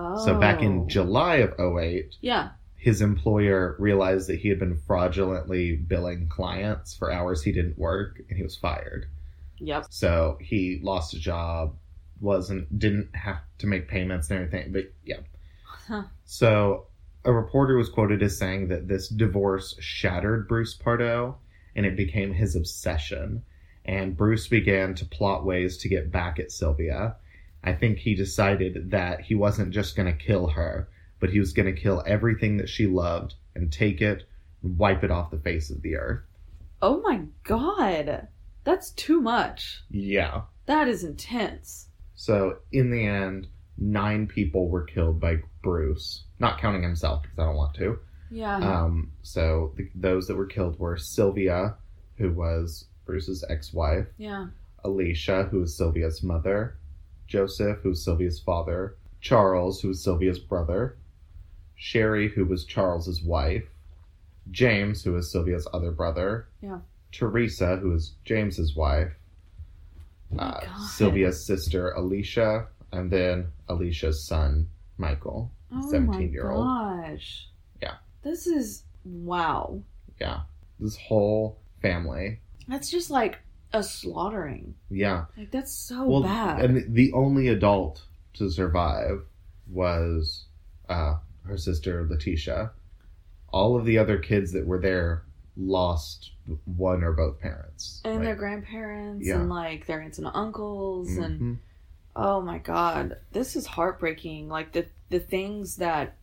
Oh. 0.00 0.24
So 0.24 0.38
back 0.38 0.62
in 0.62 0.80
oh. 0.80 0.86
July 0.86 1.36
of 1.36 1.54
08, 1.58 2.16
Yeah. 2.20 2.50
his 2.76 3.02
employer 3.02 3.76
realized 3.78 4.28
that 4.28 4.38
he 4.38 4.48
had 4.48 4.58
been 4.58 4.78
fraudulently 4.86 5.76
billing 5.76 6.28
clients 6.28 6.96
for 6.96 7.12
hours 7.12 7.42
he 7.42 7.52
didn't 7.52 7.78
work 7.78 8.20
and 8.28 8.36
he 8.36 8.42
was 8.42 8.56
fired. 8.56 9.06
Yep. 9.58 9.86
So 9.90 10.38
he 10.40 10.80
lost 10.82 11.12
his 11.12 11.20
job, 11.20 11.76
wasn't 12.20 12.78
didn't 12.78 13.14
have 13.14 13.40
to 13.58 13.66
make 13.66 13.88
payments 13.88 14.30
and 14.30 14.40
everything, 14.40 14.72
but 14.72 14.92
yeah. 15.04 15.20
Huh. 15.86 16.04
So 16.24 16.86
a 17.24 17.32
reporter 17.32 17.76
was 17.76 17.90
quoted 17.90 18.22
as 18.22 18.38
saying 18.38 18.68
that 18.68 18.88
this 18.88 19.08
divorce 19.08 19.76
shattered 19.80 20.48
Bruce 20.48 20.74
Pardo 20.74 21.36
and 21.76 21.84
it 21.84 21.96
became 21.96 22.32
his 22.32 22.56
obsession. 22.56 23.42
And 23.84 24.16
Bruce 24.16 24.48
began 24.48 24.94
to 24.96 25.04
plot 25.04 25.44
ways 25.44 25.78
to 25.78 25.88
get 25.88 26.10
back 26.10 26.38
at 26.38 26.52
Sylvia. 26.52 27.16
I 27.62 27.72
think 27.72 27.98
he 27.98 28.14
decided 28.14 28.90
that 28.90 29.20
he 29.20 29.34
wasn't 29.34 29.70
just 29.70 29.96
going 29.96 30.06
to 30.06 30.24
kill 30.24 30.48
her, 30.48 30.88
but 31.18 31.30
he 31.30 31.38
was 31.38 31.52
going 31.52 31.72
to 31.72 31.80
kill 31.80 32.02
everything 32.06 32.56
that 32.56 32.68
she 32.68 32.86
loved 32.86 33.34
and 33.54 33.72
take 33.72 34.00
it 34.00 34.24
and 34.62 34.78
wipe 34.78 35.04
it 35.04 35.10
off 35.10 35.30
the 35.30 35.38
face 35.38 35.70
of 35.70 35.82
the 35.82 35.96
earth. 35.96 36.22
Oh 36.82 37.00
my 37.02 37.22
god. 37.44 38.28
That's 38.64 38.90
too 38.90 39.20
much. 39.20 39.82
Yeah. 39.90 40.42
That 40.66 40.88
is 40.88 41.04
intense. 41.04 41.88
So 42.14 42.58
in 42.72 42.90
the 42.90 43.04
end, 43.04 43.48
nine 43.76 44.26
people 44.26 44.68
were 44.68 44.84
killed 44.84 45.20
by 45.20 45.38
Bruce, 45.62 46.24
not 46.38 46.60
counting 46.60 46.82
himself 46.82 47.22
because 47.22 47.38
I 47.38 47.44
don't 47.44 47.56
want 47.56 47.74
to. 47.76 47.98
Yeah. 48.30 48.56
Um, 48.56 49.12
so 49.22 49.72
the, 49.76 49.90
those 49.94 50.26
that 50.26 50.36
were 50.36 50.46
killed 50.46 50.78
were 50.78 50.96
Sylvia, 50.96 51.76
who 52.16 52.32
was 52.32 52.86
Bruce's 53.04 53.44
ex-wife, 53.48 54.06
yeah. 54.18 54.46
Alicia, 54.84 55.44
who 55.50 55.60
was 55.60 55.76
Sylvia's 55.76 56.22
mother, 56.22 56.76
Joseph, 57.34 57.78
who 57.82 57.90
was 57.90 58.04
Sylvia's 58.04 58.40
father, 58.40 58.96
Charles, 59.20 59.80
who 59.80 59.88
was 59.88 60.02
Sylvia's 60.02 60.40
brother, 60.40 60.96
Sherry, 61.76 62.28
who 62.28 62.44
was 62.44 62.64
Charles's 62.64 63.22
wife, 63.22 63.64
James, 64.50 65.04
who 65.04 65.12
was 65.12 65.30
Sylvia's 65.30 65.66
other 65.72 65.92
brother, 65.92 66.48
Yeah. 66.60 66.80
Teresa, 67.12 67.76
who 67.76 67.90
was 67.90 68.14
James's 68.24 68.74
wife, 68.76 69.12
Oh 70.32 70.38
uh, 70.38 70.60
God. 70.60 70.88
Sylvia's 70.90 71.46
sister 71.46 71.90
Alicia, 71.92 72.66
and 72.92 73.10
then 73.10 73.46
Alicia's 73.68 74.26
son 74.26 74.68
Michael, 74.98 75.50
Oh 75.72 75.88
17 75.90 76.32
year 76.32 76.50
old. 76.50 76.66
my 76.66 77.10
gosh. 77.12 77.48
Yeah. 77.80 77.94
This 78.22 78.46
is 78.48 78.82
wow. 79.04 79.80
Yeah, 80.20 80.40
this 80.80 80.96
whole 80.96 81.58
family. 81.80 82.40
That's 82.68 82.90
just 82.90 83.08
like 83.10 83.38
a 83.72 83.82
slaughtering. 83.82 84.74
Yeah, 84.90 85.26
Like 85.36 85.50
that's 85.50 85.72
so 85.72 86.04
well, 86.06 86.22
bad. 86.22 86.60
and 86.64 86.94
the 86.94 87.12
only 87.12 87.48
adult 87.48 88.02
to 88.34 88.50
survive 88.50 89.22
was 89.70 90.46
uh, 90.88 91.14
her 91.46 91.56
sister 91.56 92.06
Letitia. 92.08 92.72
All 93.52 93.76
of 93.76 93.84
the 93.84 93.98
other 93.98 94.18
kids 94.18 94.52
that 94.52 94.66
were 94.66 94.80
there 94.80 95.24
lost 95.56 96.32
one 96.64 97.02
or 97.04 97.12
both 97.12 97.38
parents. 97.40 98.00
and 98.04 98.16
Like, 98.16 98.24
their 98.24 98.34
grandparents 98.36 99.26
Yeah. 99.26 99.36
and 99.40 99.48
like 99.48 99.86
their 99.86 100.00
aunts 100.00 100.18
and 100.18 100.26
uncles 100.32 101.16
and 101.16 101.40
mhm. 101.40 101.58
oh 102.16 102.40
my 102.40 102.58
god 102.58 103.18
this 103.32 103.54
is 103.56 103.66
heartbreaking 103.66 104.48
like 104.48 104.72
the 104.72 104.86
the 105.10 105.20
things 105.20 105.76
that 105.76 106.16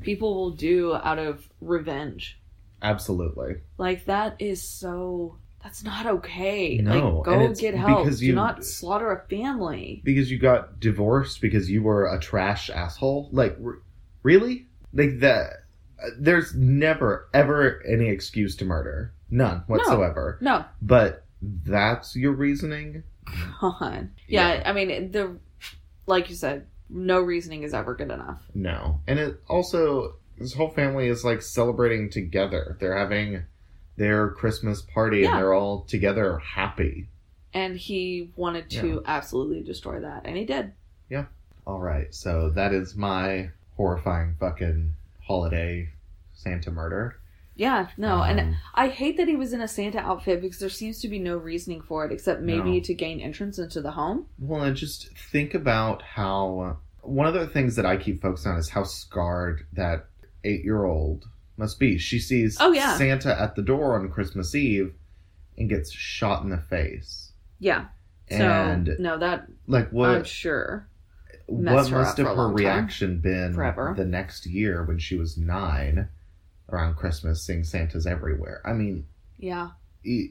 people 0.00 0.34
will 0.34 0.50
do 0.50 0.94
out 0.94 1.18
of 1.18 1.48
revenge 1.60 2.38
absolutely. 2.82 3.56
like 3.78 4.04
that 4.04 4.36
is 4.38 4.62
so 4.62 5.36
that's 5.62 5.82
not 5.82 6.06
okay. 6.06 6.78
No, 6.78 7.16
like 7.16 7.24
go 7.24 7.54
get 7.54 7.74
help. 7.74 8.04
because 8.04 8.20
do 8.20 8.34
not 8.34 8.64
slaughter 8.64 9.10
a 9.12 9.28
family. 9.28 10.00
Because 10.04 10.30
you 10.30 10.38
got 10.38 10.78
divorced 10.80 11.40
because 11.40 11.70
you 11.70 11.82
were 11.82 12.06
a 12.06 12.18
trash 12.20 12.70
asshole? 12.70 13.28
Like 13.32 13.56
r- 13.64 13.80
really? 14.22 14.66
Like 14.92 15.20
that 15.20 15.64
uh, 16.02 16.10
there's 16.18 16.54
never 16.54 17.28
ever 17.34 17.82
any 17.86 18.08
excuse 18.08 18.56
to 18.56 18.64
murder. 18.64 19.12
None 19.30 19.64
whatsoever. 19.66 20.38
No. 20.40 20.64
But 20.80 21.24
that's 21.42 22.16
your 22.16 22.32
reasoning? 22.32 23.02
God. 23.60 24.10
Yeah, 24.26 24.62
i 24.64 24.72
mean 24.72 25.10
the 25.10 25.38
like 26.06 26.28
you 26.30 26.36
said 26.36 26.66
no 26.90 27.20
reasoning 27.20 27.62
is 27.62 27.74
ever 27.74 27.94
good 27.94 28.10
enough. 28.10 28.40
No. 28.54 29.00
And 29.06 29.18
it 29.18 29.40
also 29.48 30.16
this 30.38 30.54
whole 30.54 30.70
family 30.70 31.08
is 31.08 31.24
like 31.24 31.42
celebrating 31.42 32.10
together. 32.10 32.76
They're 32.80 32.96
having 32.96 33.44
their 33.98 34.30
christmas 34.30 34.80
party 34.82 35.18
Yeah. 35.20 35.30
and 35.30 35.38
they're 35.38 35.52
all 35.54 35.82
together 35.82 36.38
happy 36.38 37.08
and 37.52 37.76
he 37.76 38.30
wanted 38.36 38.70
to 38.70 39.02
absolutely 39.06 39.62
destroy 39.62 40.00
that 40.00 40.22
and 40.24 40.36
he 40.36 40.44
did 40.44 40.72
Yeah. 41.10 41.26
all 41.66 41.80
right 41.80 42.14
so 42.14 42.50
that 42.50 42.72
is 42.72 42.94
my 42.96 43.50
horrifying 43.76 44.36
fucking 44.40 44.94
holiday 45.26 45.90
santa 46.32 46.70
murder 46.70 47.16
yeah 47.56 47.88
no 47.96 48.22
and 48.22 48.40
Um, 48.40 48.56
I 48.74 48.88
hate 48.88 49.16
that 49.16 49.26
he 49.28 49.34
was 49.36 49.52
in 49.52 49.60
a 49.60 49.66
Santa 49.68 49.98
outfit 49.98 50.40
because 50.40 50.60
there 50.60 50.68
seems 50.68 51.00
to 51.00 51.08
be 51.08 51.18
no 51.18 51.36
reasoning 51.36 51.80
for 51.82 52.04
it 52.06 52.12
except 52.12 52.40
maybe 52.40 52.74
No. 52.78 52.80
to 52.80 52.94
gain 52.94 53.20
entrance 53.20 53.58
into 53.58 53.80
the 53.82 53.90
home. 53.90 54.26
Well, 54.38 54.62
and 54.62 54.76
just 54.76 55.08
think 55.32 55.54
about 55.54 56.02
how 56.02 56.76
one 57.02 57.26
of 57.26 57.34
the 57.34 57.48
things 57.48 57.74
that 57.74 57.84
I 57.84 57.96
keep 57.96 58.22
focusing 58.22 58.52
on 58.52 58.58
is 58.58 58.68
how 58.70 58.84
scarred 58.84 59.66
that 59.72 60.06
eight 60.44 60.62
year 60.62 60.84
old 60.84 61.26
must 61.58 61.78
be. 61.78 61.98
She 61.98 62.18
sees 62.18 62.56
Oh, 62.60 62.72
yeah. 62.72 62.96
Santa 62.96 63.38
at 63.40 63.54
the 63.56 63.62
door 63.62 63.98
on 63.98 64.08
Christmas 64.10 64.54
Eve 64.54 64.94
and 65.56 65.68
gets 65.68 65.90
shot 65.90 66.42
in 66.42 66.50
the 66.50 66.58
face. 66.58 67.32
Yeah. 67.58 67.86
So 68.30 68.36
And 68.36 68.94
no, 68.98 69.18
that 69.18 69.48
like 69.66 69.90
what? 69.90 70.10
I'm 70.10 70.24
sure. 70.24 70.88
what 71.46 71.90
must 71.90 72.18
have 72.18 72.26
her 72.26 72.34
long 72.34 72.50
time. 72.50 72.56
reaction 72.56 73.20
been 73.20 73.54
Forever. 73.54 73.94
the 73.96 74.04
next 74.04 74.44
year 74.46 74.84
when 74.84 74.98
she 74.98 75.16
was 75.16 75.36
nine 75.38 76.08
around 76.70 76.96
Christmas 76.96 77.42
seeing 77.42 77.64
Santa's 77.64 78.06
everywhere? 78.06 78.60
I 78.64 78.72
mean 78.74 79.06
Yeah. 79.38 79.70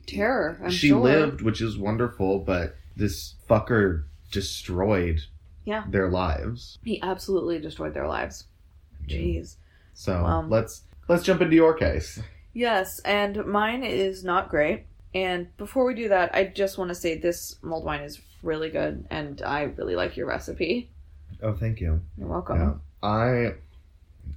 Terror. 0.08 0.60
I'm 0.64 0.70
she 0.72 0.90
sure. 0.90 1.00
lived, 1.02 1.42
which 1.42 1.62
is 1.62 1.78
wonderful, 1.78 2.40
but 2.40 2.76
this 2.96 3.36
fucker 3.50 4.04
destroyed 4.32 5.22
Yeah. 5.66 5.84
their 5.90 6.10
lives. 6.10 6.80
He 6.84 7.02
absolutely 7.02 7.60
destroyed 7.60 7.94
their 7.94 8.08
lives. 8.08 8.46
Jeez. 9.08 9.56
So 9.94 10.24
Wow. 10.24 10.46
let's 10.48 10.84
let's 11.08 11.24
jump 11.24 11.42
into 11.42 11.56
your 11.56 11.74
case. 11.74 12.20
Yes, 12.54 13.00
and 13.06 13.46
mine 13.46 13.84
is 13.84 14.24
not 14.24 14.50
great. 14.50 14.86
And 15.14 15.56
before 15.58 15.86
we 15.86 15.94
do 15.96 16.10
that, 16.10 16.34
I 16.36 16.46
just 16.46 16.78
want 16.78 16.90
to 16.90 16.96
say 16.96 17.18
this 17.18 17.56
mulled 17.62 17.86
wine 17.86 18.02
is 18.02 18.20
really 18.44 18.70
good, 18.70 19.06
and 19.10 19.42
I 19.42 19.64
really 19.64 19.96
like 19.96 20.18
your 20.18 20.28
recipe. 20.28 20.90
Oh, 21.42 21.54
thank 21.54 21.80
you. 21.80 22.02
You're 22.18 22.28
welcome. 22.28 22.58
Yeah, 23.04 23.08
I 23.08 23.54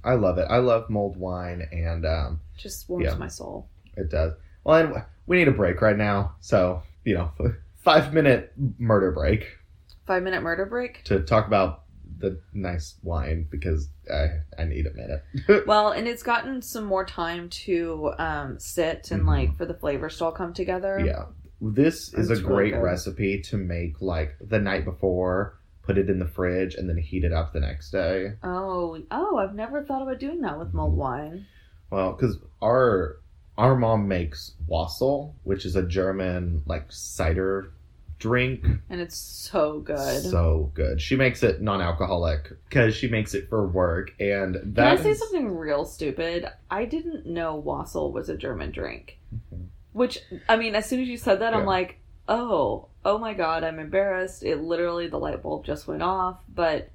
I 0.03 0.13
love 0.15 0.37
it. 0.37 0.47
I 0.49 0.57
love 0.57 0.89
mulled 0.89 1.17
wine, 1.17 1.67
and 1.71 2.05
um, 2.05 2.39
Just 2.57 2.87
warms 2.89 3.05
Yeah. 3.05 3.15
my 3.15 3.27
soul. 3.27 3.67
it 3.97 4.09
does. 4.09 4.33
Well, 4.63 4.77
and 4.93 5.03
we 5.27 5.37
need 5.37 5.47
a 5.47 5.51
break 5.51 5.81
right 5.81 5.97
now, 5.97 6.35
so 6.39 6.81
you 7.03 7.15
know, 7.15 7.31
five 7.83 8.13
minute 8.13 8.53
murder 8.77 9.11
break 9.11 9.57
Five 10.05 10.23
minute 10.23 10.41
murder 10.43 10.65
break. 10.65 11.03
to 11.05 11.19
talk 11.21 11.47
about 11.47 11.83
the 12.19 12.39
nice 12.53 12.95
wine 13.03 13.47
because 13.49 13.89
I 14.11 14.39
I 14.57 14.65
need 14.65 14.85
a 14.87 14.93
minute. 14.93 15.23
Well, 15.67 15.91
and 15.91 16.07
it's 16.07 16.23
gotten 16.23 16.61
some 16.61 16.85
more 16.85 17.05
time 17.05 17.49
to 17.65 18.13
um, 18.19 18.59
sit 18.59 19.11
and 19.11 19.23
Mhm. 19.23 19.27
like 19.27 19.57
for 19.57 19.65
the 19.65 19.73
flavors 19.73 20.17
to 20.17 20.25
all 20.25 20.31
come 20.31 20.53
together. 20.53 20.99
yeah, 20.99 21.25
this 21.61 22.13
is 22.13 22.29
It's 22.29 22.39
a 22.39 22.43
great 22.43 22.73
good. 22.73 22.81
recipe 22.81 23.41
to 23.43 23.57
make 23.57 24.01
like 24.01 24.35
the 24.41 24.59
night 24.59 24.85
before, 24.85 25.57
put 25.83 25.97
it 25.97 26.09
in 26.09 26.19
the 26.19 26.27
fridge, 26.27 26.75
and 26.75 26.89
then 26.89 26.97
heat 26.97 27.23
it 27.23 27.33
up 27.33 27.53
the 27.53 27.59
next 27.59 27.91
day. 27.91 28.33
Oh, 28.43 28.97
oh, 29.11 29.37
I've 29.37 29.55
never 29.55 29.83
thought 29.83 30.01
about 30.01 30.19
doing 30.19 30.41
that 30.41 30.57
with 30.59 30.69
Mm-hmm. 30.69 30.77
mulled 30.77 30.97
wine. 30.97 31.45
Well, 31.91 32.13
because 32.13 32.37
our 32.61 33.17
our 33.57 33.75
mom 33.75 34.07
makes 34.07 34.55
Wassail, 34.67 35.35
which 35.43 35.65
is 35.65 35.75
a 35.75 35.83
German 35.83 36.63
like 36.65 36.85
cider 36.89 37.73
drink. 38.21 38.63
And 38.89 39.01
it's 39.01 39.17
so 39.17 39.79
good. 39.79 40.21
So 40.23 40.71
good. 40.73 41.01
She 41.01 41.15
makes 41.17 41.43
it 41.43 41.61
non-alcoholic 41.61 42.49
because 42.69 42.95
she 42.95 43.07
makes 43.09 43.33
it 43.33 43.49
for 43.49 43.67
work, 43.67 44.13
and 44.19 44.55
Can 44.75 44.79
I 44.79 44.95
say 44.95 45.09
is- 45.09 45.19
something 45.19 45.57
real 45.57 45.83
stupid? 45.83 46.47
I 46.69 46.85
didn't 46.85 47.25
know 47.25 47.55
Wassail 47.55 48.11
was 48.13 48.29
a 48.29 48.37
German 48.37 48.71
drink. 48.71 49.17
Mhm. 49.35 49.65
Which, 49.93 50.19
I 50.47 50.55
mean, 50.55 50.75
as 50.75 50.85
soon 50.87 51.01
as 51.01 51.07
you 51.09 51.17
said 51.17 51.41
that, 51.41 51.53
I'm 51.53 51.65
like, 51.65 51.97
oh, 52.29 52.87
oh 53.03 53.17
my 53.17 53.33
god, 53.33 53.63
I'm 53.65 53.79
embarrassed. 53.79 54.43
It 54.43 54.57
literally, 54.61 55.07
the 55.07 55.17
light 55.17 55.41
bulb 55.43 55.65
just 55.65 55.87
went 55.87 56.01
off. 56.03 56.39
But 56.47 56.89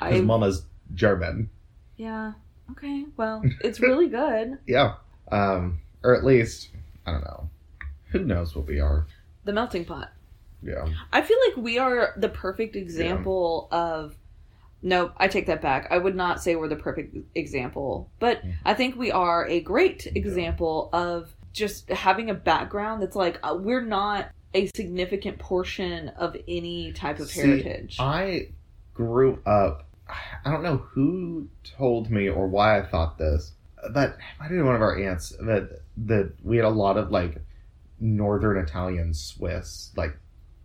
Because 0.00 0.18
I, 0.20 0.22
Mama's 0.22 0.64
German. 0.94 1.50
yeah, 1.96 2.32
okay, 2.72 3.04
well, 3.16 3.42
it's 3.62 3.78
really 3.80 4.08
good. 4.22 4.58
Yeah. 4.66 4.94
Um, 5.30 5.80
or 6.02 6.16
at 6.16 6.24
least 6.24 6.70
I 7.06 7.12
don't 7.12 7.24
know. 7.24 7.48
Who 8.10 8.24
knows 8.24 8.56
what 8.56 8.66
we 8.66 8.80
are? 8.80 9.06
The 9.44 9.52
melting 9.52 9.84
pot. 9.84 10.10
Yeah. 10.62 10.86
I 11.12 11.22
feel 11.22 11.38
like 11.48 11.56
we 11.56 11.78
are 11.78 12.14
the 12.16 12.28
perfect 12.28 12.76
example 12.76 13.68
of. 13.70 14.16
No, 14.84 15.12
I 15.16 15.28
take 15.28 15.46
that 15.46 15.62
back. 15.62 15.86
I 15.90 15.98
would 15.98 16.16
not 16.16 16.42
say 16.42 16.56
we're 16.56 16.66
the 16.68 16.76
perfect 16.76 17.16
example, 17.34 18.10
but. 18.18 18.42
I 18.64 18.74
think 18.74 18.96
we 18.96 19.12
are 19.12 19.46
a 19.46 19.60
great 19.60 20.06
example 20.14 20.90
of 20.92 21.32
just 21.52 21.88
having 21.88 22.30
a 22.30 22.34
background 22.34 23.02
that's 23.02 23.16
like 23.16 23.38
uh, 23.42 23.56
we're 23.58 23.84
not 23.84 24.30
a 24.54 24.66
significant 24.74 25.38
portion 25.38 26.08
of 26.10 26.36
any 26.48 26.92
type 26.92 27.20
of 27.20 27.28
See, 27.28 27.40
heritage. 27.40 27.96
I 27.98 28.48
grew 28.94 29.40
up. 29.46 29.88
I 30.44 30.50
don't 30.50 30.62
know 30.62 30.76
who 30.76 31.48
told 31.64 32.10
me 32.10 32.28
or 32.28 32.46
why 32.46 32.78
I 32.78 32.82
thought 32.82 33.18
this, 33.18 33.52
but 33.92 34.16
I 34.40 34.48
did 34.48 34.62
one 34.62 34.74
of 34.74 34.82
our 34.82 34.98
aunts 34.98 35.30
that 35.40 35.80
that 35.96 36.32
we 36.42 36.56
had 36.56 36.66
a 36.66 36.70
lot 36.70 36.96
of 36.96 37.10
like 37.10 37.36
northern 38.00 38.58
Italian 38.58 39.14
Swiss 39.14 39.92
like 39.96 40.16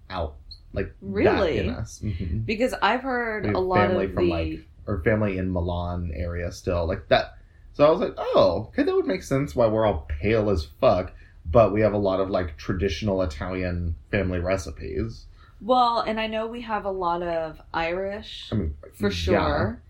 out 0.09 0.35
like 0.73 0.93
Really? 1.01 1.57
in 1.59 1.69
us. 1.69 1.99
Mhm. 2.03 2.45
because 2.45 2.73
I've 2.81 3.01
heard 3.01 3.45
a 3.45 3.59
lot 3.59 3.87
family 3.87 4.05
of 4.05 4.13
from, 4.13 4.25
the 4.25 4.31
like, 4.31 4.59
Or 4.85 5.01
family 5.03 5.37
in 5.37 5.51
Milan 5.51 6.11
area 6.13 6.51
still 6.51 6.85
like 6.87 7.07
that. 7.09 7.37
So 7.73 7.85
I 7.85 7.91
was 7.91 7.99
like, 7.99 8.13
oh, 8.17 8.67
okay, 8.69 8.83
that 8.83 8.93
would 8.95 9.05
make 9.07 9.23
sense 9.23 9.55
why 9.55 9.67
we're 9.67 9.85
all 9.85 10.07
pale 10.21 10.49
as 10.49 10.65
fuck, 10.79 11.13
but 11.45 11.71
we 11.73 11.81
have 11.81 11.93
a 11.93 11.97
lot 11.97 12.19
of 12.19 12.29
like 12.29 12.57
traditional 12.57 13.21
Italian 13.21 13.95
family 14.11 14.39
recipes. 14.39 15.25
well, 15.59 16.01
and 16.01 16.19
I 16.19 16.27
know 16.27 16.45
we 16.47 16.61
have 16.61 16.85
a 16.85 16.91
lot 16.91 17.23
of 17.23 17.59
Irish 17.73 18.49
I 18.51 18.55
mean, 18.55 18.75
for 18.93 19.07
yeah. 19.07 19.13
sure. 19.13 19.81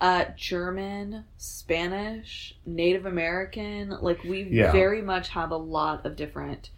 Uh, 0.00 0.24
German, 0.36 1.24
Spanish, 1.38 2.54
Native 2.66 3.06
American, 3.06 3.90
like 4.02 4.22
we 4.24 4.42
Yeah. 4.42 4.70
very 4.72 5.00
much 5.02 5.28
have 5.30 5.50
a 5.50 5.56
lot 5.56 6.04
of 6.04 6.14
different 6.16 6.70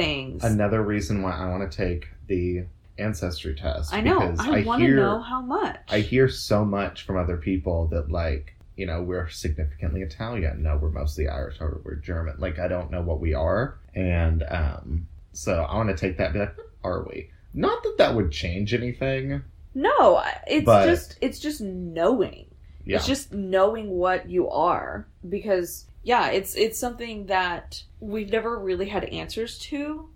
things. 0.00 0.44
Another 0.44 0.82
reason 0.82 1.22
why 1.22 1.32
I 1.32 1.48
want 1.48 1.70
to 1.70 1.76
take 1.76 2.08
the 2.26 2.64
ancestry 2.98 3.54
test. 3.54 3.92
I 3.94 4.00
know. 4.00 4.30
because 4.30 4.40
I, 4.40 4.62
want 4.62 4.82
to 4.82 4.94
know 4.94 5.20
how 5.20 5.40
much. 5.40 5.78
I 5.88 6.00
hear 6.00 6.28
so 6.28 6.64
much 6.64 7.02
from 7.02 7.16
other 7.16 7.36
people 7.36 7.86
that 7.88 8.10
like 8.10 8.54
you 8.76 8.86
know 8.86 9.02
we're 9.02 9.28
significantly 9.28 10.02
Italian. 10.02 10.62
No, 10.62 10.76
we're 10.76 10.90
mostly 10.90 11.28
Irish 11.28 11.56
or 11.60 11.80
we're 11.84 11.96
German. 11.96 12.36
Like 12.38 12.58
I 12.58 12.68
don't 12.68 12.90
know 12.90 13.02
what 13.02 13.20
we 13.20 13.34
are, 13.34 13.78
and 13.94 14.42
um, 14.48 15.06
so 15.32 15.62
I 15.62 15.76
want 15.76 15.88
to 15.88 15.96
take 15.96 16.18
that. 16.18 16.26
And 16.26 16.34
be 16.34 16.40
like, 16.40 16.56
are 16.84 17.04
we? 17.08 17.30
Not 17.52 17.82
that 17.82 17.94
that 17.98 18.14
would 18.14 18.30
change 18.30 18.74
anything. 18.74 19.42
No, 19.74 20.22
it's 20.46 20.64
But- 20.66 20.86
just 20.86 21.18
it's 21.20 21.38
just 21.38 21.60
knowing. 21.60 22.46
Yeah. 22.84 22.96
It's 22.96 23.06
just 23.06 23.32
knowing 23.32 23.90
what 23.90 24.28
you 24.30 24.48
are 24.48 25.06
because 25.28 25.84
yeah, 26.02 26.28
it's 26.28 26.54
it's 26.54 26.78
something 26.78 27.26
that 27.26 27.82
we've 28.00 28.30
never 28.30 28.58
really 28.58 28.88
had 28.88 29.04
answers 29.04 29.58
to 29.58 30.08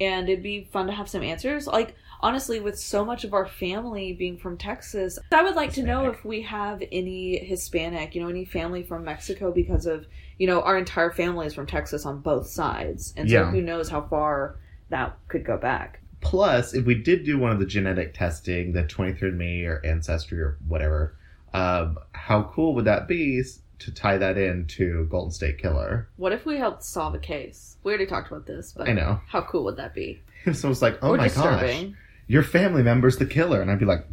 and 0.00 0.28
it'd 0.28 0.42
be 0.42 0.64
fun 0.64 0.86
to 0.86 0.92
have 0.92 1.08
some 1.08 1.22
answers. 1.22 1.66
Like 1.66 1.94
honestly 2.20 2.60
with 2.60 2.78
so 2.78 3.04
much 3.04 3.24
of 3.24 3.34
our 3.34 3.46
family 3.46 4.12
being 4.12 4.38
from 4.38 4.56
Texas, 4.56 5.18
I 5.32 5.42
would 5.42 5.54
like 5.54 5.72
to 5.74 5.82
know 5.82 6.08
if 6.08 6.24
we 6.24 6.42
have 6.42 6.82
any 6.92 7.38
Hispanic, 7.38 8.14
you 8.14 8.22
know, 8.22 8.28
any 8.28 8.44
family 8.44 8.82
from 8.82 9.04
Mexico 9.04 9.52
because 9.52 9.86
of, 9.86 10.06
you 10.38 10.46
know, 10.46 10.62
our 10.62 10.78
entire 10.78 11.10
family 11.10 11.46
is 11.46 11.54
from 11.54 11.66
Texas 11.66 12.06
on 12.06 12.20
both 12.20 12.46
sides. 12.46 13.12
And 13.16 13.28
so 13.28 13.36
Yeah. 13.36 13.50
who 13.50 13.60
knows 13.60 13.88
how 13.88 14.02
far 14.02 14.56
that 14.88 15.16
could 15.28 15.44
go 15.44 15.56
back. 15.56 16.00
Plus, 16.20 16.74
if 16.74 16.86
we 16.86 16.94
did 16.94 17.24
do 17.24 17.38
one 17.38 17.52
of 17.52 17.58
the 17.58 17.66
genetic 17.66 18.14
testing, 18.14 18.72
the 18.72 18.82
23andMe 18.84 19.66
or 19.66 19.84
Ancestry 19.84 20.40
or 20.40 20.58
whatever, 20.66 21.16
um, 21.52 21.98
how 22.12 22.42
cool 22.44 22.74
would 22.74 22.86
that 22.86 23.06
be 23.06 23.42
to 23.80 23.92
tie 23.92 24.18
that 24.18 24.36
into 24.38 25.06
Golden 25.06 25.30
State 25.30 25.58
Killer? 25.58 26.08
What 26.16 26.32
if 26.32 26.44
we 26.46 26.58
helped 26.58 26.82
solve 26.84 27.14
a 27.14 27.18
case? 27.18 27.76
We 27.82 27.92
already 27.92 28.06
talked 28.06 28.30
about 28.30 28.46
this, 28.46 28.72
but 28.76 28.88
I 28.88 28.92
know. 28.92 29.20
how 29.28 29.42
cool 29.42 29.64
would 29.64 29.76
that 29.76 29.94
be? 29.94 30.22
If 30.44 30.56
someone's 30.56 30.80
like, 30.80 31.00
oh 31.02 31.14
or 31.14 31.16
my 31.16 31.28
gosh, 31.28 31.86
your 32.28 32.44
family 32.44 32.84
member's 32.84 33.16
the 33.16 33.26
killer, 33.26 33.60
and 33.60 33.68
I'd 33.68 33.80
be 33.80 33.84
like, 33.84 34.06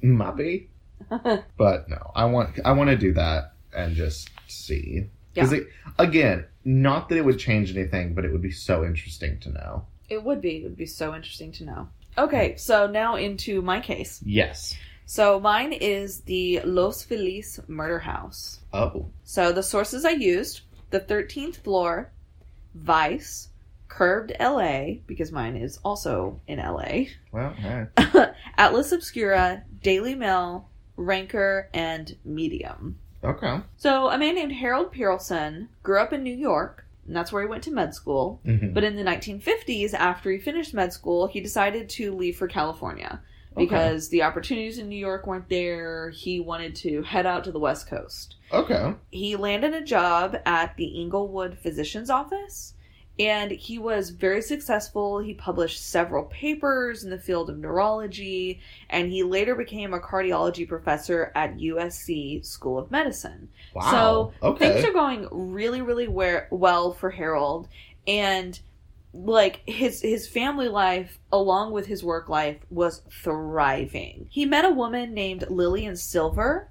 maybe. 0.00 0.70
But 1.10 1.88
no, 1.88 2.10
I 2.14 2.24
want 2.24 2.58
I 2.64 2.72
want 2.72 2.88
to 2.90 2.96
do 2.96 3.12
that 3.14 3.52
and 3.74 3.94
just 3.94 4.30
see. 4.46 5.10
Because 5.34 5.54
again, 5.98 6.46
not 6.64 7.08
that 7.08 7.16
it 7.16 7.24
would 7.24 7.38
change 7.38 7.74
anything, 7.76 8.14
but 8.14 8.24
it 8.24 8.32
would 8.32 8.42
be 8.42 8.50
so 8.50 8.84
interesting 8.84 9.38
to 9.40 9.50
know. 9.50 9.86
It 10.08 10.24
would 10.24 10.40
be. 10.40 10.56
It 10.56 10.62
would 10.64 10.76
be 10.76 10.86
so 10.86 11.14
interesting 11.14 11.52
to 11.52 11.64
know. 11.64 11.88
Okay, 12.16 12.56
so 12.56 12.86
now 12.86 13.16
into 13.16 13.62
my 13.62 13.80
case. 13.80 14.20
Yes. 14.24 14.76
So 15.10 15.40
mine 15.40 15.72
is 15.72 16.20
the 16.20 16.60
Los 16.66 17.02
Feliz 17.02 17.58
murder 17.66 17.98
house. 18.00 18.60
Oh. 18.74 19.06
So 19.24 19.52
the 19.52 19.62
sources 19.62 20.04
I 20.04 20.10
used: 20.10 20.60
the 20.90 21.00
Thirteenth 21.00 21.56
Floor, 21.64 22.10
Vice, 22.74 23.48
Curbed 23.88 24.32
LA, 24.38 24.96
because 25.06 25.32
mine 25.32 25.56
is 25.56 25.78
also 25.82 26.40
in 26.46 26.58
LA, 26.58 27.04
Well, 27.32 27.54
hey. 27.54 27.86
Atlas 28.58 28.92
Obscura, 28.92 29.62
Daily 29.82 30.14
Mail, 30.14 30.68
Ranker, 30.98 31.70
and 31.72 32.14
Medium. 32.22 32.98
okay. 33.24 33.60
So 33.78 34.10
a 34.10 34.18
man 34.18 34.34
named 34.34 34.52
Harold 34.52 34.92
Perelson 34.92 35.68
grew 35.82 36.00
up 36.00 36.12
in 36.12 36.22
New 36.22 36.36
York, 36.36 36.84
and 37.06 37.16
that's 37.16 37.32
where 37.32 37.40
he 37.42 37.48
went 37.48 37.64
to 37.64 37.70
med 37.72 37.94
school. 37.94 38.40
Mhm. 38.44 38.74
But 38.74 38.84
in 38.84 38.94
the 38.96 39.04
1950s, 39.04 39.94
after 39.94 40.30
he 40.30 40.38
finished 40.38 40.74
med 40.74 40.92
school, 40.92 41.28
he 41.28 41.40
decided 41.40 41.88
to 41.96 42.14
leave 42.14 42.36
for 42.36 42.46
California 42.46 43.22
because 43.58 44.08
the 44.08 44.22
opportunities 44.22 44.78
in 44.78 44.88
New 44.88 44.96
York 44.96 45.26
weren't 45.26 45.48
there. 45.48 46.10
He 46.10 46.40
wanted 46.40 46.74
to 46.76 47.02
head 47.02 47.26
out 47.26 47.44
to 47.44 47.52
the 47.52 47.58
West 47.58 47.88
Coast. 47.88 48.36
Okay. 48.52 48.94
He 49.10 49.36
landed 49.36 49.74
a 49.74 49.82
job 49.82 50.36
at 50.46 50.76
the 50.76 50.86
Inglewood 50.86 51.58
Physician's 51.58 52.10
Office, 52.10 52.74
and 53.18 53.50
he 53.50 53.78
was 53.78 54.10
very 54.10 54.40
successful. 54.40 55.18
He 55.18 55.34
published 55.34 55.84
several 55.84 56.24
papers 56.24 57.04
in 57.04 57.10
the 57.10 57.18
field 57.18 57.50
of 57.50 57.58
neurology, 57.58 58.60
and 58.88 59.10
he 59.10 59.22
later 59.22 59.54
became 59.54 59.92
a 59.92 60.00
cardiology 60.00 60.66
professor 60.66 61.32
at 61.34 61.56
USC 61.58 62.44
School 62.46 62.78
of 62.78 62.90
Medicine. 62.90 63.48
Wow. 63.74 63.90
So 63.90 64.48
okay. 64.48 64.72
things 64.72 64.84
are 64.84 64.92
going 64.92 65.28
really, 65.30 65.82
really 65.82 66.08
we- 66.08 66.38
well 66.50 66.92
for 66.92 67.10
Harold, 67.10 67.68
and 68.06 68.58
like 69.12 69.62
his 69.66 70.02
his 70.02 70.28
family 70.28 70.68
life 70.68 71.18
along 71.32 71.72
with 71.72 71.86
his 71.86 72.04
work 72.04 72.28
life 72.28 72.58
was 72.70 73.02
thriving. 73.10 74.26
He 74.30 74.44
met 74.44 74.64
a 74.64 74.70
woman 74.70 75.14
named 75.14 75.44
Lillian 75.48 75.96
Silver, 75.96 76.68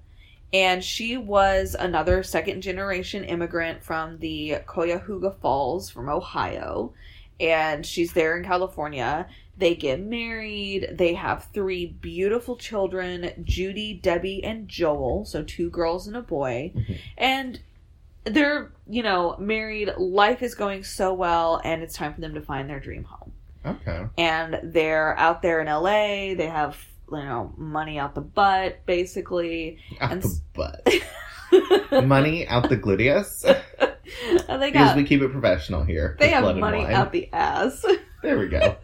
and 0.53 0.83
she 0.83 1.17
was 1.17 1.75
another 1.77 2.23
second 2.23 2.61
generation 2.61 3.23
immigrant 3.23 3.83
from 3.83 4.19
the 4.19 4.57
Cuyahoga 4.67 5.31
Falls 5.41 5.89
from 5.89 6.09
Ohio, 6.09 6.93
and 7.39 7.85
she's 7.85 8.13
there 8.13 8.37
in 8.37 8.43
California. 8.43 9.27
They 9.57 9.73
get 9.73 9.99
married. 9.99 10.87
They 10.93 11.15
have 11.15 11.47
three 11.51 11.87
beautiful 11.87 12.57
children 12.57 13.31
Judy, 13.43 13.95
Debbie, 13.95 14.43
and 14.43 14.67
Joel. 14.69 15.25
So, 15.25 15.41
two 15.41 15.71
girls 15.71 16.05
and 16.05 16.15
a 16.15 16.21
boy. 16.21 16.71
Mhm. 16.75 16.99
And 17.17 17.59
they're, 18.29 18.71
you 18.87 19.03
know, 19.03 19.35
married. 19.39 19.91
Life 19.97 20.41
is 20.41 20.55
going 20.55 20.83
so 20.83 21.13
well, 21.13 21.61
and 21.63 21.81
it's 21.83 21.95
time 21.95 22.13
for 22.13 22.21
them 22.21 22.33
to 22.35 22.41
find 22.41 22.69
their 22.69 22.79
dream 22.79 23.03
home. 23.03 23.33
okay. 23.65 24.05
And 24.17 24.59
they're 24.63 25.17
out 25.17 25.41
there 25.41 25.61
in 25.61 25.67
LA. 25.67 26.35
They 26.35 26.47
have 26.51 26.77
you 27.11 27.17
know, 27.17 27.53
money 27.57 27.97
out 27.99 28.15
the 28.15 28.21
butt, 28.21 28.85
basically. 28.85 29.79
Out 30.01 30.11
And 30.11 30.21
the 30.21 30.41
butt. 30.53 32.03
Money 32.05 32.45
out 32.47 32.67
the 32.67 32.75
gluteus. 32.77 33.45
and 34.49 34.61
they 34.61 34.71
Because 34.71 34.95
we 34.95 35.05
keep 35.05 35.21
it 35.21 35.31
professional 35.31 35.83
here. 35.83 36.17
they 36.19 36.29
have 36.29 36.57
money 36.57 36.85
out 36.85 37.11
the 37.11 37.29
ass. 37.33 37.85
There 38.23 38.39
we 38.39 38.47
go. 38.47 38.75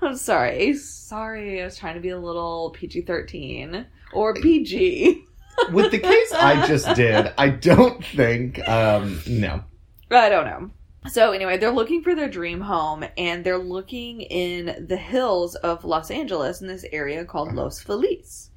I'm 0.00 0.14
sorry. 0.14 0.72
Sorry, 0.74 1.60
I 1.60 1.64
was 1.64 1.76
trying 1.76 1.96
to 1.96 2.00
be 2.00 2.10
a 2.10 2.18
little 2.18 2.70
PG 2.70 3.02
13 3.02 3.84
or 4.14 4.32
PG. 4.34 5.24
With 5.72 5.90
the 5.90 5.98
case 5.98 6.32
I 6.32 6.66
just 6.66 6.94
did, 6.94 7.32
I 7.38 7.48
don't 7.50 8.04
think. 8.04 8.66
Um, 8.68 9.20
no. 9.26 9.64
I 10.10 10.28
don't 10.28 10.46
know. 10.46 10.70
So, 11.08 11.32
anyway, 11.32 11.58
they're 11.58 11.70
looking 11.70 12.02
for 12.02 12.14
their 12.14 12.28
dream 12.28 12.60
home 12.60 13.04
and 13.16 13.44
they're 13.44 13.58
looking 13.58 14.20
in 14.20 14.86
the 14.88 14.96
hills 14.96 15.54
of 15.56 15.84
Los 15.84 16.10
Angeles 16.10 16.60
in 16.60 16.66
this 16.68 16.84
area 16.92 17.24
called 17.24 17.54
Los 17.54 17.80
Feliz. 17.80 18.50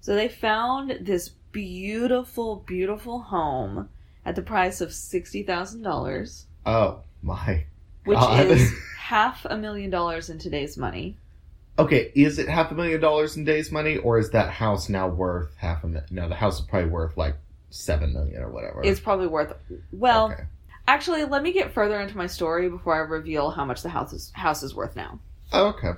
So, 0.00 0.14
they 0.14 0.28
found 0.28 0.98
this 1.02 1.30
beautiful, 1.52 2.56
beautiful 2.66 3.20
home 3.20 3.88
at 4.24 4.34
the 4.34 4.42
price 4.42 4.80
of 4.80 4.90
$60,000, 4.90 6.44
Oh 6.66 7.00
my. 7.22 7.64
which 8.04 8.18
God. 8.18 8.46
is 8.46 8.72
half 8.98 9.44
a 9.44 9.56
million 9.56 9.90
dollars 9.90 10.30
in 10.30 10.38
today's 10.38 10.76
money. 10.76 11.16
Okay, 11.78 12.12
is 12.14 12.38
it 12.38 12.48
half 12.48 12.70
a 12.70 12.74
million 12.74 13.00
dollars 13.00 13.36
in 13.36 13.44
days 13.44 13.72
money, 13.72 13.96
or 13.96 14.18
is 14.18 14.30
that 14.30 14.50
house 14.50 14.88
now 14.88 15.08
worth 15.08 15.54
half 15.56 15.82
a 15.82 15.88
million? 15.88 16.06
No, 16.10 16.28
the 16.28 16.34
house 16.36 16.60
is 16.60 16.66
probably 16.66 16.88
worth 16.90 17.16
like 17.16 17.36
seven 17.70 18.12
million 18.12 18.42
or 18.42 18.50
whatever. 18.50 18.82
It's 18.84 19.00
probably 19.00 19.26
worth. 19.26 19.52
Well, 19.90 20.30
Okay. 20.32 20.44
actually, 20.86 21.24
let 21.24 21.42
me 21.42 21.52
get 21.52 21.72
further 21.72 22.00
into 22.00 22.16
my 22.16 22.28
story 22.28 22.68
before 22.70 22.94
I 22.94 22.98
reveal 22.98 23.50
how 23.50 23.64
much 23.64 23.82
the 23.82 23.88
house 23.88 24.12
is, 24.12 24.30
house 24.34 24.62
is 24.62 24.72
worth 24.74 24.94
now. 24.94 25.18
Oh, 25.52 25.66
okay. 25.68 25.92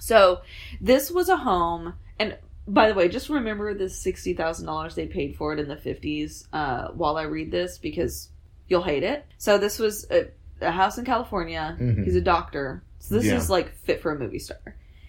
So, 0.00 0.40
this 0.80 1.10
was 1.12 1.28
a 1.28 1.36
home, 1.36 1.94
and 2.18 2.36
by 2.66 2.88
the 2.88 2.94
way, 2.94 3.08
just 3.08 3.28
remember 3.28 3.72
this 3.74 3.96
sixty 3.96 4.34
thousand 4.34 4.66
dollars 4.66 4.96
they 4.96 5.06
paid 5.06 5.36
for 5.36 5.52
it 5.52 5.60
in 5.60 5.68
the 5.68 5.76
fifties. 5.76 6.48
Uh, 6.52 6.88
while 6.88 7.16
I 7.16 7.22
read 7.22 7.52
this, 7.52 7.78
because 7.78 8.30
you'll 8.66 8.82
hate 8.82 9.04
it. 9.04 9.24
So, 9.38 9.58
this 9.58 9.78
was 9.78 10.10
a, 10.10 10.28
a 10.60 10.72
house 10.72 10.98
in 10.98 11.04
California. 11.04 11.76
Mhm. 11.80 12.02
He's 12.04 12.16
a 12.16 12.20
doctor, 12.20 12.82
so 12.98 13.14
this 13.14 13.26
Yeah. 13.26 13.36
is 13.36 13.48
like 13.48 13.72
fit 13.76 14.02
for 14.02 14.10
a 14.10 14.18
movie 14.18 14.40
star. 14.40 14.58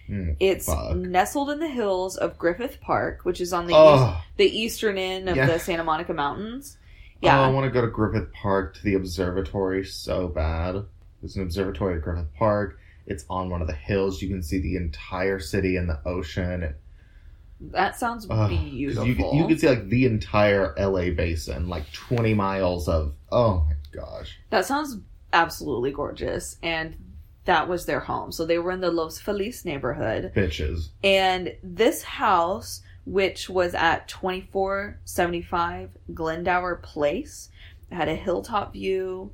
Mm. 0.08 0.36
It's 0.40 0.66
Fuck. 0.66 0.96
nestled 0.96 1.50
in 1.50 1.60
the 1.60 1.68
hills 1.68 2.16
of 2.16 2.38
Griffith 2.38 2.80
Park, 2.80 3.20
which 3.24 3.40
is 3.40 3.52
on 3.52 3.66
the 3.66 3.72
east, 3.72 3.78
Oh, 3.78 4.20
the 4.36 4.44
eastern 4.58 4.98
end 4.98 5.28
of 5.28 5.36
Yeah. 5.36 5.46
the 5.46 5.58
Santa 5.58 5.84
Monica 5.84 6.12
Mountains. 6.12 6.76
oh, 7.22 7.28
I 7.28 7.48
want 7.50 7.64
to 7.66 7.70
go 7.70 7.80
to 7.80 7.86
Griffith 7.90 8.32
Park 8.32 8.74
to 8.76 8.82
the 8.82 8.94
observatory 8.94 9.84
so 9.84 10.28
bad. 10.28 10.84
There's 11.20 11.36
an 11.36 11.42
observatory 11.42 11.96
at 11.96 12.02
Griffith 12.02 12.34
Park. 12.36 12.78
It's 13.06 13.24
on 13.30 13.48
one 13.48 13.60
of 13.62 13.68
the 13.68 13.74
hills. 13.74 14.20
You 14.20 14.28
can 14.28 14.42
see 14.42 14.58
the 14.60 14.76
entire 14.76 15.38
city 15.38 15.76
and 15.76 15.88
the 15.88 16.00
ocean. 16.04 16.74
That 17.60 17.96
sounds 17.96 18.26
'cause 18.26 18.50
beautiful. 18.50 19.32
You, 19.32 19.42
you 19.42 19.46
can 19.48 19.56
see 19.58 19.68
like 19.68 19.88
the 19.88 20.04
entire 20.06 20.74
LA 20.76 21.10
basin, 21.10 21.68
like 21.68 21.90
20 21.92 22.34
miles 22.34 22.88
of. 22.88 23.14
Oh 23.30 23.66
my 23.68 23.74
gosh. 23.92 24.38
That 24.50 24.64
sounds 24.66 24.98
absolutely 25.32 25.92
gorgeous. 25.92 26.56
And 26.62 26.96
that 27.44 27.68
was 27.68 27.86
their 27.86 28.00
home. 28.00 28.32
So 28.32 28.44
they 28.44 28.58
were 28.58 28.72
in 28.72 28.80
the 28.80 28.90
Los 28.90 29.18
Feliz 29.18 29.64
neighborhood. 29.64 30.32
Bitches. 30.34 30.88
And 31.02 31.54
this 31.62 32.02
house, 32.02 32.82
which 33.04 33.48
was 33.50 33.74
at 33.74 34.08
2475 34.08 35.90
Glendower 36.14 36.76
Place, 36.76 37.48
had 37.90 38.08
a 38.08 38.14
hilltop 38.14 38.72
view, 38.72 39.32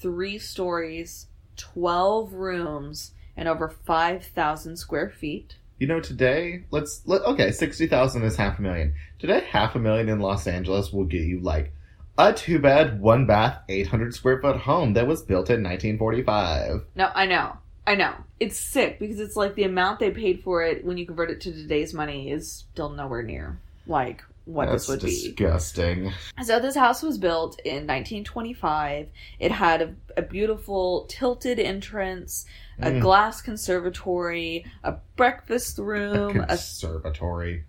three 0.00 0.38
stories, 0.38 1.26
12 1.56 2.32
rooms, 2.32 3.12
and 3.36 3.48
over 3.48 3.68
5,000 3.68 4.76
square 4.76 5.10
feet. 5.10 5.56
You 5.78 5.86
know, 5.86 6.00
today, 6.00 6.64
let's 6.70 7.02
let 7.04 7.20
okay, 7.22 7.52
sixty 7.52 7.86
thousand 7.86 8.22
is 8.22 8.36
half 8.36 8.58
a 8.58 8.62
million. 8.62 8.94
Today, 9.18 9.46
half 9.50 9.74
a 9.74 9.78
million 9.78 10.08
in 10.08 10.20
Los 10.20 10.46
Angeles 10.46 10.90
will 10.90 11.04
get 11.04 11.20
you 11.20 11.38
like 11.40 11.70
a 12.18 12.32
two 12.32 12.58
bed, 12.58 13.00
one 13.00 13.26
bath, 13.26 13.58
eight 13.68 13.86
hundred 13.88 14.14
square 14.14 14.40
foot 14.40 14.56
home 14.56 14.94
that 14.94 15.06
was 15.06 15.22
built 15.22 15.50
in 15.50 15.62
nineteen 15.62 15.98
forty 15.98 16.22
five. 16.22 16.82
No, 16.94 17.10
I 17.14 17.26
know. 17.26 17.56
I 17.86 17.94
know. 17.94 18.14
It's 18.40 18.58
sick 18.58 18.98
because 18.98 19.20
it's 19.20 19.36
like 19.36 19.54
the 19.54 19.62
amount 19.64 20.00
they 20.00 20.10
paid 20.10 20.42
for 20.42 20.62
it 20.64 20.84
when 20.84 20.96
you 20.98 21.06
convert 21.06 21.30
it 21.30 21.40
to 21.42 21.52
today's 21.52 21.94
money 21.94 22.30
is 22.30 22.50
still 22.72 22.88
nowhere 22.90 23.22
near 23.22 23.60
like 23.86 24.24
what 24.44 24.66
That's 24.68 24.86
this 24.86 24.88
would 24.88 25.00
be. 25.02 25.10
disgusting. 25.10 26.12
So 26.44 26.58
this 26.60 26.74
house 26.76 27.02
was 27.02 27.18
built 27.18 27.60
in 27.64 27.86
1925. 27.86 29.08
It 29.40 29.50
had 29.52 29.82
a, 29.82 29.94
a 30.16 30.22
beautiful 30.22 31.06
tilted 31.08 31.58
entrance, 31.58 32.44
a 32.80 32.90
Mm. 32.92 33.00
glass 33.00 33.40
conservatory, 33.42 34.64
a 34.84 34.94
breakfast 35.16 35.78
room. 35.78 36.40
A, 36.40 36.46
conservatory. 36.46 37.64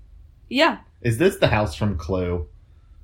yeah, 0.49 0.79
Is 1.01 1.17
this 1.17 1.37
the 1.37 1.47
house 1.47 1.75
from 1.75 1.97
Clue? 1.97 2.47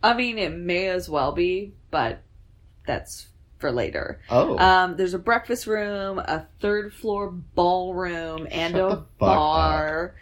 I 0.04 0.14
mean 0.14 0.38
it 0.38 0.52
may 0.54 0.88
as 0.90 1.10
well 1.10 1.32
be, 1.32 1.74
but 1.90 2.22
that's 2.86 3.28
for 3.58 3.72
later. 3.72 4.20
Oh, 4.30 4.58
Um, 4.60 4.98
there's 4.98 5.14
a 5.14 5.20
breakfast 5.20 5.66
room, 5.68 6.20
a 6.20 6.46
third 6.60 6.94
floor 6.94 7.30
ballroom, 7.32 8.48
and 8.52 8.74
Shut 8.76 8.92
a 8.92 8.96
bar. 9.18 10.16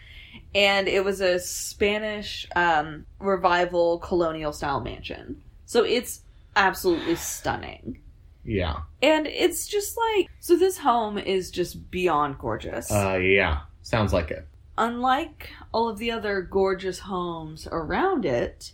And 0.54 0.86
it 0.86 1.04
was 1.04 1.20
a 1.20 1.38
Spanish 1.38 2.46
um, 2.54 3.06
revival 3.18 3.98
colonial 3.98 4.52
style 4.52 4.80
mansion. 4.80 5.42
So 5.66 5.82
it's 5.84 6.20
absolutely 6.54 7.16
stunning. 7.16 7.98
yeah. 8.44 8.76
And 9.02 9.26
it's 9.26 9.66
just 9.66 9.96
like 9.96 10.28
so 10.40 10.56
this 10.56 10.78
home 10.78 11.18
is 11.18 11.50
just 11.50 11.90
beyond 11.90 12.38
gorgeous. 12.38 12.90
Uh, 12.92 13.16
yeah. 13.20 13.60
Sounds 13.82 14.12
like 14.12 14.30
it. 14.30 14.46
Unlike 14.78 15.50
all 15.72 15.88
of 15.88 15.98
the 15.98 16.10
other 16.12 16.40
gorgeous 16.42 17.00
homes 17.00 17.66
around 17.72 18.24
it, 18.24 18.72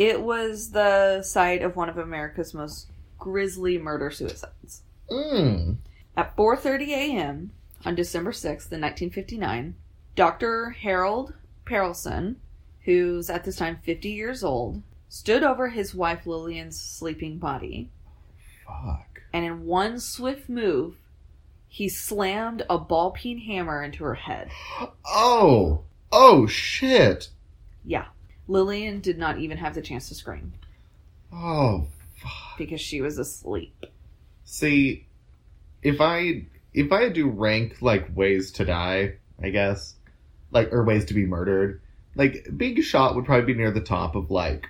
it 0.00 0.22
was 0.22 0.70
the 0.70 1.22
site 1.22 1.60
of 1.60 1.76
one 1.76 1.90
of 1.90 1.98
America's 1.98 2.54
most 2.54 2.90
grisly 3.18 3.76
murder 3.76 4.10
suicides. 4.10 4.80
Mm. 5.10 5.76
At 6.16 6.34
4:30 6.36 6.88
a.m. 6.88 7.50
on 7.84 7.94
December 7.96 8.32
6th, 8.32 8.72
in 8.72 8.80
1959, 8.80 9.74
Dr. 10.16 10.70
Harold 10.70 11.34
Perelson, 11.66 12.36
who's 12.86 13.28
at 13.28 13.44
this 13.44 13.56
time 13.56 13.78
50 13.84 14.08
years 14.08 14.42
old, 14.42 14.82
stood 15.10 15.44
over 15.44 15.68
his 15.68 15.94
wife 15.94 16.24
Lillian's 16.24 16.80
sleeping 16.80 17.36
body, 17.36 17.90
Fuck. 18.66 19.20
and 19.34 19.44
in 19.44 19.66
one 19.66 20.00
swift 20.00 20.48
move, 20.48 20.96
he 21.68 21.90
slammed 21.90 22.64
a 22.70 22.78
ball 22.78 23.10
peen 23.10 23.38
hammer 23.38 23.82
into 23.82 24.02
her 24.04 24.14
head. 24.14 24.50
Oh. 25.04 25.82
Oh 26.10 26.46
shit. 26.46 27.28
Yeah. 27.84 28.06
Lillian 28.50 29.00
did 29.00 29.18
not 29.18 29.38
even 29.38 29.56
have 29.58 29.74
the 29.74 29.80
chance 29.82 30.08
to 30.08 30.14
scream 30.14 30.52
Oh 31.32 31.86
fuck. 32.16 32.58
because 32.58 32.80
she 32.80 33.00
was 33.00 33.16
asleep. 33.18 33.86
See, 34.44 35.06
if 35.82 36.00
I 36.00 36.46
if 36.74 36.90
I 36.92 37.02
had 37.04 37.14
to 37.14 37.28
rank 37.30 37.80
like 37.80 38.08
ways 38.14 38.50
to 38.52 38.64
die, 38.64 39.14
I 39.42 39.50
guess, 39.50 39.94
like 40.50 40.72
or 40.72 40.84
ways 40.84 41.04
to 41.06 41.14
be 41.14 41.24
murdered, 41.26 41.80
like 42.16 42.48
being 42.56 42.80
shot 42.82 43.14
would 43.14 43.24
probably 43.24 43.52
be 43.52 43.58
near 43.58 43.70
the 43.70 43.80
top 43.80 44.16
of 44.16 44.30
like. 44.30 44.66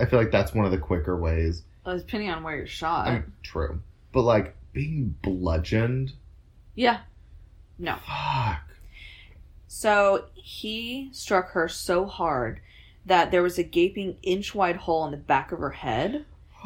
I 0.00 0.06
feel 0.06 0.20
like 0.20 0.30
that's 0.30 0.54
one 0.54 0.64
of 0.64 0.70
the 0.70 0.78
quicker 0.78 1.16
ways. 1.16 1.64
Uh, 1.84 1.96
depending 1.96 2.30
on 2.30 2.44
where 2.44 2.56
you're 2.56 2.66
shot. 2.68 3.08
I 3.08 3.12
mean, 3.14 3.32
true, 3.42 3.80
but 4.12 4.22
like 4.22 4.54
being 4.72 5.16
bludgeoned, 5.22 6.12
yeah. 6.76 7.00
No. 7.80 7.96
fuck. 8.06 8.62
So 9.66 10.26
he 10.34 11.10
struck 11.12 11.50
her 11.50 11.66
so 11.68 12.06
hard 12.06 12.60
that 13.06 13.30
there 13.30 13.42
was 13.42 13.58
a 13.58 13.62
gaping 13.62 14.16
inch 14.22 14.54
wide 14.54 14.76
hole 14.76 15.04
in 15.06 15.10
the 15.12 15.16
back 15.16 15.52
of 15.52 15.58
her 15.60 15.70
head, 15.70 16.24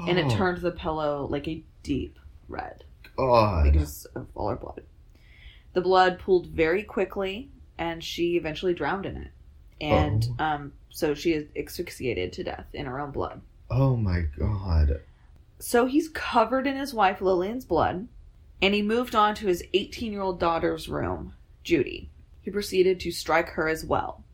and 0.09 0.19
it 0.19 0.27
Oh, 0.27 0.31
turned 0.31 0.59
the 0.59 0.71
pillow 0.73 1.27
like 1.31 1.47
a 1.49 1.63
deep 1.83 2.19
red 2.49 2.85
God. 3.17 3.65
because 3.73 4.05
of 4.15 4.27
all 4.35 4.49
her 4.49 4.57
blood. 4.57 4.83
The 5.75 5.81
blood 5.81 6.19
pooled 6.19 6.47
very 6.49 6.83
quickly, 6.83 7.51
and 7.79 8.03
she 8.03 8.37
eventually 8.37 8.75
drowned 8.75 9.07
in 9.07 9.17
it. 9.17 9.31
And 9.81 10.27
Oh. 10.39 10.45
um, 10.45 10.73
so 10.91 11.15
she 11.15 11.33
is 11.33 11.47
asphyxiated 11.57 12.33
to 12.35 12.45
death 12.45 12.67
in 12.73 12.87
her 12.87 13.01
own 13.01 13.11
blood. 13.11 13.41
Oh 13.71 13.97
my 13.97 14.23
God. 14.39 15.01
So 15.59 15.87
he's 15.87 16.09
covered 16.09 16.67
in 16.67 16.77
his 16.77 16.93
wife 16.93 17.21
Lillian's 17.21 17.65
blood, 17.65 18.09
and 18.61 18.75
he 18.75 18.83
moved 18.83 19.15
on 19.15 19.35
to 19.37 19.47
his 19.47 19.65
18 19.73 20.13
year 20.13 20.21
old 20.23 20.39
daughter's 20.41 20.89
room, 20.89 21.35
Judy. 21.65 22.11
He 22.43 22.51
proceeded 22.51 22.99
to 23.01 23.13
strike 23.13 23.51
her 23.51 23.69
as 23.69 23.85
well. 23.85 24.25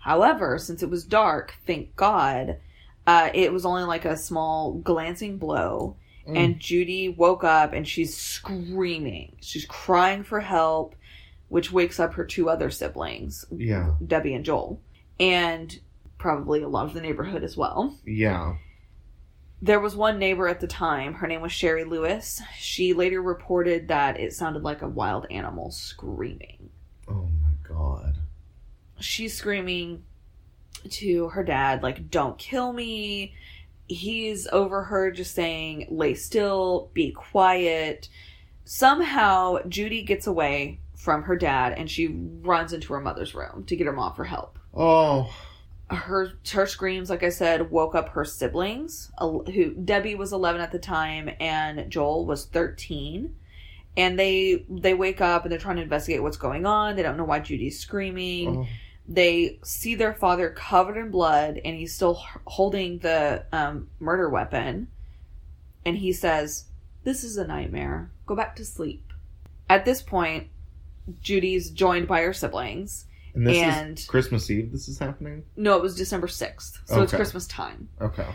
However, 0.00 0.58
since 0.58 0.82
it 0.82 0.90
was 0.90 1.04
dark, 1.04 1.54
thank 1.66 1.94
God, 1.96 2.58
uh, 3.06 3.30
it 3.32 3.52
was 3.52 3.64
only 3.64 3.84
like 3.84 4.04
a 4.04 4.16
small 4.16 4.72
glancing 4.74 5.38
blow, 5.38 5.96
Mm. 6.28 6.36
and 6.36 6.60
Judy 6.60 7.08
woke 7.08 7.44
up 7.44 7.72
and 7.72 7.88
she's 7.88 8.14
screaming. 8.16 9.36
She's 9.40 9.64
crying 9.64 10.22
for 10.22 10.40
help, 10.40 10.94
which 11.48 11.72
wakes 11.72 11.98
up 11.98 12.14
her 12.14 12.24
two 12.26 12.48
other 12.50 12.70
siblings, 12.70 13.44
yeah, 13.50 13.94
Debbie 14.06 14.34
and 14.34 14.44
Joel, 14.44 14.80
and 15.18 15.80
probably 16.18 16.60
a 16.62 16.68
lot 16.68 16.84
of 16.86 16.92
the 16.94 17.00
neighborhood 17.00 17.42
as 17.42 17.56
well. 17.56 17.96
yeah. 18.04 18.56
There 19.62 19.80
was 19.80 19.94
one 19.94 20.18
neighbor 20.18 20.48
at 20.48 20.60
the 20.60 20.66
time. 20.66 21.12
Her 21.14 21.26
name 21.26 21.42
was 21.42 21.52
Sherry 21.52 21.84
Lewis. 21.84 22.40
She 22.56 22.94
later 22.94 23.20
reported 23.20 23.88
that 23.88 24.18
it 24.18 24.32
sounded 24.32 24.62
like 24.62 24.80
a 24.80 24.88
wild 24.88 25.26
animal 25.30 25.70
screaming. 25.70 26.70
Oh 27.06 27.28
my 27.42 27.52
God. 27.68 28.16
She's 29.00 29.36
screaming 29.36 30.04
to 30.88 31.28
her 31.30 31.42
dad, 31.42 31.82
like, 31.82 32.10
don't 32.10 32.38
kill 32.38 32.72
me. 32.72 33.34
He's 33.88 34.46
over 34.48 34.84
her 34.84 35.10
just 35.10 35.34
saying, 35.34 35.88
lay 35.90 36.14
still, 36.14 36.90
be 36.94 37.10
quiet. 37.10 38.08
Somehow, 38.64 39.58
Judy 39.68 40.02
gets 40.02 40.26
away 40.26 40.78
from 40.94 41.22
her 41.22 41.36
dad 41.36 41.74
and 41.76 41.90
she 41.90 42.08
runs 42.42 42.72
into 42.72 42.92
her 42.92 43.00
mother's 43.00 43.34
room 43.34 43.64
to 43.66 43.74
get 43.74 43.86
her 43.86 43.92
mom 43.92 44.14
for 44.14 44.24
help. 44.24 44.58
Oh, 44.74 45.34
Her 45.90 46.32
her 46.52 46.66
screams, 46.66 47.10
like 47.10 47.24
I 47.24 47.30
said, 47.30 47.70
woke 47.70 47.94
up 47.94 48.10
her 48.10 48.24
siblings. 48.24 49.10
Who 49.18 49.74
Debbie 49.74 50.14
was 50.14 50.32
11 50.32 50.60
at 50.60 50.70
the 50.70 50.78
time 50.78 51.30
and 51.40 51.90
Joel 51.90 52.26
was 52.26 52.44
13. 52.46 53.34
And 53.96 54.18
they 54.18 54.64
they 54.68 54.94
wake 54.94 55.20
up 55.20 55.42
and 55.42 55.50
they're 55.50 55.58
trying 55.58 55.76
to 55.76 55.82
investigate 55.82 56.22
what's 56.22 56.36
going 56.36 56.64
on. 56.64 56.94
They 56.94 57.02
don't 57.02 57.16
know 57.16 57.24
why 57.24 57.40
Judy's 57.40 57.80
screaming 57.80 58.58
oh. 58.58 58.66
They 59.12 59.58
see 59.64 59.96
their 59.96 60.14
father 60.14 60.50
covered 60.50 60.96
in 60.96 61.10
blood 61.10 61.60
and 61.64 61.76
he's 61.76 61.92
still 61.92 62.22
holding 62.46 62.98
the 62.98 63.44
um, 63.52 63.88
murder 63.98 64.28
weapon 64.28 64.86
and 65.84 65.96
he 65.98 66.12
says 66.12 66.66
this 67.02 67.24
is 67.24 67.36
a 67.36 67.46
nightmare 67.46 68.10
go 68.26 68.36
back 68.36 68.54
to 68.54 68.64
sleep 68.64 69.12
at 69.68 69.84
this 69.84 70.00
point 70.00 70.46
judy's 71.20 71.70
joined 71.70 72.06
by 72.06 72.20
her 72.22 72.32
siblings 72.32 73.06
and 73.34 73.46
this 73.46 73.56
and- 73.58 73.98
is 73.98 74.04
Christmas 74.06 74.48
Eve. 74.50 74.70
This 74.72 74.86
is 74.88 74.98
happening. 74.98 75.42
no 75.56 75.76
it 75.76 75.82
was 75.82 75.96
december 75.96 76.28
6th 76.28 76.78
so 76.84 77.02
it's 77.02 77.12
christmas 77.12 77.46
time 77.48 77.88
Okay. 78.00 78.26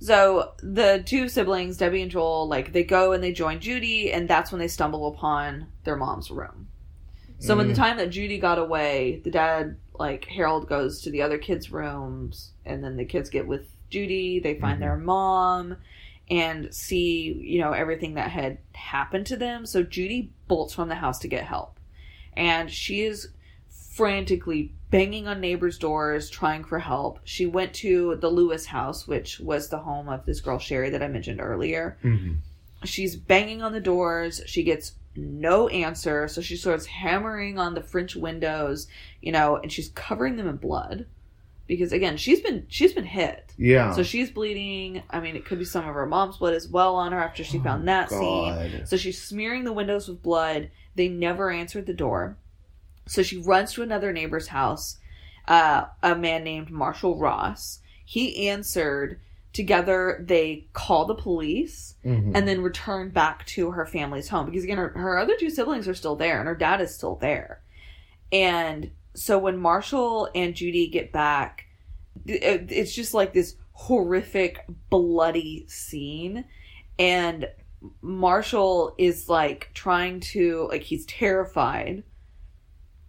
so 0.00 0.52
the 0.62 1.02
two 1.06 1.28
siblings 1.28 1.76
debbie 1.76 2.02
and 2.02 2.10
joel 2.10 2.48
like 2.48 2.72
they 2.72 2.82
go 2.82 3.12
and 3.12 3.22
they 3.22 3.32
join 3.32 3.60
judy 3.60 4.10
and 4.12 4.28
that's 4.28 4.50
when 4.50 4.58
they 4.58 4.68
stumble 4.68 5.06
upon 5.06 5.66
their 5.84 5.96
mom's 5.96 6.28
room 6.30 6.66
So 7.40 7.56
in 7.60 7.68
the 7.68 7.74
Mm. 7.74 7.76
time 7.76 7.96
that 7.98 8.10
Judy 8.10 8.38
got 8.40 8.58
away, 8.58 9.20
the 9.22 9.30
dad, 9.30 9.76
like 9.98 10.24
Harold, 10.26 10.68
goes 10.68 11.02
to 11.02 11.10
the 11.10 11.22
other 11.22 11.38
kids' 11.38 11.70
rooms, 11.72 12.52
and 12.64 12.82
then 12.82 12.96
the 12.96 13.04
kids 13.04 13.30
get 13.30 13.46
with 13.46 13.68
Judy. 13.90 14.38
They 14.38 14.54
find 14.54 14.78
Mhm. 14.78 14.80
their 14.80 14.96
mom 14.96 15.76
and 16.30 16.72
see, 16.74 17.32
you 17.32 17.58
know, 17.60 17.72
everything 17.72 18.14
that 18.14 18.30
had 18.30 18.58
happened 18.72 19.26
to 19.26 19.36
them. 19.36 19.64
So 19.64 19.82
Judy 19.82 20.30
bolts 20.46 20.74
from 20.74 20.88
the 20.88 20.96
house 20.96 21.18
to 21.20 21.28
get 21.28 21.44
help, 21.44 21.78
and 22.36 22.70
she 22.70 23.02
is 23.02 23.28
frantically 23.70 24.72
banging 24.90 25.26
on 25.26 25.40
neighbors' 25.40 25.78
doors 25.78 26.30
trying 26.30 26.64
for 26.64 26.78
help. 26.78 27.18
She 27.24 27.46
went 27.46 27.74
to 27.74 28.16
the 28.16 28.30
Lewis 28.30 28.66
house, 28.66 29.08
which 29.08 29.40
was 29.40 29.68
the 29.68 29.78
home 29.78 30.08
of 30.08 30.24
this 30.24 30.40
girl 30.40 30.58
Sherry 30.58 30.90
that 30.90 31.02
I 31.02 31.08
mentioned 31.08 31.40
earlier 31.40 31.96
Mhm. 32.04 32.36
she's 32.84 33.16
banging 33.16 33.60
on 33.60 33.72
the 33.72 33.80
doors 33.80 34.40
she 34.46 34.62
gets 34.62 34.92
no 35.18 35.68
answer 35.68 36.28
so 36.28 36.40
she 36.40 36.56
starts 36.56 36.86
hammering 36.86 37.58
on 37.58 37.74
the 37.74 37.82
french 37.82 38.14
windows 38.16 38.86
you 39.20 39.32
know 39.32 39.56
and 39.56 39.72
she's 39.72 39.88
covering 39.90 40.36
them 40.36 40.48
in 40.48 40.56
blood 40.56 41.06
because 41.66 41.92
again 41.92 42.16
she's 42.16 42.40
been 42.40 42.64
she's 42.68 42.92
been 42.92 43.04
hit 43.04 43.52
Yeah. 43.58 43.92
so 43.92 44.02
she's 44.02 44.30
bleeding 44.30 45.02
i 45.10 45.20
mean 45.20 45.34
it 45.36 45.44
could 45.44 45.58
be 45.58 45.64
some 45.64 45.86
of 45.88 45.94
her 45.94 46.06
mom's 46.06 46.36
blood 46.38 46.54
as 46.54 46.68
well 46.68 46.94
on 46.96 47.12
her 47.12 47.18
after 47.20 47.42
she 47.44 47.58
found 47.58 47.88
that 47.88 48.08
scene 48.10 48.20
Oh, 48.20 48.84
so 48.84 48.96
she's 48.96 49.20
smearing 49.20 49.64
the 49.64 49.72
windows 49.72 50.08
with 50.08 50.22
blood. 50.22 50.70
They 50.94 51.08
never 51.08 51.50
answered 51.50 51.86
the 51.86 51.92
door. 51.94 52.36
So 53.06 53.22
she 53.22 53.36
runs 53.38 53.72
to 53.74 53.82
another 53.82 54.12
neighbor's 54.12 54.48
house, 54.48 54.98
uh, 55.46 55.84
a 56.02 56.14
man 56.16 56.42
named 56.44 56.70
Marshall 56.70 57.16
Ross. 57.16 57.80
He 58.04 58.48
answered. 58.48 59.20
Together, 59.58 60.24
they 60.24 60.68
call 60.72 61.04
the 61.04 61.16
police 61.16 61.96
Mhm. 62.04 62.30
and 62.36 62.46
then 62.46 62.60
return 62.62 63.08
back 63.10 63.44
to 63.46 63.72
her 63.72 63.84
family's 63.84 64.28
home 64.28 64.46
because, 64.46 64.62
again, 64.62 64.76
her, 64.78 64.90
her 64.90 65.18
other 65.18 65.34
two 65.36 65.50
siblings 65.50 65.88
are 65.88 65.94
still 65.94 66.14
there 66.14 66.38
and 66.38 66.46
her 66.46 66.54
dad 66.54 66.80
is 66.80 66.94
still 66.94 67.16
there. 67.16 67.60
And 68.30 68.92
so 69.14 69.36
when 69.36 69.56
Marshall 69.58 70.28
and 70.32 70.54
Judy 70.54 70.86
get 70.86 71.10
back, 71.10 71.64
it- 72.24 72.70
it's 72.70 72.94
just 72.94 73.14
like 73.14 73.32
this 73.32 73.56
horrific, 73.72 74.64
bloody 74.90 75.66
scene. 75.66 76.44
And 76.96 77.48
Marshall 78.00 78.94
is 78.96 79.28
like 79.28 79.70
trying 79.74 80.20
to, 80.20 80.68
like, 80.70 80.82
he's 80.84 81.04
terrified, 81.06 82.04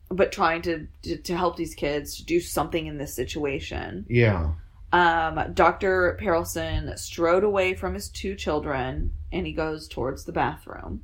but 0.10 0.32
trying 0.32 0.64
to, 0.64 0.88
to, 1.04 1.18
to 1.18 1.38
help 1.38 1.58
these 1.58 1.76
kids 1.76 2.18
to 2.18 2.26
do 2.26 2.40
something 2.40 2.88
in 2.88 2.98
this 2.98 3.14
situation. 3.14 4.08
yeah. 4.10 4.54
Um, 4.92 5.54
Dr. 5.54 6.18
Perelson 6.20 6.98
strode 6.98 7.44
away 7.44 7.76
from 7.76 7.94
his 7.94 8.10
two 8.10 8.36
children 8.36 9.12
and 9.32 9.46
he 9.46 9.54
goes 9.54 9.88
towards 9.88 10.26
the 10.26 10.32
bathroom. 10.32 11.04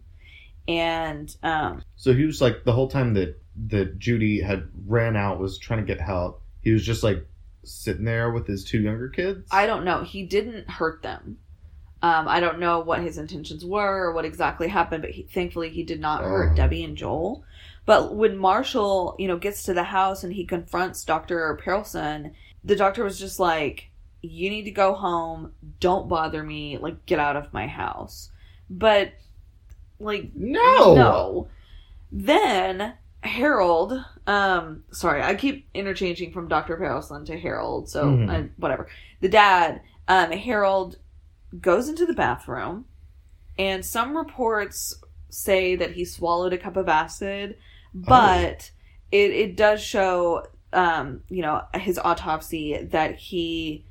And 0.67 1.35
um, 1.43 1.83
So 1.95 2.13
he 2.13 2.25
was 2.25 2.41
like 2.41 2.63
the 2.63 2.73
whole 2.73 2.87
time 2.89 3.13
that 3.13 3.39
that 3.67 3.99
Judy 3.99 4.41
had 4.41 4.67
ran 4.85 5.15
out 5.15 5.39
was 5.39 5.57
trying 5.59 5.79
to 5.79 5.85
get 5.85 6.01
help. 6.01 6.41
He 6.61 6.71
was 6.71 6.83
just 6.85 7.03
like 7.03 7.25
sitting 7.63 8.05
there 8.05 8.31
with 8.31 8.47
his 8.47 8.63
two 8.63 8.81
younger 8.81 9.07
kids. 9.09 9.47
I 9.51 9.65
don't 9.67 9.85
know. 9.85 10.03
He 10.03 10.23
didn't 10.25 10.69
hurt 10.69 11.03
them. 11.03 11.37
Um, 12.01 12.27
I 12.27 12.39
don't 12.39 12.59
know 12.59 12.79
what 12.81 13.01
his 13.01 13.17
intentions 13.17 13.63
were 13.63 14.05
or 14.07 14.13
what 14.13 14.25
exactly 14.25 14.67
happened, 14.67 15.03
but 15.03 15.11
he, 15.11 15.23
thankfully 15.23 15.69
he 15.69 15.83
did 15.83 15.99
not 15.99 16.23
hurt 16.23 16.51
Oh. 16.51 16.55
Debbie 16.55 16.83
and 16.83 16.97
Joel. 16.97 17.43
But 17.85 18.15
when 18.15 18.37
Marshall, 18.37 19.15
you 19.17 19.27
know, 19.27 19.37
gets 19.37 19.63
to 19.63 19.73
the 19.73 19.83
house 19.83 20.23
and 20.23 20.33
he 20.33 20.45
confronts 20.45 21.03
Dr. 21.05 21.57
Perelson, 21.63 22.33
the 22.65 22.75
doctor 22.75 23.03
was 23.03 23.17
just 23.19 23.39
like, 23.39 23.89
"You 24.21 24.49
need 24.49 24.63
to 24.63 24.71
go 24.71 24.93
home. 24.93 25.53
Don't 25.79 26.09
bother 26.09 26.43
me. 26.43 26.77
Like, 26.77 27.05
get 27.05 27.19
out 27.19 27.35
of 27.37 27.53
my 27.53 27.67
house." 27.67 28.31
But 28.69 29.13
like, 29.99 30.31
no. 30.35 30.95
no. 30.95 31.47
Then 32.11 32.93
Harold, 33.21 34.03
um, 34.27 34.83
sorry, 34.91 35.21
I 35.21 35.35
keep 35.35 35.67
interchanging 35.73 36.31
from 36.31 36.47
Dr. 36.47 36.77
Perelson 36.77 37.25
to 37.25 37.37
Harold, 37.39 37.89
so 37.89 38.05
Mhm. 38.05 38.29
uh, 38.29 38.47
whatever. 38.57 38.87
The 39.21 39.29
dad, 39.29 39.81
um, 40.07 40.31
Harold 40.31 40.97
goes 41.61 41.89
into 41.89 42.05
the 42.05 42.13
bathroom, 42.13 42.85
and 43.57 43.85
some 43.85 44.15
reports 44.17 44.95
say 45.29 45.75
that 45.75 45.91
he 45.93 46.05
swallowed 46.05 46.53
a 46.53 46.57
cup 46.57 46.77
of 46.77 46.87
acid, 46.89 47.57
but 47.93 48.71
it, 49.11 49.31
it 49.31 49.55
does 49.57 49.81
show, 49.81 50.45
um, 50.75 51.21
you 51.29 51.41
know, 51.41 51.63
his 51.73 51.97
autopsy 51.97 52.77
that 52.91 53.15
he 53.15 53.85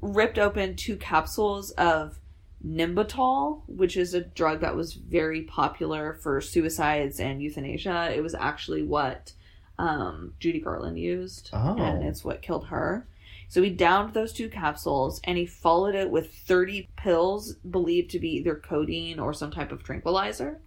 ripped 0.00 0.38
open 0.38 0.76
two 0.76 0.96
capsules 0.96 1.70
of 1.72 2.18
Nembutal, 2.64 3.62
which 3.66 3.96
is 3.96 4.14
a 4.14 4.20
drug 4.20 4.60
that 4.60 4.76
was 4.76 4.94
very 4.94 5.42
popular 5.42 6.14
for 6.22 6.40
suicides 6.40 7.20
and 7.20 7.42
euthanasia. 7.42 8.12
It 8.14 8.22
was 8.22 8.34
actually 8.34 8.82
what 8.82 9.32
um, 9.78 10.32
Judy 10.40 10.60
Garland 10.60 10.98
used, 10.98 11.50
Oh. 11.52 11.76
and 11.76 12.02
it's 12.02 12.24
what 12.24 12.42
killed 12.42 12.66
her. 12.68 13.06
So 13.48 13.62
he 13.62 13.70
downed 13.70 14.12
those 14.14 14.32
two 14.32 14.48
capsules 14.48 15.20
and 15.22 15.38
he 15.38 15.46
followed 15.46 15.94
it 15.94 16.10
with 16.10 16.34
30 16.34 16.88
pills 16.96 17.54
believed 17.70 18.10
to 18.10 18.18
be 18.18 18.30
either 18.38 18.56
codeine 18.56 19.20
or 19.20 19.32
some 19.32 19.52
type 19.52 19.70
of 19.70 19.84
tranquilizer. 19.84 20.60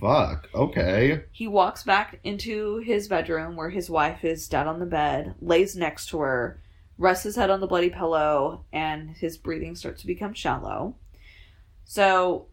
Fuck. 0.00 0.48
Okay. 0.54 1.24
He 1.32 1.48
walks 1.48 1.82
back 1.82 2.20
into 2.24 2.78
his 2.78 3.08
bedroom 3.08 3.56
where 3.56 3.70
his 3.70 3.88
wife 3.88 4.24
is 4.24 4.48
dead 4.48 4.66
on 4.66 4.78
the 4.78 4.86
bed, 4.86 5.34
lays 5.40 5.76
next 5.76 6.10
to 6.10 6.18
her, 6.20 6.60
rests 6.98 7.24
his 7.24 7.36
head 7.36 7.50
on 7.50 7.60
the 7.60 7.66
bloody 7.66 7.90
pillow, 7.90 8.64
and 8.72 9.10
his 9.10 9.38
breathing 9.38 9.74
starts 9.74 10.02
to 10.02 10.06
become 10.06 10.34
shallow. 10.34 10.96
So 11.84 12.48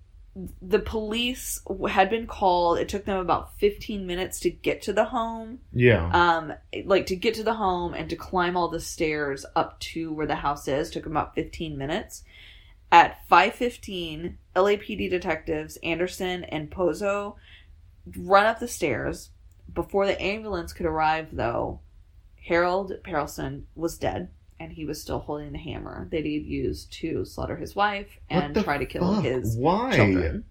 the 0.62 0.80
police 0.80 1.62
had 1.89 2.10
been 2.10 2.26
called. 2.26 2.80
It 2.80 2.89
took 2.89 3.06
them 3.06 3.20
about 3.20 3.58
15 3.60 4.08
minutes 4.08 4.39
to 4.41 4.50
get 4.50 4.82
to 4.84 4.94
the 4.94 5.06
home. 5.06 5.60
Yeah. 5.72 6.10
Um, 6.12 6.54
like 6.86 7.06
to 7.08 7.16
get 7.16 7.36
to 7.36 7.44
the 7.44 7.54
home 7.54 7.94
and 7.94 8.10
to 8.10 8.16
climb 8.16 8.58
all 8.58 8.70
the 8.70 8.80
stairs 8.80 9.46
up 9.56 9.80
to 9.82 10.12
where 10.12 10.28
the 10.28 10.36
house 10.36 10.68
is 10.68 10.89
took 10.89 11.04
them 11.04 11.14
about 11.14 11.36
15 11.36 11.78
minutes. 11.78 12.24
At 12.94 13.28
5:15, 13.28 14.38
LAPD 14.56 15.10
detectives 15.10 15.78
Anderson 15.78 16.44
and 16.44 16.70
Pozo 16.70 17.38
run 18.16 18.46
up 18.46 18.60
the 18.60 18.68
stairs. 18.68 19.32
Before 19.74 20.06
the 20.06 20.22
ambulance 20.22 20.74
could 20.74 20.86
arrive, 20.86 21.30
though, 21.32 21.80
Harold 22.46 22.94
Perelson 23.04 23.64
was 23.76 23.98
dead, 23.98 24.30
and 24.60 24.74
he 24.74 24.86
was 24.86 25.02
still 25.02 25.18
holding 25.18 25.54
the 25.54 25.58
hammer 25.58 26.08
that 26.12 26.24
he 26.24 26.36
had 26.36 26.46
used 26.46 26.94
to 26.94 27.26
slaughter 27.26 27.56
his 27.56 27.76
wife 27.76 28.20
and 28.30 28.56
try 28.64 28.78
to 28.78 28.86
kill 28.86 29.16
fuck? 29.16 29.24
his 29.24 29.58
Why? 29.58 29.96
children. 29.96 30.44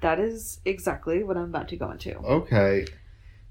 That 0.00 0.20
is 0.20 0.60
exactly 0.64 1.24
what 1.24 1.36
I'm 1.36 1.44
about 1.44 1.66
to 1.70 1.76
go 1.76 1.90
into. 1.90 2.16
Okay. 2.18 2.86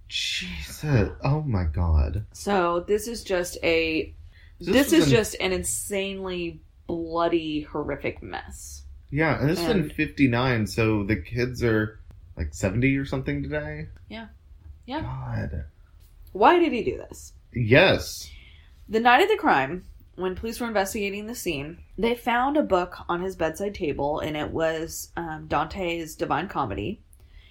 Jesus. 0.07 1.09
Oh 1.25 1.41
my 1.41 1.65
god. 1.65 2.25
So 2.31 2.79
this 2.87 3.05
is 3.09 3.21
just 3.25 3.57
a 3.63 4.13
So 4.61 4.71
this, 4.71 4.93
is 4.93 5.03
in- 5.05 5.09
just 5.09 5.35
an 5.41 5.51
insanely 5.51 6.61
bloody, 6.89 7.61
horrific 7.61 8.23
mess. 8.23 8.83
Yeah, 9.11 9.39
and 9.39 9.47
this 9.47 9.59
is 9.59 9.65
in 9.65 9.81
and- 9.81 9.93
59, 9.93 10.65
so 10.65 11.03
the 11.03 11.17
kids 11.17 11.63
are 11.63 11.99
like 12.35 12.51
70 12.53 12.97
or 12.97 13.05
something 13.05 13.43
today? 13.43 13.89
Yeah. 14.09 14.27
Yeah. 14.87 15.01
God. 15.01 15.65
Why 16.31 16.57
did 16.57 16.73
he 16.73 16.83
do 16.83 16.97
this? 16.97 17.33
Yes. 17.53 18.31
The 18.87 18.99
night 18.99 19.21
of 19.21 19.29
the 19.29 19.37
crime, 19.37 19.85
when 20.15 20.35
police 20.35 20.59
were 20.59 20.67
investigating 20.67 21.27
the 21.27 21.35
scene, 21.35 21.77
they 21.95 22.15
found 22.15 22.57
a 22.57 22.63
book 22.63 22.97
on 23.07 23.21
his 23.21 23.35
bedside 23.35 23.75
table, 23.75 24.19
and 24.19 24.35
it 24.35 24.49
was 24.49 25.11
um, 25.15 25.45
Dante's 25.47 26.15
Divine 26.15 26.47
Comedy, 26.47 27.01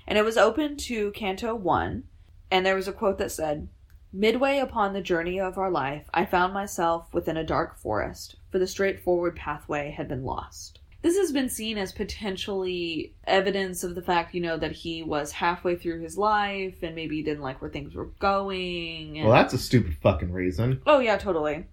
and 0.08 0.18
it 0.18 0.24
was 0.24 0.36
open 0.36 0.76
to 0.78 1.12
Canto 1.12 1.54
One, 1.54 2.04
and 2.50 2.66
there 2.66 2.74
was 2.74 2.88
a 2.88 2.92
quote 2.92 3.18
that 3.18 3.30
said, 3.30 3.68
Midway 4.12 4.58
upon 4.58 4.94
the 4.94 5.00
journey 5.02 5.38
of 5.38 5.58
our 5.58 5.70
life, 5.70 6.08
I 6.12 6.24
found 6.24 6.54
myself 6.54 7.12
within 7.12 7.36
a 7.36 7.44
dark 7.44 7.78
forest, 7.78 8.36
for 8.50 8.58
the 8.58 8.66
straightforward 8.66 9.36
pathway 9.36 9.90
had 9.90 10.08
been 10.08 10.24
lost. 10.24 10.80
This 11.00 11.16
has 11.16 11.30
been 11.30 11.48
seen 11.48 11.78
as 11.78 11.92
potentially 11.92 13.14
evidence 13.24 13.84
of 13.84 13.94
the 13.94 14.02
fact, 14.02 14.34
you 14.34 14.40
know, 14.40 14.56
that 14.56 14.72
he 14.72 15.02
was 15.02 15.30
halfway 15.30 15.76
through 15.76 16.00
his 16.00 16.18
life 16.18 16.82
and 16.82 16.96
maybe 16.96 17.16
he 17.16 17.22
didn't 17.22 17.42
like 17.42 17.62
where 17.62 17.70
things 17.70 17.94
were 17.94 18.10
going. 18.18 19.16
And... 19.18 19.28
Well, 19.28 19.36
that's 19.36 19.54
a 19.54 19.58
stupid 19.58 19.94
fucking 20.02 20.32
reason. 20.32 20.82
Oh, 20.86 20.98
yeah, 20.98 21.16
totally. 21.16 21.66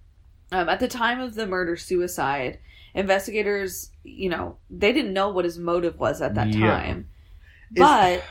Um, 0.52 0.70
at 0.70 0.80
the 0.80 0.88
time 0.88 1.20
of 1.22 1.34
the 1.34 1.48
murder 1.48 1.76
suicide, 1.76 2.60
investigators, 2.94 3.90
you 4.04 4.30
know, 4.30 4.58
they 4.70 4.94
didn't 4.94 5.14
know 5.14 5.30
what 5.30 5.46
his 5.46 5.58
motive 5.58 5.98
was 5.98 6.22
at 6.22 6.36
that 6.36 6.50
Yeah. 6.50 6.68
time. 6.68 7.10
But 7.76 8.24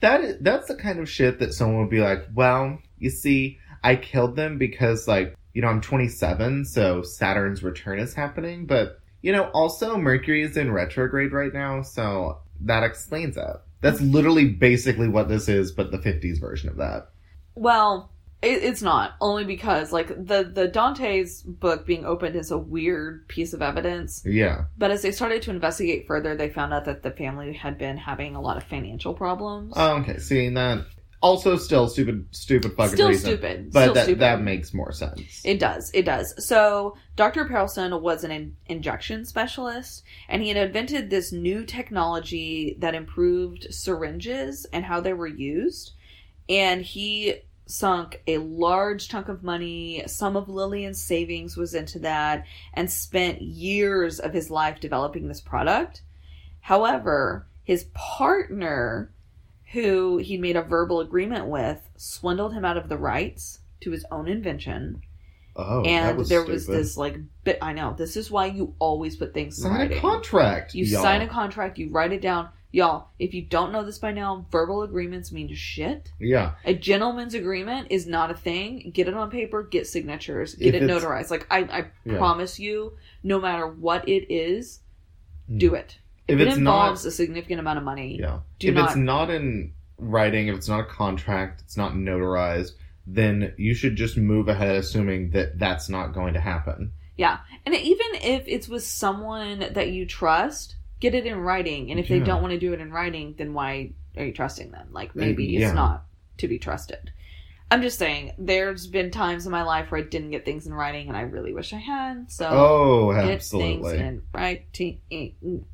That 0.00 0.22
is, 0.22 0.36
that's 0.40 0.66
the 0.66 0.74
kind 0.74 0.98
of 0.98 1.10
shit 1.10 1.38
that 1.40 1.52
someone 1.52 1.80
would 1.82 1.90
be 1.90 2.00
like, 2.00 2.26
well, 2.34 2.78
you 2.98 3.10
see, 3.10 3.58
I 3.84 3.96
killed 3.96 4.34
them 4.34 4.58
because, 4.58 5.06
like, 5.06 5.36
you 5.54 5.62
know, 5.62 5.68
I'm 5.68 5.80
27, 5.80 6.64
so 6.64 7.02
Saturn's 7.02 7.62
return 7.62 7.98
is 7.98 8.14
happening, 8.14 8.66
but, 8.66 9.00
you 9.20 9.32
know, 9.32 9.44
also 9.50 9.96
Mercury 9.96 10.42
is 10.42 10.56
in 10.56 10.72
retrograde 10.72 11.32
right 11.32 11.52
now, 11.52 11.82
so 11.82 12.38
that 12.60 12.82
explains 12.82 13.36
it. 13.36 13.56
That's 13.80 14.00
mm-hmm. 14.00 14.12
literally 14.12 14.48
basically 14.48 15.08
what 15.08 15.28
this 15.28 15.48
is, 15.48 15.72
but 15.72 15.90
the 15.90 15.98
50s 15.98 16.40
version 16.40 16.68
of 16.68 16.76
that. 16.76 17.08
Well, 17.54 18.12
it, 18.42 18.64
it's 18.64 18.82
not 18.82 19.12
only 19.20 19.44
because 19.44 19.92
like 19.92 20.08
the 20.08 20.42
the 20.42 20.66
Dante's 20.66 21.42
book 21.42 21.86
being 21.86 22.04
opened 22.04 22.34
is 22.34 22.50
a 22.50 22.58
weird 22.58 23.28
piece 23.28 23.52
of 23.52 23.62
evidence. 23.62 24.22
Yeah. 24.26 24.64
But 24.76 24.90
as 24.90 25.02
they 25.02 25.12
started 25.12 25.42
to 25.42 25.50
investigate 25.50 26.06
further, 26.06 26.34
they 26.34 26.48
found 26.48 26.74
out 26.74 26.84
that 26.86 27.02
the 27.02 27.12
family 27.12 27.52
had 27.52 27.78
been 27.78 27.96
having 27.96 28.34
a 28.34 28.40
lot 28.40 28.56
of 28.56 28.64
financial 28.64 29.14
problems. 29.14 29.74
Oh, 29.76 29.98
okay, 29.98 30.18
seeing 30.18 30.54
that. 30.54 30.84
Also, 31.22 31.56
still 31.56 31.88
stupid, 31.88 32.26
stupid 32.32 32.74
fucking 32.76 32.94
Still 32.94 33.08
reason. 33.08 33.30
stupid. 33.30 33.72
But 33.72 33.82
Still 33.82 33.94
that, 33.94 34.02
stupid. 34.04 34.20
that 34.20 34.40
makes 34.42 34.74
more 34.74 34.90
sense. 34.90 35.40
It 35.44 35.60
does. 35.60 35.90
It 35.94 36.02
does. 36.02 36.34
So, 36.46 36.96
Dr. 37.14 37.44
Perelson 37.44 38.00
was 38.00 38.24
an 38.24 38.32
in- 38.32 38.56
injection 38.66 39.24
specialist, 39.24 40.02
and 40.28 40.42
he 40.42 40.48
had 40.48 40.56
invented 40.56 41.10
this 41.10 41.30
new 41.30 41.64
technology 41.64 42.76
that 42.80 42.96
improved 42.96 43.72
syringes 43.72 44.66
and 44.72 44.84
how 44.84 45.00
they 45.00 45.12
were 45.12 45.28
used. 45.28 45.92
And 46.48 46.82
he 46.82 47.36
sunk 47.66 48.20
a 48.26 48.38
large 48.38 49.08
chunk 49.08 49.28
of 49.28 49.44
money, 49.44 50.02
some 50.08 50.36
of 50.36 50.48
Lillian's 50.48 51.00
savings 51.00 51.56
was 51.56 51.72
into 51.72 52.00
that, 52.00 52.44
and 52.74 52.90
spent 52.90 53.40
years 53.40 54.18
of 54.18 54.32
his 54.34 54.50
life 54.50 54.80
developing 54.80 55.28
this 55.28 55.40
product. 55.40 56.02
However, 56.60 57.46
his 57.64 57.84
partner, 57.94 59.10
who 59.72 60.18
he'd 60.18 60.40
made 60.40 60.56
a 60.56 60.62
verbal 60.62 61.00
agreement 61.00 61.46
with, 61.46 61.80
swindled 61.96 62.52
him 62.52 62.64
out 62.64 62.76
of 62.76 62.88
the 62.88 62.98
rights 62.98 63.60
to 63.80 63.90
his 63.90 64.04
own 64.10 64.28
invention 64.28 65.02
oh, 65.56 65.82
that 65.82 65.88
and 65.88 66.18
was 66.18 66.28
there 66.28 66.40
stupid. 66.40 66.52
was 66.54 66.66
this 66.66 66.96
like 66.96 67.16
bit 67.44 67.58
i 67.62 67.72
know 67.72 67.94
this 67.96 68.16
is 68.16 68.30
why 68.30 68.46
you 68.46 68.74
always 68.78 69.16
put 69.16 69.34
things 69.34 69.58
in 69.58 69.64
Sign 69.64 69.72
writing 69.78 69.98
a 69.98 70.00
contract. 70.00 70.74
you 70.74 70.84
y'all. 70.84 71.02
sign 71.02 71.22
a 71.22 71.26
contract 71.28 71.78
you 71.78 71.90
write 71.90 72.12
it 72.12 72.20
down 72.22 72.48
y'all 72.70 73.08
if 73.18 73.34
you 73.34 73.42
don't 73.42 73.72
know 73.72 73.84
this 73.84 73.98
by 73.98 74.12
now 74.12 74.46
verbal 74.50 74.82
agreements 74.82 75.32
mean 75.32 75.52
shit 75.54 76.10
Yeah. 76.20 76.52
a 76.64 76.74
gentleman's 76.74 77.34
agreement 77.34 77.88
is 77.90 78.06
not 78.06 78.30
a 78.30 78.34
thing 78.34 78.90
get 78.94 79.08
it 79.08 79.14
on 79.14 79.30
paper 79.30 79.62
get 79.62 79.86
signatures 79.86 80.54
get 80.54 80.74
If 80.74 80.82
it 80.82 80.88
notarized 80.90 81.30
like 81.30 81.46
i, 81.50 81.58
I 81.58 81.86
Yeah. 82.04 82.18
promise 82.18 82.58
you 82.58 82.92
no 83.22 83.40
matter 83.40 83.66
what 83.66 84.08
it 84.08 84.32
is 84.32 84.80
do 85.54 85.70
hmm. 85.70 85.74
it 85.76 85.98
If 86.32 86.40
it 86.40 86.48
it's 86.48 86.56
involves 86.56 87.04
not, 87.04 87.08
a 87.08 87.12
significant 87.12 87.60
amount 87.60 87.78
of 87.78 87.84
money 87.84 88.18
yeah. 88.20 88.40
if 88.60 88.74
not 88.74 88.90
it's 88.90 88.96
not 88.96 89.30
in 89.30 89.72
writing, 89.98 90.48
if 90.48 90.56
it's 90.56 90.68
not 90.68 90.80
a 90.80 90.84
contract, 90.84 91.60
it's 91.62 91.76
not 91.76 91.92
notarized, 91.92 92.72
then 93.06 93.54
you 93.56 93.74
should 93.74 93.96
just 93.96 94.16
move 94.16 94.48
ahead 94.48 94.76
assuming 94.76 95.30
that 95.30 95.58
that's 95.58 95.88
not 95.88 96.12
going 96.12 96.34
to 96.34 96.40
happen. 96.40 96.92
Yeah, 97.16 97.38
and 97.66 97.74
even 97.74 98.06
if 98.14 98.44
it's 98.46 98.68
with 98.68 98.84
someone 98.84 99.72
that 99.74 99.90
you 99.90 100.06
trust, 100.06 100.76
get 100.98 101.14
it 101.14 101.26
in 101.26 101.38
writing. 101.38 101.90
And 101.90 102.00
if 102.00 102.08
they 102.08 102.20
don't 102.20 102.40
want 102.40 102.52
to 102.52 102.58
do 102.58 102.72
it 102.72 102.80
in 102.80 102.90
writing, 102.92 103.34
then 103.36 103.52
why 103.54 103.92
are 104.16 104.24
you 104.24 104.32
trusting 104.32 104.70
them? 104.70 104.88
Like 104.92 105.10
uh, 105.10 105.12
maybe 105.16 105.44
yeah. 105.44 105.66
it's 105.66 105.74
not 105.74 106.04
to 106.38 106.48
be 106.48 106.58
trusted. 106.58 107.12
I'm 107.70 107.82
just 107.82 107.98
saying, 107.98 108.32
there's 108.38 108.86
been 108.86 109.10
times 109.10 109.46
in 109.46 109.52
my 109.52 109.62
life 109.62 109.90
where 109.90 110.00
I 110.00 110.04
didn't 110.04 110.30
get 110.30 110.44
things 110.44 110.66
in 110.66 110.74
writing, 110.74 111.08
and 111.08 111.16
I 111.16 111.22
really 111.22 111.54
wish 111.54 111.72
I 111.72 111.78
had. 111.78 112.30
So 112.30 112.46
Oh, 112.50 113.12
absolutely, 113.12 113.74
get 113.74 113.82
things 113.82 113.92
in 113.92 114.22
writing. 114.32 115.64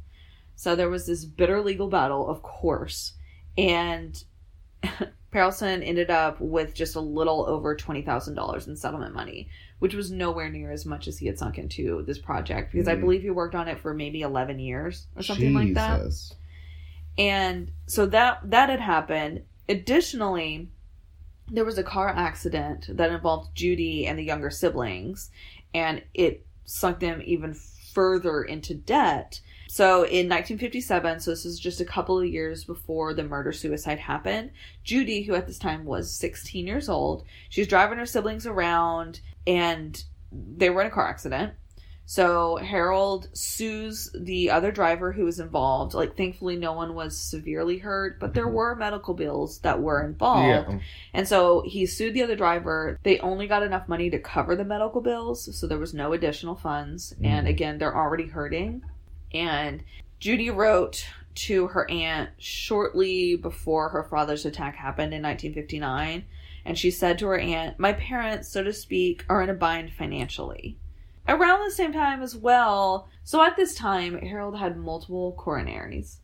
So 0.59 0.74
there 0.74 0.90
was 0.90 1.06
this 1.06 1.24
bitter 1.24 1.61
legal 1.62 1.86
battle, 1.86 2.28
of 2.28 2.42
course, 2.42 3.12
and 3.56 4.20
Perelson 5.32 5.86
ended 5.86 6.11
up 6.11 6.40
with 6.40 6.74
just 6.74 6.96
a 6.96 7.00
little 7.00 7.46
over 7.46 7.76
twenty 7.76 8.02
thousand 8.02 8.34
dollars 8.34 8.66
in 8.66 8.74
settlement 8.74 9.14
money, 9.14 9.48
which 9.78 9.94
was 9.94 10.11
nowhere 10.11 10.50
near 10.50 10.72
as 10.72 10.84
much 10.84 11.06
as 11.06 11.16
he 11.18 11.26
had 11.26 11.38
sunk 11.38 11.59
into 11.59 12.02
this 12.09 12.18
project 12.18 12.72
because 12.72 12.88
I 12.88 12.96
Mm. 12.96 13.00
believe 13.02 13.22
he 13.22 13.30
worked 13.30 13.54
on 13.54 13.68
it 13.68 13.78
for 13.78 13.94
maybe 13.94 14.22
eleven 14.22 14.59
years 14.59 15.06
or 15.14 15.22
something 15.22 15.54
like 15.54 15.74
that. 15.74 16.00
And 17.16 17.70
so 17.86 18.06
that 18.06 18.50
that 18.50 18.68
had 18.68 18.80
happened. 18.80 19.44
Additionally, 19.68 20.70
there 21.52 21.64
was 21.64 21.78
a 21.78 21.84
car 21.84 22.09
accident 22.09 22.86
that 22.96 23.12
involved 23.12 23.54
Judy 23.54 24.09
and 24.09 24.18
the 24.18 24.24
younger 24.24 24.50
siblings, 24.50 25.30
and 25.72 26.02
it 26.14 26.44
sunk 26.64 26.98
them 26.98 27.22
even 27.24 27.54
further 27.54 28.42
into 28.42 28.74
debt. 28.74 29.40
So 29.70 29.96
in 30.04 30.28
1957, 30.30 31.20
so 31.20 31.30
this 31.30 31.44
is 31.44 31.60
just 31.60 31.80
a 31.80 31.84
couple 31.84 32.18
of 32.18 32.26
years 32.26 32.64
before 32.64 33.12
the 33.12 33.22
murder 33.22 33.52
suicide 33.52 33.98
happened, 33.98 34.50
Judy, 34.82 35.22
who 35.22 35.34
at 35.34 35.46
this 35.46 35.58
time 35.58 35.84
was 35.84 36.10
16 36.10 36.66
years 36.66 36.88
old, 36.88 37.24
she's 37.50 37.68
driving 37.68 37.98
her 37.98 38.06
siblings 38.06 38.46
around 38.46 39.20
and 39.46 40.02
they 40.32 40.70
were 40.70 40.80
in 40.80 40.86
a 40.86 40.90
car 40.90 41.06
accident. 41.06 41.52
So 42.06 42.56
Harold 42.56 43.28
sues 43.34 44.10
the 44.18 44.50
other 44.50 44.72
driver 44.72 45.12
who 45.12 45.26
was 45.26 45.38
involved. 45.38 45.92
Like, 45.92 46.16
thankfully, 46.16 46.56
no 46.56 46.72
one 46.72 46.94
was 46.94 47.18
severely 47.18 47.76
hurt, 47.76 48.18
but 48.18 48.32
there 48.32 48.46
Mhm. 48.46 48.52
were 48.52 48.74
medical 48.74 49.12
bills 49.12 49.58
that 49.58 49.82
were 49.82 50.02
involved. 50.02 50.72
Yeah. 50.72 50.78
And 51.12 51.28
so 51.28 51.62
he 51.66 51.84
sued 51.84 52.14
the 52.14 52.22
other 52.22 52.36
driver. 52.36 52.98
They 53.02 53.18
only 53.18 53.46
got 53.46 53.62
enough 53.62 53.86
money 53.88 54.08
to 54.08 54.18
cover 54.18 54.56
the 54.56 54.64
medical 54.64 55.02
bills, 55.02 55.54
so 55.54 55.66
there 55.66 55.76
was 55.76 55.92
no 55.92 56.14
additional 56.14 56.54
funds. 56.54 57.14
And 57.22 57.46
Mhm. 57.46 57.50
again, 57.50 57.76
they're 57.76 57.94
already 57.94 58.28
hurting. 58.28 58.82
And 59.32 59.82
Judy 60.20 60.50
wrote 60.50 61.06
to 61.34 61.68
her 61.68 61.88
aunt 61.90 62.30
shortly 62.38 63.36
before 63.36 63.90
her 63.90 64.02
father's 64.04 64.44
attack 64.44 64.74
happened 64.74 65.14
in 65.14 65.22
1959. 65.22 66.24
And 66.64 66.78
she 66.78 66.90
said 66.90 67.18
to 67.18 67.26
her 67.28 67.38
aunt, 67.38 67.78
My 67.78 67.92
parents, 67.92 68.48
so 68.48 68.62
to 68.64 68.72
speak, 68.72 69.24
are 69.28 69.42
in 69.42 69.48
a 69.48 69.54
bind 69.54 69.92
financially. 69.92 70.78
Around 71.28 71.64
the 71.64 71.70
same 71.70 71.92
time 71.92 72.22
as 72.22 72.34
well, 72.34 73.08
so 73.22 73.42
at 73.44 73.56
this 73.56 73.74
time, 73.74 74.18
Harold 74.18 74.58
had 74.58 74.76
multiple 74.76 75.36
coronaries. 75.38 76.16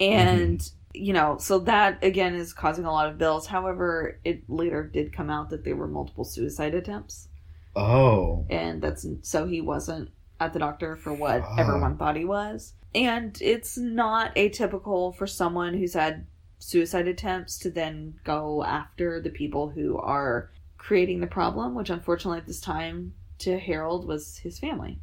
And, 0.00 0.60
mm-hmm. 0.60 1.04
you 1.04 1.12
know, 1.12 1.36
so 1.38 1.58
that 1.60 2.02
again 2.02 2.34
is 2.34 2.52
causing 2.52 2.84
a 2.84 2.92
lot 2.92 3.08
of 3.08 3.18
bills. 3.18 3.46
However, 3.46 4.18
it 4.24 4.48
later 4.48 4.84
did 4.84 5.12
come 5.12 5.28
out 5.28 5.50
that 5.50 5.64
there 5.64 5.76
were 5.76 5.88
multiple 5.88 6.24
suicide 6.24 6.74
attempts. 6.74 7.28
Oh. 7.76 8.46
And 8.48 8.80
that's 8.80 9.06
so 9.22 9.46
he 9.46 9.60
wasn't 9.60 10.10
at 10.46 10.52
the 10.52 10.58
doctor 10.58 10.96
for 10.96 11.12
what 11.12 11.40
Fuck. 11.42 11.58
everyone 11.58 11.96
thought 11.96 12.16
he 12.16 12.24
was. 12.24 12.74
And 12.94 13.36
it's 13.40 13.76
not 13.76 14.34
atypical 14.36 15.16
for 15.16 15.26
someone 15.26 15.74
who's 15.74 15.94
had 15.94 16.26
suicide 16.58 17.08
attempts 17.08 17.58
to 17.60 17.70
then 17.70 18.14
go 18.24 18.62
after 18.64 19.20
the 19.20 19.30
people 19.30 19.68
who 19.68 19.98
are 19.98 20.50
creating 20.78 21.20
the 21.20 21.26
problem, 21.26 21.74
which 21.74 21.90
unfortunately 21.90 22.38
at 22.38 22.46
this 22.46 22.60
time 22.60 23.12
to 23.38 23.58
Harold 23.58 24.06
was 24.06 24.36
his 24.38 24.58
family. 24.58 24.98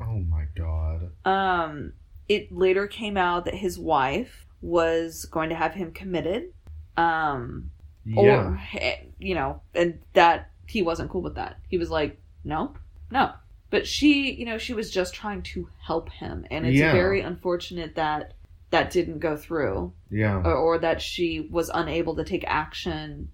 Oh 0.00 0.18
my 0.20 0.46
god. 0.56 1.10
Um, 1.24 1.92
it 2.28 2.50
later 2.50 2.86
came 2.86 3.16
out 3.16 3.44
that 3.44 3.54
his 3.54 3.78
wife 3.78 4.46
was 4.62 5.26
going 5.26 5.50
to 5.50 5.54
have 5.54 5.74
him 5.74 5.92
committed. 5.92 6.52
Um, 6.96 7.70
Yeah. 8.04 8.56
or 8.56 8.60
you 9.18 9.34
know, 9.34 9.60
and 9.74 10.00
that 10.14 10.50
he 10.66 10.82
wasn't 10.82 11.10
cool 11.10 11.22
with 11.22 11.34
that. 11.34 11.58
He 11.68 11.78
was 11.78 11.90
like, 11.90 12.18
no, 12.44 12.74
no. 13.10 13.32
But 13.72 13.86
she, 13.86 14.34
you 14.34 14.44
know, 14.44 14.58
she 14.58 14.74
was 14.74 14.90
just 14.90 15.14
trying 15.14 15.40
to 15.54 15.66
help 15.80 16.10
him, 16.10 16.44
and 16.50 16.66
it's 16.66 16.76
Yeah. 16.78 16.92
very 16.92 17.22
unfortunate 17.22 17.94
that 17.94 18.34
that 18.68 18.90
didn't 18.90 19.20
go 19.20 19.34
through, 19.34 19.94
yeah. 20.10 20.36
or, 20.44 20.54
or 20.54 20.78
that 20.78 21.00
she 21.00 21.48
was 21.50 21.70
unable 21.72 22.14
to 22.16 22.24
take 22.24 22.44
action 22.46 23.30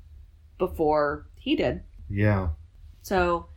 before 0.56 1.26
he 1.34 1.56
did. 1.56 1.82
Yeah. 2.08 2.50
So 3.02 3.48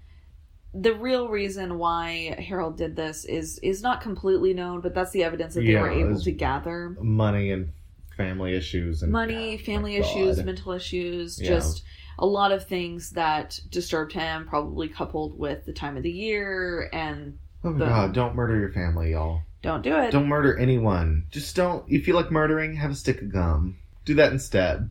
the 0.73 0.95
real 0.95 1.29
reason 1.29 1.77
why 1.77 2.35
Harold 2.39 2.77
did 2.77 2.95
this 2.95 3.25
is 3.25 3.59
is 3.59 3.83
not 3.83 4.01
completely 4.01 4.55
known, 4.55 4.81
but 4.81 4.95
that's 4.95 5.11
the 5.11 5.23
evidence 5.23 5.53
that 5.53 5.61
they 5.61 5.73
Yeah, 5.73 5.81
were 5.81 5.91
able 5.91 6.19
to 6.19 6.31
gather. 6.31 6.97
Money 6.99 7.51
and 7.51 7.73
family 8.17 8.55
issues 8.55 9.03
and 9.03 9.11
Money, 9.11 9.57
family 9.59 9.97
issues, 9.97 10.43
mental 10.43 10.71
issues, 10.71 11.37
just 11.37 11.83
a 12.21 12.25
lot 12.25 12.51
of 12.53 12.65
things 12.67 13.09
that 13.11 13.59
disturbed 13.69 14.13
him, 14.13 14.47
probably 14.47 14.87
coupled 14.87 15.37
with 15.37 15.65
the 15.65 15.73
time 15.73 15.97
of 15.97 16.03
the 16.03 16.11
year 16.11 16.89
and 16.93 17.37
Oh 17.63 17.71
my 17.71 17.79
the- 17.79 17.85
god, 17.85 18.13
don't 18.13 18.35
murder 18.35 18.57
your 18.57 18.71
family, 18.71 19.11
y'all. 19.11 19.41
don't 19.61 19.81
do 19.81 19.95
it. 19.97 20.11
Don't 20.11 20.27
murder 20.27 20.57
anyone. 20.57 21.25
Just 21.31 21.55
don't. 21.55 21.83
If 21.87 21.91
You 21.91 22.03
feel 22.03 22.15
like 22.15 22.31
murdering, 22.31 22.75
have 22.75 22.91
a 22.91 22.95
stick 22.95 23.21
of 23.21 23.31
gum. 23.33 23.77
Do 24.05 24.13
that 24.15 24.31
instead. 24.31 24.89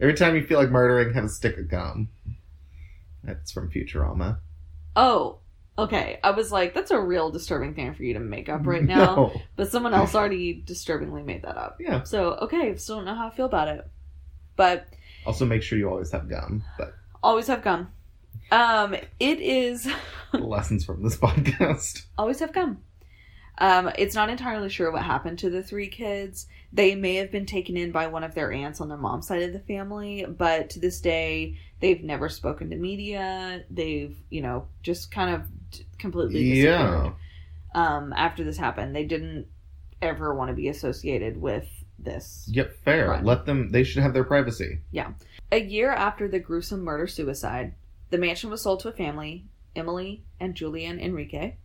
Every 0.00 0.14
time 0.14 0.34
you 0.34 0.42
feel 0.44 0.58
like 0.58 0.70
murdering, 0.70 1.14
have 1.14 1.24
a 1.24 1.28
stick 1.28 1.56
of 1.58 1.68
gum. 1.68 2.08
That's 3.24 3.52
from 3.52 3.70
Futurama. 3.70 4.38
Oh, 4.96 5.38
okay. 5.78 6.18
I 6.24 6.32
was 6.32 6.50
like, 6.52 6.74
that's 6.74 6.90
a 6.90 7.00
real 7.00 7.30
disturbing 7.30 7.74
thing 7.74 7.94
for 7.94 8.02
you 8.02 8.14
to 8.14 8.20
make 8.20 8.48
up 8.48 8.66
right 8.66 8.82
now. 8.96 9.14
No. 9.16 9.40
But 9.56 9.70
someone 9.70 9.94
else 9.94 10.14
already 10.14 10.54
disturbingly 10.66 11.22
made 11.22 11.42
that 11.42 11.56
up. 11.56 11.76
Yeah. 11.80 12.02
So, 12.02 12.32
okay, 12.42 12.76
still 12.76 12.96
don't 12.96 13.04
know 13.04 13.14
how 13.14 13.28
I 13.28 13.30
feel 13.30 13.46
about 13.46 13.68
it. 13.68 13.88
But 14.56 14.86
Also, 15.26 15.44
make 15.44 15.62
sure 15.62 15.78
you 15.78 15.88
always 15.88 16.10
have 16.10 16.28
gum. 16.28 16.64
But 16.78 16.94
always 17.22 17.46
have 17.46 17.62
gum. 17.62 17.92
Um, 18.50 18.94
it 19.20 19.40
is 19.40 19.88
lessons 20.32 20.84
from 20.84 21.02
this 21.02 21.16
podcast. 21.18 22.04
always 22.18 22.40
have 22.40 22.52
gum. 22.52 22.82
Um, 23.58 23.90
it's 23.98 24.14
not 24.14 24.30
entirely 24.30 24.70
sure 24.70 24.90
what 24.90 25.02
happened 25.02 25.38
to 25.40 25.50
the 25.50 25.62
three 25.62 25.88
kids. 25.88 26.46
They 26.72 26.94
may 26.94 27.16
have 27.16 27.30
been 27.30 27.46
taken 27.46 27.76
in 27.76 27.92
by 27.92 28.06
one 28.06 28.24
of 28.24 28.34
their 28.34 28.50
aunts 28.50 28.80
on 28.80 28.88
their 28.88 28.98
mom's 28.98 29.26
side 29.26 29.42
of 29.42 29.52
the 29.52 29.60
family, 29.60 30.24
but 30.26 30.70
to 30.70 30.80
this 30.80 31.00
day, 31.00 31.58
they've 31.80 32.02
never 32.02 32.28
spoken 32.28 32.70
to 32.70 32.76
media. 32.76 33.62
They've, 33.70 34.16
you 34.30 34.40
know, 34.40 34.66
just 34.82 35.10
kind 35.10 35.34
of 35.34 35.42
completely 35.98 36.42
disappeared. 36.50 36.74
Yeah. 36.74 37.12
Um, 37.74 38.12
after 38.16 38.42
this 38.42 38.56
happened, 38.56 38.96
they 38.96 39.04
didn't 39.04 39.46
ever 40.00 40.34
want 40.34 40.48
to 40.48 40.54
be 40.54 40.68
associated 40.68 41.40
with 41.40 41.68
this. 42.04 42.48
Yep. 42.50 42.76
Fair. 42.84 43.10
Right. 43.10 43.24
Let 43.24 43.46
them. 43.46 43.70
They 43.70 43.84
should 43.84 44.02
have 44.02 44.14
their 44.14 44.24
privacy. 44.24 44.80
Yeah. 44.90 45.12
A 45.50 45.60
year 45.60 45.90
after 45.90 46.28
the 46.28 46.38
gruesome 46.38 46.82
murder 46.82 47.06
suicide, 47.06 47.74
the 48.10 48.18
mansion 48.18 48.50
was 48.50 48.62
sold 48.62 48.80
to 48.80 48.88
a 48.88 48.92
family, 48.92 49.46
Emily 49.76 50.24
and 50.40 50.54
Julian 50.54 51.00
Enrique, 51.00 51.56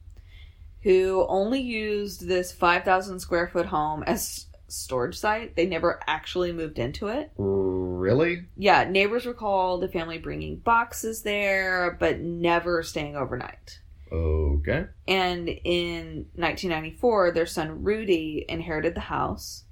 who 0.82 1.26
only 1.28 1.62
used 1.62 2.28
this 2.28 2.52
5,000 2.52 3.20
square 3.20 3.48
foot 3.48 3.68
home 3.68 4.04
as 4.04 4.48
storage 4.68 5.18
site. 5.18 5.56
They 5.56 5.66
never 5.66 6.00
actually 6.08 6.52
moved 6.52 6.80
into 6.80 7.08
it. 7.08 7.32
Really? 7.38 8.46
Yeah, 8.56 8.90
neighbors 8.90 9.26
recall 9.26 9.80
the 9.80 9.88
family 9.88 10.18
bringing 10.18 10.58
boxes 10.58 11.22
there, 11.24 11.98
but 12.00 12.20
never 12.20 12.84
staying 12.84 13.16
overnight. 13.16 13.80
Okay. 14.12 14.86
And 15.08 15.50
in 15.50 16.28
1994, 16.36 17.32
their 17.32 17.46
son 17.46 17.84
Rudy 17.84 18.46
inherited 18.48 18.96
the 18.96 19.02
house. 19.02 19.64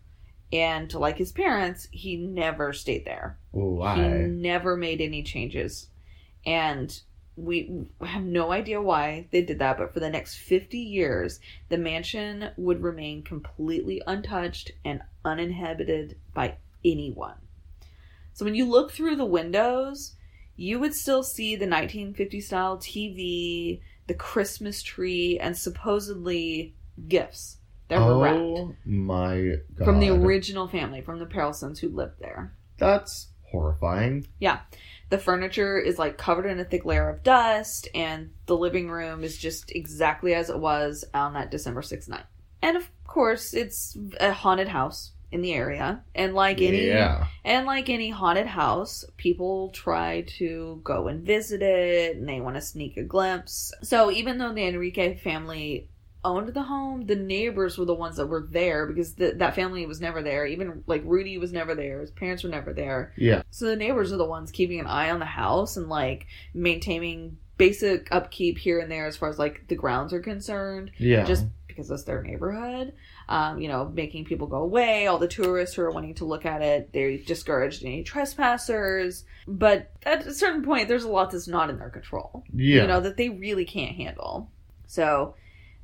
And 0.53 0.93
like 0.93 1.17
his 1.17 1.31
parents, 1.31 1.87
he 1.91 2.17
never 2.17 2.71
stayed 2.71 3.05
there. 3.05 3.37
Why? 3.51 3.95
He 3.95 4.03
never 4.27 4.77
made 4.77 5.01
any 5.01 5.23
changes. 5.23 5.87
And 6.45 6.97
we 7.35 7.87
have 8.01 8.23
no 8.23 8.51
idea 8.51 8.81
why 8.81 9.27
they 9.31 9.41
did 9.41 9.59
that, 9.59 9.77
but 9.77 9.93
for 9.93 9.99
the 9.99 10.09
next 10.09 10.37
50 10.37 10.77
years, 10.77 11.39
the 11.69 11.77
mansion 11.77 12.51
would 12.55 12.81
remain 12.81 13.23
completely 13.23 14.01
untouched 14.07 14.71
and 14.85 15.01
uninhabited 15.25 16.17
by 16.33 16.55
anyone. 16.83 17.35
So 18.33 18.45
when 18.45 18.55
you 18.55 18.65
look 18.65 18.91
through 18.91 19.17
the 19.17 19.25
windows, 19.25 20.15
you 20.55 20.79
would 20.79 20.93
still 20.93 21.23
see 21.23 21.55
the 21.55 21.67
1950 21.67 22.39
style 22.39 22.77
TV, 22.77 23.81
the 24.07 24.13
Christmas 24.13 24.81
tree, 24.81 25.37
and 25.39 25.57
supposedly 25.57 26.73
gifts 27.07 27.57
that 27.87 27.99
were 27.99 28.27
oh 28.27 28.75
my 28.85 29.55
god. 29.77 29.85
from 29.85 29.99
the 29.99 30.09
original 30.09 30.67
family, 30.67 31.01
from 31.01 31.19
the 31.19 31.25
Perelsons 31.25 31.79
who 31.79 31.89
lived 31.89 32.19
there. 32.19 32.53
That's 32.77 33.27
horrifying. 33.51 34.27
Yeah. 34.39 34.59
The 35.09 35.17
furniture 35.19 35.77
is 35.77 35.99
like 35.99 36.17
covered 36.17 36.47
in 36.47 36.59
a 36.59 36.65
thick 36.65 36.83
layer 36.83 37.09
of 37.09 37.23
dust, 37.23 37.87
and 37.93 38.31
the 38.47 38.57
living 38.57 38.89
room 38.89 39.23
is 39.23 39.37
just 39.37 39.71
exactly 39.71 40.33
as 40.33 40.49
it 40.49 40.57
was 40.59 41.05
on 41.13 41.33
that 41.33 41.51
December 41.51 41.81
6th 41.81 42.09
night. 42.09 42.25
And 42.61 42.75
of 42.75 42.89
course, 43.05 43.53
it's 43.53 43.95
a 44.19 44.31
haunted 44.33 44.67
house 44.67 45.11
in 45.31 45.41
the 45.41 45.53
area, 45.53 46.03
and 46.15 46.33
like 46.33 46.61
any 46.61 46.87
Yeah. 46.87 47.27
and 47.43 47.67
like 47.67 47.89
any 47.89 48.09
haunted 48.09 48.47
house, 48.47 49.05
people 49.17 49.69
try 49.71 50.21
to 50.37 50.81
go 50.83 51.07
and 51.07 51.23
visit 51.23 51.61
it, 51.61 52.17
and 52.17 52.27
they 52.27 52.41
want 52.41 52.55
to 52.55 52.61
sneak 52.61 52.97
a 52.97 53.03
glimpse. 53.03 53.71
So 53.83 54.09
even 54.11 54.39
though 54.39 54.53
the 54.53 54.65
Enrique 54.65 55.17
family 55.17 55.87
owned 56.25 56.49
the 56.53 56.63
home, 56.63 57.05
the 57.05 57.15
neighbors 57.15 57.77
were 57.77 57.85
the 57.85 57.93
ones 57.93 58.17
that 58.17 58.27
were 58.27 58.45
there 58.49 58.85
because 58.85 59.13
the, 59.13 59.31
that 59.37 59.55
family 59.55 59.85
was 59.85 60.01
never 60.01 60.21
there. 60.21 60.45
Even 60.45 60.83
like 60.87 61.03
Rudy 61.05 61.37
was 61.37 61.53
never 61.53 61.75
there. 61.75 62.01
His 62.01 62.11
parents 62.11 62.43
were 62.43 62.49
never 62.49 62.73
there. 62.73 63.13
Yeah. 63.15 63.43
So 63.51 63.65
the 63.67 63.75
neighbors 63.75 64.11
are 64.11 64.17
the 64.17 64.25
ones 64.25 64.51
keeping 64.51 64.79
an 64.79 64.87
eye 64.87 65.11
on 65.11 65.19
the 65.19 65.25
house 65.25 65.77
and 65.77 65.87
like 65.87 66.27
maintaining 66.53 67.37
basic 67.57 68.07
upkeep 68.11 68.57
here 68.57 68.79
and 68.79 68.91
there 68.91 69.05
as 69.05 69.15
far 69.15 69.29
as 69.29 69.39
like 69.39 69.67
the 69.69 69.75
grounds 69.75 70.11
are 70.11 70.19
concerned, 70.19 70.91
Yeah. 70.97 71.23
just 71.23 71.45
because 71.67 71.89
it's 71.91 72.03
their 72.03 72.21
neighborhood. 72.21 72.93
Um, 73.27 73.59
you 73.59 73.67
know, 73.67 73.85
making 73.93 74.25
people 74.25 74.47
go 74.47 74.57
away. 74.57 75.07
All 75.07 75.17
the 75.17 75.27
tourists 75.27 75.75
who 75.75 75.81
are 75.81 75.91
wanting 75.91 76.15
to 76.15 76.25
look 76.25 76.45
at 76.45 76.61
it, 76.61 76.91
they 76.93 77.17
discouraged 77.17 77.83
any 77.83 78.03
trespassers. 78.03 79.23
But 79.47 79.91
at 80.05 80.25
a 80.25 80.33
certain 80.33 80.63
point, 80.63 80.87
there's 80.87 81.03
a 81.03 81.09
lot 81.09 81.31
that's 81.31 81.47
not 81.47 81.69
in 81.69 81.77
their 81.77 81.89
control. 81.89 82.43
yeah. 82.53 82.81
You 82.81 82.87
know 82.87 82.99
that 83.01 83.17
they 83.17 83.29
really 83.29 83.65
can't 83.65 83.95
handle. 83.95 84.49
So 84.87 85.35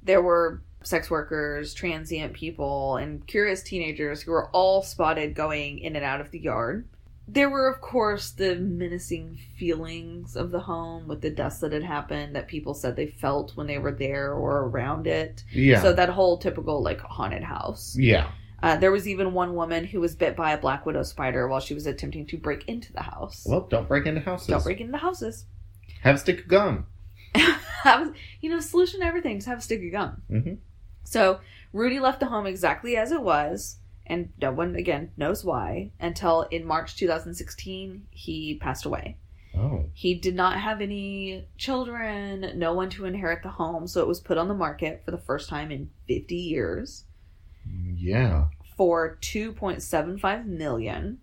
there 0.03 0.21
were 0.21 0.61
sex 0.83 1.09
workers, 1.11 1.73
transient 1.73 2.33
people, 2.33 2.97
and 2.97 3.25
curious 3.27 3.61
teenagers 3.61 4.21
who 4.21 4.31
were 4.31 4.49
all 4.49 4.81
spotted 4.81 5.35
going 5.35 5.79
in 5.79 5.95
and 5.95 6.03
out 6.05 6.21
of 6.21 6.31
the 6.31 6.39
yard. 6.39 6.87
There 7.27 7.49
were, 7.49 7.67
of 7.69 7.79
course, 7.81 8.31
the 8.31 8.55
menacing 8.55 9.37
feelings 9.57 10.35
of 10.35 10.51
the 10.51 10.59
home 10.59 11.07
with 11.07 11.21
the 11.21 11.29
deaths 11.29 11.59
that 11.59 11.71
had 11.71 11.83
happened 11.83 12.35
that 12.35 12.47
people 12.47 12.73
said 12.73 12.95
they 12.95 13.07
felt 13.07 13.55
when 13.55 13.67
they 13.67 13.77
were 13.77 13.91
there 13.91 14.33
or 14.33 14.63
around 14.63 15.07
it. 15.07 15.43
yeah. 15.53 15.81
So 15.81 15.93
that 15.93 16.09
whole 16.09 16.37
typical, 16.39 16.81
like, 16.83 16.99
haunted 16.99 17.43
house. 17.43 17.95
yeah. 17.97 18.31
Uh, 18.63 18.77
there 18.77 18.91
was 18.91 19.07
even 19.07 19.33
one 19.33 19.55
woman 19.55 19.83
who 19.85 19.99
was 19.99 20.15
bit 20.15 20.35
by 20.35 20.51
a 20.51 20.57
black 20.57 20.85
widow 20.85 21.01
spider 21.01 21.47
while 21.47 21.59
she 21.59 21.73
was 21.73 21.87
attempting 21.87 22.27
to 22.27 22.37
break 22.37 22.63
into 22.67 22.93
the 22.93 23.01
house. 23.01 23.43
Well, 23.47 23.61
don't 23.61 23.87
break 23.87 24.05
into 24.05 24.21
houses. 24.21 24.47
Don't 24.47 24.63
break 24.63 24.79
into 24.79 24.99
houses. 24.99 25.45
Have 26.01 26.15
a 26.15 26.19
stick 26.19 26.41
of 26.41 26.47
gum. 26.47 26.85
have 27.83 28.13
you 28.41 28.49
know 28.49 28.59
solution 28.59 28.99
to 28.99 29.05
everything 29.05 29.37
just 29.37 29.47
have 29.47 29.57
a 29.59 29.61
stick 29.61 29.81
of 29.83 29.91
gum 29.91 30.21
Mhm. 30.29 30.57
so 31.03 31.39
rudy 31.73 31.99
left 31.99 32.19
the 32.19 32.25
home 32.27 32.45
exactly 32.45 32.95
as 32.97 33.11
it 33.11 33.21
was 33.21 33.77
and 34.05 34.29
no 34.41 34.51
one 34.51 34.75
again 34.75 35.11
knows 35.17 35.43
why 35.45 35.91
until 35.99 36.43
in 36.51 36.65
march 36.65 36.95
2016 36.97 38.07
he 38.11 38.57
passed 38.61 38.85
away 38.85 39.17
Oh. 39.53 39.89
he 39.93 40.15
did 40.15 40.35
not 40.35 40.59
have 40.61 40.79
any 40.79 41.45
children 41.57 42.53
no 42.57 42.73
one 42.73 42.89
to 42.91 43.05
inherit 43.05 43.43
the 43.43 43.49
home 43.49 43.85
so 43.87 43.99
it 44.01 44.07
was 44.07 44.19
put 44.21 44.37
on 44.37 44.47
the 44.47 44.53
market 44.53 45.01
for 45.03 45.11
the 45.11 45.17
first 45.17 45.49
time 45.49 45.71
in 45.71 45.89
50 46.07 46.35
years 46.35 47.03
Yeah. 47.95 48.45
for 48.77 49.17
2.75 49.21 50.45
million 50.45 51.19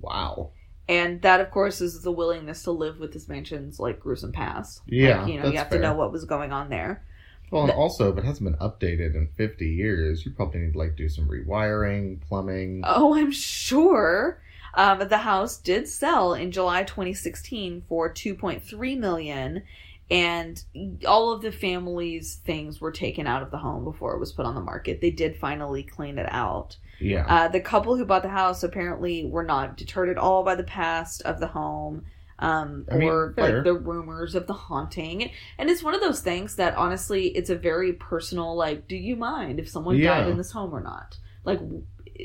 Wow. 0.00 0.50
And 0.88 1.22
that 1.22 1.40
of 1.40 1.50
course 1.50 1.80
is 1.80 2.02
the 2.02 2.12
willingness 2.12 2.62
to 2.64 2.70
live 2.70 2.98
with 2.98 3.12
this 3.12 3.28
mansion's 3.28 3.78
like 3.80 4.00
gruesome 4.00 4.32
past 4.32 4.82
Yeah, 4.86 5.22
like, 5.22 5.26
you 5.26 5.38
know 5.38 5.46
you 5.46 5.58
have 5.58 5.68
fair. 5.68 5.78
to 5.78 5.78
know 5.78 5.94
what 5.94 6.12
was 6.12 6.24
going 6.24 6.52
on 6.52 6.68
there 6.70 7.04
Well, 7.50 7.64
and 7.64 7.70
also, 7.72 8.10
if 8.10 8.18
it 8.18 8.24
hasn't 8.24 8.50
been 8.50 8.58
updated 8.68 9.14
in 9.14 9.28
50 9.36 9.68
years, 9.68 10.24
you 10.24 10.32
probably 10.32 10.60
need 10.60 10.72
to 10.72 10.78
like 10.78 10.96
do 10.96 11.08
some 11.08 11.28
rewiring, 11.28 12.20
plumbing. 12.22 12.80
Oh, 12.84 13.14
I'm 13.14 13.30
sure. 13.32 14.40
Um, 14.74 15.06
the 15.08 15.18
house 15.18 15.58
did 15.58 15.86
sell 15.88 16.32
in 16.34 16.50
July 16.50 16.84
2016 16.84 17.82
for 17.88 18.08
2.3 18.12 18.98
million, 18.98 19.62
and 20.10 20.62
all 21.06 21.32
of 21.32 21.42
the 21.42 21.52
family's 21.52 22.36
things 22.36 22.80
were 22.80 22.92
taken 22.92 23.26
out 23.26 23.42
of 23.42 23.50
the 23.50 23.58
home 23.58 23.84
before 23.84 24.14
it 24.14 24.18
was 24.20 24.32
put 24.32 24.46
on 24.46 24.54
the 24.54 24.60
market. 24.62 25.00
They 25.02 25.10
did 25.10 25.36
finally 25.36 25.82
clean 25.82 26.18
it 26.18 26.26
out. 26.30 26.76
Yeah. 27.02 27.26
Uh, 27.26 27.48
the 27.48 27.60
couple 27.60 27.96
who 27.96 28.04
bought 28.04 28.22
the 28.22 28.28
house 28.28 28.62
apparently 28.62 29.24
were 29.24 29.44
not 29.44 29.76
deterred 29.76 30.08
at 30.08 30.18
all 30.18 30.42
by 30.44 30.54
the 30.54 30.64
past 30.64 31.22
of 31.22 31.40
the 31.40 31.48
home. 31.48 32.04
Um, 32.38 32.86
I 32.90 32.96
mean, 32.96 33.08
or 33.08 33.32
fair. 33.34 33.56
like 33.56 33.64
the 33.64 33.74
rumors 33.74 34.34
of 34.34 34.46
the 34.48 34.52
haunting, 34.52 35.30
and 35.58 35.70
it's 35.70 35.82
one 35.82 35.94
of 35.94 36.00
those 36.00 36.20
things 36.20 36.56
that 36.56 36.74
honestly, 36.76 37.28
it's 37.28 37.50
a 37.50 37.56
very 37.56 37.92
personal. 37.92 38.56
Like, 38.56 38.88
do 38.88 38.96
you 38.96 39.14
mind 39.14 39.60
if 39.60 39.68
someone 39.68 39.96
Yeah. 39.96 40.18
died 40.18 40.28
in 40.30 40.38
this 40.38 40.50
home 40.50 40.74
or 40.74 40.80
not? 40.82 41.18
Like, 41.44 41.60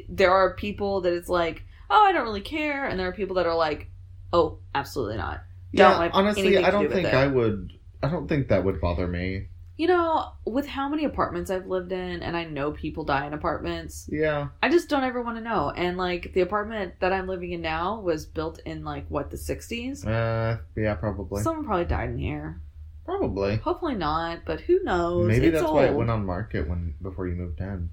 there 0.09 0.31
are 0.31 0.55
people 0.55 1.01
that 1.01 1.13
it's 1.13 1.29
like, 1.29 1.63
oh, 1.89 2.03
I 2.03 2.13
don't 2.13 2.23
really 2.23 2.41
care, 2.41 2.85
and 2.85 2.99
there 2.99 3.07
are 3.07 3.13
people 3.13 3.35
that 3.35 3.45
are 3.45 3.55
like, 3.55 3.89
oh, 4.33 4.57
absolutely 4.73 5.17
not. 5.17 5.41
yeah, 5.71 5.89
don't 5.89 5.99
want 5.99 6.13
honestly, 6.15 6.57
I 6.57 6.71
do 6.71 6.71
don't 6.71 6.91
think. 6.91 7.07
I 7.07 7.27
would. 7.27 7.73
I 8.01 8.09
don't 8.09 8.27
think 8.27 8.47
that 8.47 8.63
would 8.63 8.81
bother 8.81 9.07
me. 9.07 9.47
You 9.77 9.85
know, 9.87 10.31
with 10.43 10.65
how 10.65 10.89
many 10.89 11.05
apartments 11.05 11.51
I've 11.51 11.67
lived 11.67 11.91
in, 11.91 12.23
and 12.23 12.35
I 12.35 12.45
know 12.45 12.71
people 12.71 13.03
die 13.03 13.27
in 13.27 13.33
apartments, 13.33 14.09
Yeah. 14.11 14.47
I 14.63 14.69
just 14.69 14.89
don't 14.89 15.03
ever 15.03 15.21
want 15.21 15.37
to 15.37 15.43
know. 15.43 15.69
And 15.69 15.97
like 15.97 16.33
the 16.33 16.41
apartment 16.41 16.95
that 16.99 17.13
I'm 17.13 17.27
living 17.27 17.51
in 17.51 17.61
now 17.61 17.99
was 17.99 18.25
built 18.25 18.59
in 18.65 18.83
like 18.83 19.05
what 19.09 19.29
the 19.29 19.37
60s. 19.37 20.05
Uh, 20.05 20.57
yeah, 20.75 20.95
probably. 20.95 21.43
Someone 21.43 21.63
probably 21.65 21.85
died 21.85 22.09
in 22.09 22.17
here. 22.17 22.59
probably. 23.05 23.57
Hopefully 23.57 23.95
not, 23.95 24.39
but 24.45 24.61
who 24.61 24.83
knows? 24.83 25.27
Maybe 25.27 25.47
it's 25.47 25.53
that's 25.59 25.65
old. 25.67 25.75
why 25.75 25.85
it 25.85 25.93
went 25.93 26.09
on 26.09 26.25
market 26.25 26.67
when 26.67 26.95
before 27.01 27.27
you 27.27 27.35
moved 27.35 27.59
in. 27.61 27.91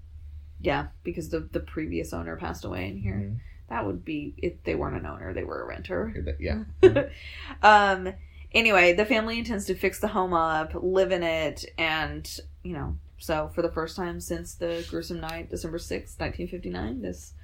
Yeah, 0.61 0.87
because 1.05 1.29
the 1.29 1.41
the 1.41 1.61
previous 1.61 2.13
owner 2.15 2.37
passed 2.37 2.65
away 2.65 2.89
in 2.89 2.97
here. 2.97 3.15
Mhm. 3.17 3.39
That 3.69 3.87
would 3.87 4.05
be 4.05 4.35
if 4.39 4.55
they 4.65 4.75
weren't 4.75 4.97
an 4.97 5.05
owner, 5.07 5.33
they 5.35 5.45
were 5.45 5.63
a 5.63 5.67
renter. 5.67 6.35
Yeah. 6.41 6.65
um. 7.63 8.15
Anyway, 8.55 8.93
the 8.93 9.05
family 9.05 9.39
intends 9.39 9.67
to 9.67 9.75
fix 9.75 9.99
the 9.99 10.09
home 10.09 10.33
up, 10.33 10.73
live 10.75 11.13
in 11.13 11.23
it, 11.23 11.65
and 11.77 12.41
you 12.63 12.73
know, 12.73 12.97
so 13.19 13.51
for 13.55 13.63
the 13.63 13.73
first 13.73 13.97
time 13.97 14.21
since 14.21 14.55
the 14.55 14.87
gruesome 14.89 15.21
night, 15.21 15.51
December 15.51 15.79
sixth, 15.79 16.19
nineteen 16.21 16.49
fifty 16.49 16.71
nine, 16.71 17.03
this 17.03 17.35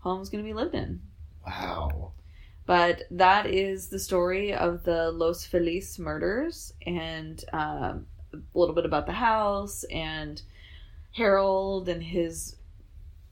home's 0.00 0.28
going 0.28 0.44
to 0.44 0.48
be 0.48 0.54
lived 0.54 0.74
in. 0.74 1.00
Wow. 1.46 2.12
But 2.66 3.04
that 3.12 3.46
is 3.46 3.88
the 3.88 3.98
story 3.98 4.52
of 4.52 4.84
the 4.84 5.10
Los 5.10 5.46
Feliz 5.46 5.98
murders 5.98 6.74
and 6.86 7.42
um, 7.54 8.06
a 8.34 8.58
little 8.58 8.74
bit 8.74 8.84
about 8.84 9.06
the 9.06 9.12
house 9.12 9.84
and 9.84 10.42
Harold 11.12 11.88
and 11.88 12.02
his 12.02 12.56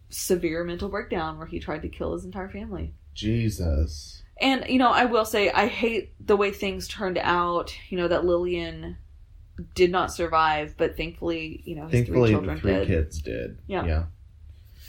severe 0.08 0.64
mental 0.64 0.88
breakdown 0.88 1.36
where 1.36 1.46
he 1.46 1.58
tried 1.58 1.82
to 1.82 1.88
kill 1.90 2.14
his 2.14 2.24
entire 2.24 2.48
family. 2.48 2.94
Jesus. 3.12 4.22
And, 4.40 4.64
you 4.68 4.78
know, 4.78 4.90
I 4.90 5.06
will 5.06 5.24
say, 5.24 5.50
I 5.50 5.66
hate 5.66 6.12
the 6.24 6.36
way 6.36 6.50
things 6.50 6.88
turned 6.88 7.18
out. 7.18 7.74
You 7.88 7.96
know, 7.98 8.08
that 8.08 8.24
Lillian 8.24 8.98
did 9.74 9.90
not 9.90 10.12
survive, 10.12 10.74
but 10.76 10.96
thankfully, 10.96 11.62
you 11.64 11.74
know, 11.76 11.84
his 11.86 11.92
Thankfully, 11.92 12.32
three 12.32 12.34
the 12.34 12.38
children 12.40 12.60
three 12.60 12.72
did. 12.72 12.86
kids 12.88 13.22
did. 13.22 13.58
Yeah. 13.66 13.84
Yeah. 13.86 14.04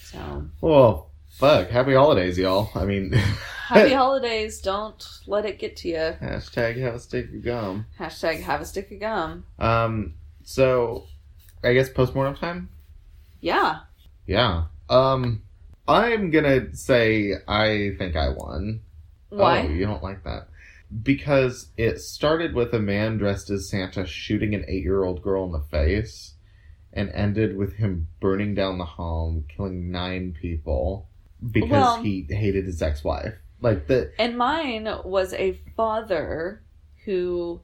So, 0.03 0.47
Well, 0.61 1.11
fuck. 1.29 1.69
Happy 1.69 1.93
holidays, 1.93 2.37
y'all. 2.37 2.69
I 2.75 2.83
mean, 2.85 3.11
happy 3.67 3.93
holidays. 3.93 4.59
Don't 4.61 5.05
let 5.27 5.45
it 5.45 5.59
get 5.59 5.77
to 5.77 5.87
you. 5.89 5.95
hashtag 6.21 6.77
have 6.81 6.95
a 6.95 6.99
stick 6.99 7.29
of 7.33 7.43
gum. 7.43 7.85
Hashtag 7.97 8.41
have 8.41 8.59
a 8.61 8.65
stick 8.65 8.91
of 8.91 8.99
gum. 8.99 9.45
Um, 9.59 10.15
so 10.43 11.05
I 11.63 11.73
guess 11.73 11.89
postmortem 11.89 12.35
time? 12.35 12.69
Yeah. 13.39 13.79
Yeah. 14.25 14.65
Um, 14.89 15.43
I'm 15.87 16.31
gonna 16.31 16.75
say 16.75 17.33
I 17.47 17.95
think 17.97 18.15
I 18.17 18.29
won. 18.29 18.81
Why? 19.29 19.61
Oh, 19.61 19.69
you 19.69 19.85
don't 19.85 20.03
like 20.03 20.23
that. 20.23 20.47
Because 21.03 21.71
it 21.75 21.99
started 21.99 22.53
with 22.55 22.73
a 22.73 22.79
man 22.79 23.17
dressed 23.17 23.49
as 23.49 23.69
Santa 23.69 24.05
shooting 24.05 24.55
an 24.55 24.65
eight 24.67 24.83
year 24.83 25.03
old 25.03 25.21
girl 25.21 25.45
in 25.45 25.51
the 25.51 25.59
face 25.69 26.35
and 26.93 27.09
ended 27.09 27.57
with 27.57 27.73
him 27.73 28.07
burning 28.19 28.55
down 28.55 28.77
the 28.77 28.85
home, 28.85 29.45
killing 29.49 29.91
nine 29.91 30.35
people 30.39 31.09
because 31.51 31.69
Well- 31.69 32.03
he 32.03 32.25
hated 32.29 32.65
his 32.65 32.81
ex 32.81 33.03
wife. 33.03 33.35
Like 33.59 33.87
the 33.87 34.11
And 34.19 34.37
mine 34.37 34.87
was 35.03 35.33
a 35.33 35.53
father 35.75 36.63
who 37.05 37.61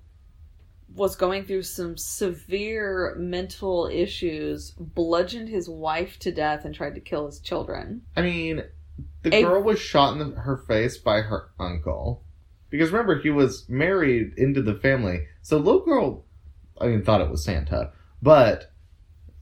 was 0.96 1.16
going 1.16 1.44
through 1.44 1.64
some 1.64 1.98
severe 1.98 3.16
mental 3.18 3.90
issues, 3.92 4.72
bludgeoned 4.72 5.50
his 5.50 5.68
wife 5.70 6.20
to 6.20 6.32
death, 6.32 6.66
and 6.66 6.74
tried 6.74 6.96
to 6.96 7.02
kill 7.02 7.26
his 7.26 7.40
children. 7.40 8.04
I 8.16 8.22
mean, 8.22 8.64
the 9.24 9.36
A- 9.36 9.42
girl 9.44 9.62
was 9.64 9.80
shot 9.80 10.14
in 10.14 10.20
the, 10.20 10.36
her 10.42 10.58
face 10.58 10.98
by 10.98 11.22
her 11.22 11.50
uncle. 11.60 12.24
Because 12.70 12.92
remember, 12.92 13.20
he 13.20 13.30
was 13.30 13.68
married 13.70 14.34
into 14.38 14.62
the 14.62 14.74
family. 14.76 15.28
So 15.44 15.58
little 15.58 15.82
girl, 15.86 16.26
I 16.82 16.88
mean, 16.88 17.04
thought 17.04 17.22
it 17.22 17.30
was 17.30 17.44
Santa. 17.44 17.92
But, 18.22 18.72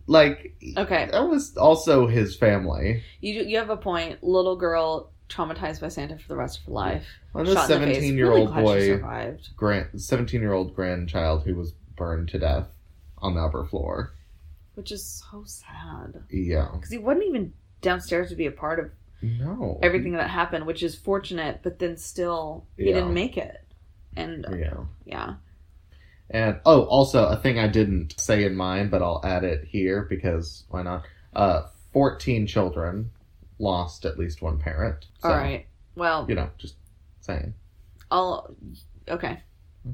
like, 0.07 0.55
Okay. 0.77 1.07
that 1.11 1.27
was 1.29 1.55
also 1.57 2.07
his 2.07 2.35
family. 2.35 3.03
You 3.21 3.43
you 3.43 3.57
have 3.57 3.69
a 3.69 3.77
point. 3.77 4.21
Little 4.23 4.55
girl 4.57 5.11
traumatized 5.29 5.79
by 5.79 5.87
Santa 5.87 6.17
for 6.17 6.27
the 6.27 6.35
rest 6.35 6.59
of 6.59 6.65
her 6.65 6.71
life. 6.73 7.05
And 7.33 7.47
this 7.47 7.53
Shot 7.53 7.71
in 7.71 7.79
the 7.81 7.85
face. 7.87 7.95
17 7.97 8.17
year 8.17 8.31
old 8.33 8.53
boy, 8.53 8.85
survived. 8.87 9.49
grand, 9.55 10.01
17 10.01 10.41
year 10.41 10.51
old 10.51 10.75
grandchild 10.75 11.43
who 11.45 11.55
was 11.55 11.71
burned 11.95 12.27
to 12.29 12.39
death 12.39 12.67
on 13.19 13.35
the 13.35 13.41
upper 13.41 13.65
floor. 13.65 14.13
which 14.75 14.91
is 14.91 15.05
so 15.31 15.43
sad 15.45 16.23
Yeah. 16.31 16.69
because 16.73 16.89
he 16.89 16.97
wasn't 16.97 17.25
even 17.27 17.53
downstairs 17.81 18.29
to 18.29 18.35
be 18.35 18.45
a 18.47 18.51
part 18.51 18.79
of 18.79 18.89
No. 19.22 19.80
everything 19.84 20.13
that 20.13 20.30
happened, 20.30 20.65
which 20.65 20.84
is 20.84 20.95
fortunate. 20.95 21.59
But 21.63 21.80
then 21.80 21.97
still, 21.97 22.65
he 22.78 22.89
Yeah. 22.89 22.95
didn't 22.95 23.13
make 23.13 23.38
it, 23.38 23.63
and 24.15 24.45
Yeah. 24.57 24.86
yeah, 25.05 25.36
And 26.30 26.59
oh, 26.65 26.84
also 26.84 27.28
a 27.28 27.36
thing 27.38 27.59
I 27.59 27.67
didn't 27.67 28.19
say 28.19 28.45
in 28.45 28.55
mine, 28.55 28.89
but 28.89 29.01
I'll 29.01 29.22
add 29.24 29.43
it 29.43 29.65
here 29.65 30.03
because 30.03 30.63
why 30.69 30.82
not? 30.84 31.05
Uh, 31.34 31.67
fourteen 31.91 32.47
children 32.47 33.11
lost 33.59 34.05
at 34.05 34.17
least 34.17 34.41
one 34.41 34.57
parent. 34.57 35.07
So, 35.19 35.30
all 35.30 35.36
right. 35.38 35.65
Well, 35.95 36.26
You 36.28 36.36
know, 36.36 36.49
just 36.57 36.76
saying. 37.19 37.53
I'll 38.09 38.55
okay. 39.07 39.41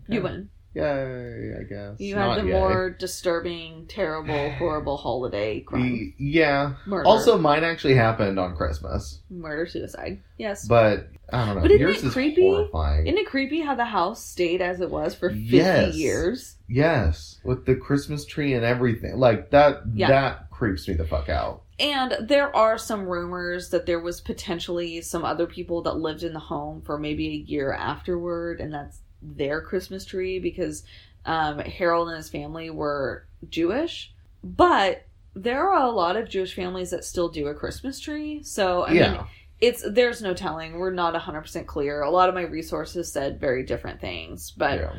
You 0.07 0.21
win. 0.21 0.49
Yay! 0.74 1.53
I 1.59 1.63
guess 1.63 1.99
You 1.99 2.15
Not 2.15 2.38
had 2.38 2.45
the 2.45 2.49
yay. 2.49 2.53
more 2.59 2.89
disturbing, 2.89 3.86
terrible, 3.88 4.51
horrible 4.57 4.97
holiday 4.97 5.61
crime. 5.61 6.13
Yeah. 6.18 6.74
Murder. 6.86 7.05
Also, 7.07 7.38
mine 7.38 7.63
actually 7.63 7.95
happened 7.95 8.38
on 8.39 8.55
Christmas, 8.55 9.22
murder, 9.30 9.65
suicide. 9.65 10.22
Yes. 10.38 10.68
but 10.68 11.09
I 11.34 11.45
don't 11.45 11.55
know. 11.55 11.61
But 11.61 11.72
isn't 11.72 11.82
Yours 11.82 12.03
it 12.03 12.07
is 12.07 12.13
creepy? 12.13 12.41
horrifying. 12.41 13.07
Isn't 13.07 13.18
it 13.18 13.26
creepy 13.28 13.61
how 13.61 13.76
the 13.76 13.86
house 13.86 14.24
stayed 14.24 14.61
as 14.61 14.80
it 14.80 14.89
was 14.91 15.15
for 15.15 15.30
50 15.30 15.41
Yes. 15.43 15.95
years? 15.95 16.55
yes, 16.70 17.39
with 17.43 17.65
the 17.65 17.76
Christmas 17.76 18.26
tree 18.26 18.53
and 18.53 18.63
everything, 18.65 19.18
like 19.18 19.49
that. 19.51 19.82
Yeah. 19.93 20.09
That 20.09 20.51
creeps 20.51 20.88
me 20.88 20.93
the 20.95 21.05
fuck 21.05 21.30
out. 21.30 21.63
And 21.80 22.15
there 22.28 22.53
are 22.55 22.78
some 22.78 23.05
rumors 23.07 23.70
that 23.70 23.86
there 23.86 23.99
was 23.99 24.20
potentially 24.22 25.01
some 25.01 25.24
other 25.24 25.45
people 25.47 25.82
that 25.84 25.97
lived 25.97 26.24
in 26.24 26.34
the 26.34 26.39
home 26.39 26.82
for 26.82 26.97
maybe 26.97 27.28
a 27.28 27.49
year 27.49 27.72
afterward, 27.72 28.59
and 28.59 28.74
that's 28.74 28.99
their 29.22 29.61
Christmas 29.61 30.05
tree 30.05 30.39
because 30.39 30.84
um, 31.26 31.59
Harold 31.59 32.07
and 32.09 32.18
his 32.18 32.30
family 32.30 32.70
were 32.70 33.26
Jewish. 33.49 34.13
But 34.43 35.05
there 35.34 35.70
are 35.70 35.86
a 35.86 35.91
lot 35.91 36.15
of 36.15 36.30
Jewish 36.30 36.55
families 36.55 36.91
that 36.91 37.03
still 37.03 37.30
do 37.30 37.47
a 37.47 37.53
Christmas 37.53 37.99
tree. 37.99 38.43
So, 38.43 38.84
I 38.84 38.91
yeah. 38.91 39.11
mean, 39.11 39.22
it's 39.59 39.84
there's 39.89 40.22
no 40.22 40.34
telling. 40.34 40.78
We're 40.78 40.91
not 40.91 41.13
100% 41.13 41.65
clear. 41.65 42.01
A 42.01 42.09
lot 42.09 42.30
of 42.30 42.36
my 42.36 42.43
resources 42.43 43.11
said 43.11 43.39
very 43.39 43.63
different 43.63 43.99
things, 43.99 44.51
but 44.51 44.80
yeah. 44.80 44.93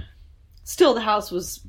still 0.65 0.95
the 0.95 1.01
house 1.01 1.31
was 1.31 1.61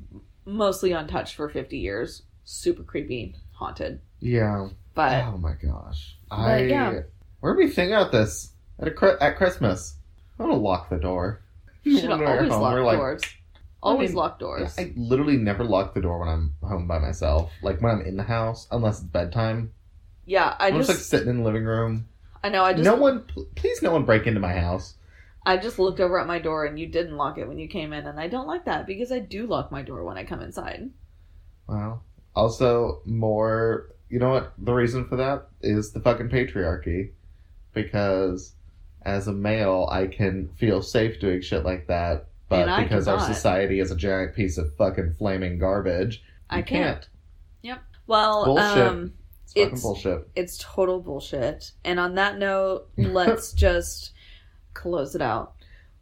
mostly 0.46 0.92
untouched 0.92 1.36
for 1.36 1.50
50 1.50 1.78
years. 1.78 2.24
Super 2.44 2.84
creepy, 2.84 3.36
haunted. 3.52 4.02
Yeah. 4.20 4.70
But 4.96 5.24
oh 5.26 5.38
my 5.38 5.54
gosh. 5.54 6.18
I 6.32 6.64
yeah. 6.64 7.02
where 7.40 7.54
do 7.54 7.60
we 7.60 7.70
think 7.70 7.92
about 7.92 8.12
this 8.12 8.52
at 8.80 8.88
a 8.88 9.18
at 9.22 9.38
Christmas? 9.38 9.96
I'm 10.40 10.48
going 10.48 10.58
to 10.58 10.64
lock 10.64 10.90
the 10.90 10.98
door. 10.98 11.42
Should 11.84 12.10
When 12.10 12.24
always 12.26 12.52
home, 12.52 12.62
lock 12.62 12.74
we're 12.74 12.84
like- 12.84 12.98
doors. 12.98 13.22
Always 13.82 14.10
mean, 14.10 14.18
lock 14.18 14.40
doors. 14.40 14.76
I 14.78 14.92
literally 14.98 15.38
never 15.38 15.64
lock 15.64 15.94
the 15.94 16.02
door 16.02 16.20
when 16.20 16.28
I'm 16.28 16.54
home 16.62 16.86
by 16.86 17.00
myself. 17.00 17.50
Like 17.62 17.82
when 17.82 17.94
I'm 17.94 18.02
in 18.06 18.18
the 18.18 18.24
house, 18.24 18.68
unless 18.72 19.00
it's 19.00 19.08
bedtime. 19.08 19.72
yeah, 20.26 20.54
I 20.60 20.68
I'm 20.68 20.76
just, 20.78 20.90
just 20.90 21.00
like 21.00 21.20
sitting 21.20 21.30
in 21.30 21.38
the 21.38 21.44
living 21.44 21.64
room. 21.64 22.08
I 22.44 22.50
know 22.50 22.64
I 22.64 22.74
just 22.74 22.84
no 22.84 22.96
one, 22.96 23.24
please, 23.56 23.82
no 23.82 23.92
one 23.92 24.04
break 24.04 24.28
into 24.28 24.42
my 24.42 24.52
house. 24.54 24.96
I 25.46 25.56
just 25.56 25.80
looked 25.80 26.02
over 26.02 26.20
at 26.20 26.28
my 26.28 26.40
door 26.40 26.66
and 26.66 26.78
you 26.78 26.88
didn't 26.88 27.16
lock 27.16 27.38
it 27.38 27.48
when 27.48 27.58
you 27.58 27.70
came 27.70 27.94
in, 27.94 28.06
and 28.06 28.20
I 28.20 28.28
don't 28.28 28.48
like 28.48 28.66
that 28.66 28.86
because 28.86 29.14
I 29.14 29.20
do 29.20 29.48
lock 29.48 29.72
my 29.72 29.82
door 29.82 30.04
when 30.04 30.18
I 30.18 30.26
come 30.26 30.42
inside. 30.42 30.90
Wow. 31.68 32.02
Also, 32.36 33.02
more. 33.06 33.94
You 34.10 34.20
know 34.20 34.32
what? 34.32 34.54
The 34.58 34.74
reason 34.74 35.08
for 35.08 35.16
that 35.16 35.48
is 35.62 35.94
the 35.94 36.02
fucking 36.02 36.30
patriarchy. 36.30 37.12
Because 37.74 38.54
as 39.04 39.28
a 39.28 39.34
male, 39.34 39.88
I 39.92 40.08
can 40.08 40.50
feel 40.58 40.82
safe 40.82 41.20
doing 41.20 41.42
shit 41.42 41.64
like 41.64 41.88
that. 41.88 42.26
But 42.50 42.84
because 42.84 43.08
our 43.08 43.20
society 43.20 43.80
is 43.80 43.92
a 43.92 43.96
giant 43.96 44.34
piece 44.36 44.58
of 44.58 44.76
fucking 44.76 45.14
flaming 45.20 45.60
garbage, 45.60 46.24
I 46.50 46.58
you 46.60 46.64
can't. 46.64 47.08
Yep. 47.62 47.80
Well, 48.08 48.46
Bullshit. 48.46 48.88
um, 48.88 49.14
It's 49.44 49.56
It's- 49.56 49.82
bullshit. 49.84 50.28
it's 50.36 50.58
total 50.60 51.00
bullshit. 51.00 51.72
And 51.86 52.00
on 52.00 52.16
that 52.16 52.38
note, 52.40 52.88
let's 52.98 53.54
just 53.54 54.12
close 54.74 55.14
it 55.16 55.22
out. 55.22 55.54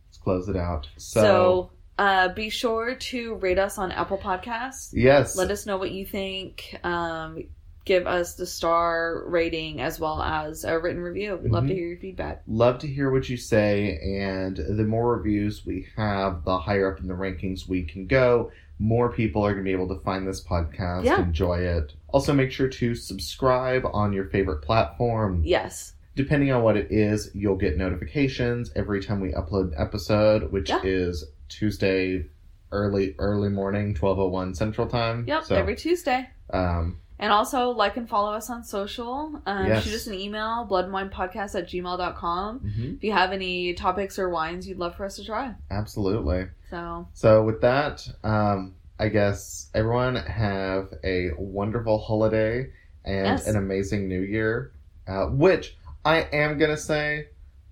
Let's 0.07 0.17
close 0.19 0.47
it 0.49 0.55
out. 0.55 0.87
So, 0.97 1.21
So, 1.21 1.69
uh, 1.97 2.29
be 2.29 2.49
sure 2.49 2.95
to 2.95 3.35
rate 3.35 3.59
us 3.59 3.77
on 3.77 3.91
Apple 3.91 4.17
Podcasts. 4.17 4.89
yes. 4.93 5.35
Let 5.35 5.51
us 5.51 5.65
know 5.65 5.77
what 5.77 5.91
you 5.91 6.05
think. 6.05 6.77
Um, 6.83 7.43
give 7.87 8.05
us 8.05 8.35
the 8.35 8.45
star 8.45 9.23
rating 9.27 9.81
as 9.81 9.99
well 9.99 10.21
as 10.21 10.63
a 10.65 10.77
written 10.77 11.01
review. 11.01 11.39
We'd 11.41 11.51
love 11.51 11.67
to 11.67 11.73
hear 11.73 11.87
your 11.87 11.97
feedback. 11.97 12.43
Love 12.45 12.77
to 12.79 12.87
hear 12.87 13.09
what 13.09 13.29
you 13.29 13.37
say, 13.37 13.97
and 14.21 14.57
the 14.57 14.83
more 14.83 15.15
reviews 15.15 15.65
we 15.65 15.87
have, 15.95 16.43
the 16.43 16.59
higher 16.59 16.91
up 16.93 16.99
in 16.99 17.07
the 17.07 17.13
rankings 17.13 17.67
we 17.67 17.83
can 17.83 18.05
go. 18.05 18.51
More 18.79 19.11
people 19.11 19.43
are 19.43 19.53
going 19.53 19.63
to 19.63 19.67
be 19.67 19.71
able 19.71 19.87
to 19.95 19.99
find 20.03 20.27
this 20.27 20.43
podcast, 20.43 21.05
Yeah. 21.05 21.21
enjoy 21.23 21.59
it. 21.59 21.93
Also, 22.09 22.33
make 22.33 22.51
sure 22.51 22.67
to 22.67 22.93
subscribe 22.93 23.83
on 23.91 24.13
your 24.13 24.25
favorite 24.25 24.61
platform. 24.61 25.41
Yes. 25.43 25.93
Depending 26.15 26.51
on 26.51 26.61
what 26.63 26.77
it 26.77 26.91
is, 26.91 27.31
you'll 27.33 27.55
get 27.55 27.77
notifications 27.77 28.71
every 28.75 29.01
time 29.01 29.19
we 29.19 29.31
upload 29.31 29.69
an 29.69 29.73
episode, 29.77 30.51
which 30.51 30.69
Yeah. 30.69 30.81
is 30.83 31.25
Tuesday 31.49 32.25
early 32.71 33.15
early 33.17 33.49
morning, 33.49 33.93
twelve 33.93 34.19
oh 34.19 34.27
one 34.27 34.53
Central 34.53 34.87
Time. 34.87 35.23
Yep. 35.27 35.43
So, 35.45 35.55
Every 35.55 35.75
Tuesday. 35.75 36.27
um, 36.51 36.97
And 37.19 37.31
also 37.31 37.69
like 37.71 37.97
and 37.97 38.07
follow 38.07 38.31
us 38.33 38.49
on 38.49 38.63
social. 38.63 39.41
Um, 39.45 39.65
Yes. 39.67 39.83
Shoot 39.83 39.93
us 39.95 40.07
an 40.07 40.13
email, 40.13 40.67
bloodandwinepodcast 40.69 41.55
at 41.55 41.67
gmail.com. 41.67 42.59
mhm, 42.59 42.97
If 42.97 43.03
you 43.03 43.11
have 43.11 43.31
any 43.31 43.73
topics 43.73 44.19
or 44.19 44.29
wines 44.29 44.67
you'd 44.67 44.77
love 44.77 44.95
for 44.95 45.05
us 45.05 45.15
to 45.15 45.25
try. 45.25 45.55
absolutely. 45.71 46.47
So, 46.69 47.07
So 47.13 47.43
with 47.43 47.61
that, 47.61 48.07
um, 48.23 48.75
I 48.99 49.09
guess 49.09 49.69
everyone 49.73 50.15
have 50.15 50.89
a 51.03 51.31
wonderful 51.37 51.97
holiday 51.99 52.71
and 53.05 53.25
Yes. 53.27 53.47
an 53.47 53.55
amazing 53.55 54.07
New 54.07 54.21
Year. 54.21 54.71
Uh, 55.07 55.27
which 55.27 55.77
I 56.03 56.17
am 56.33 56.57
gonna 56.57 56.75
say, 56.77 57.27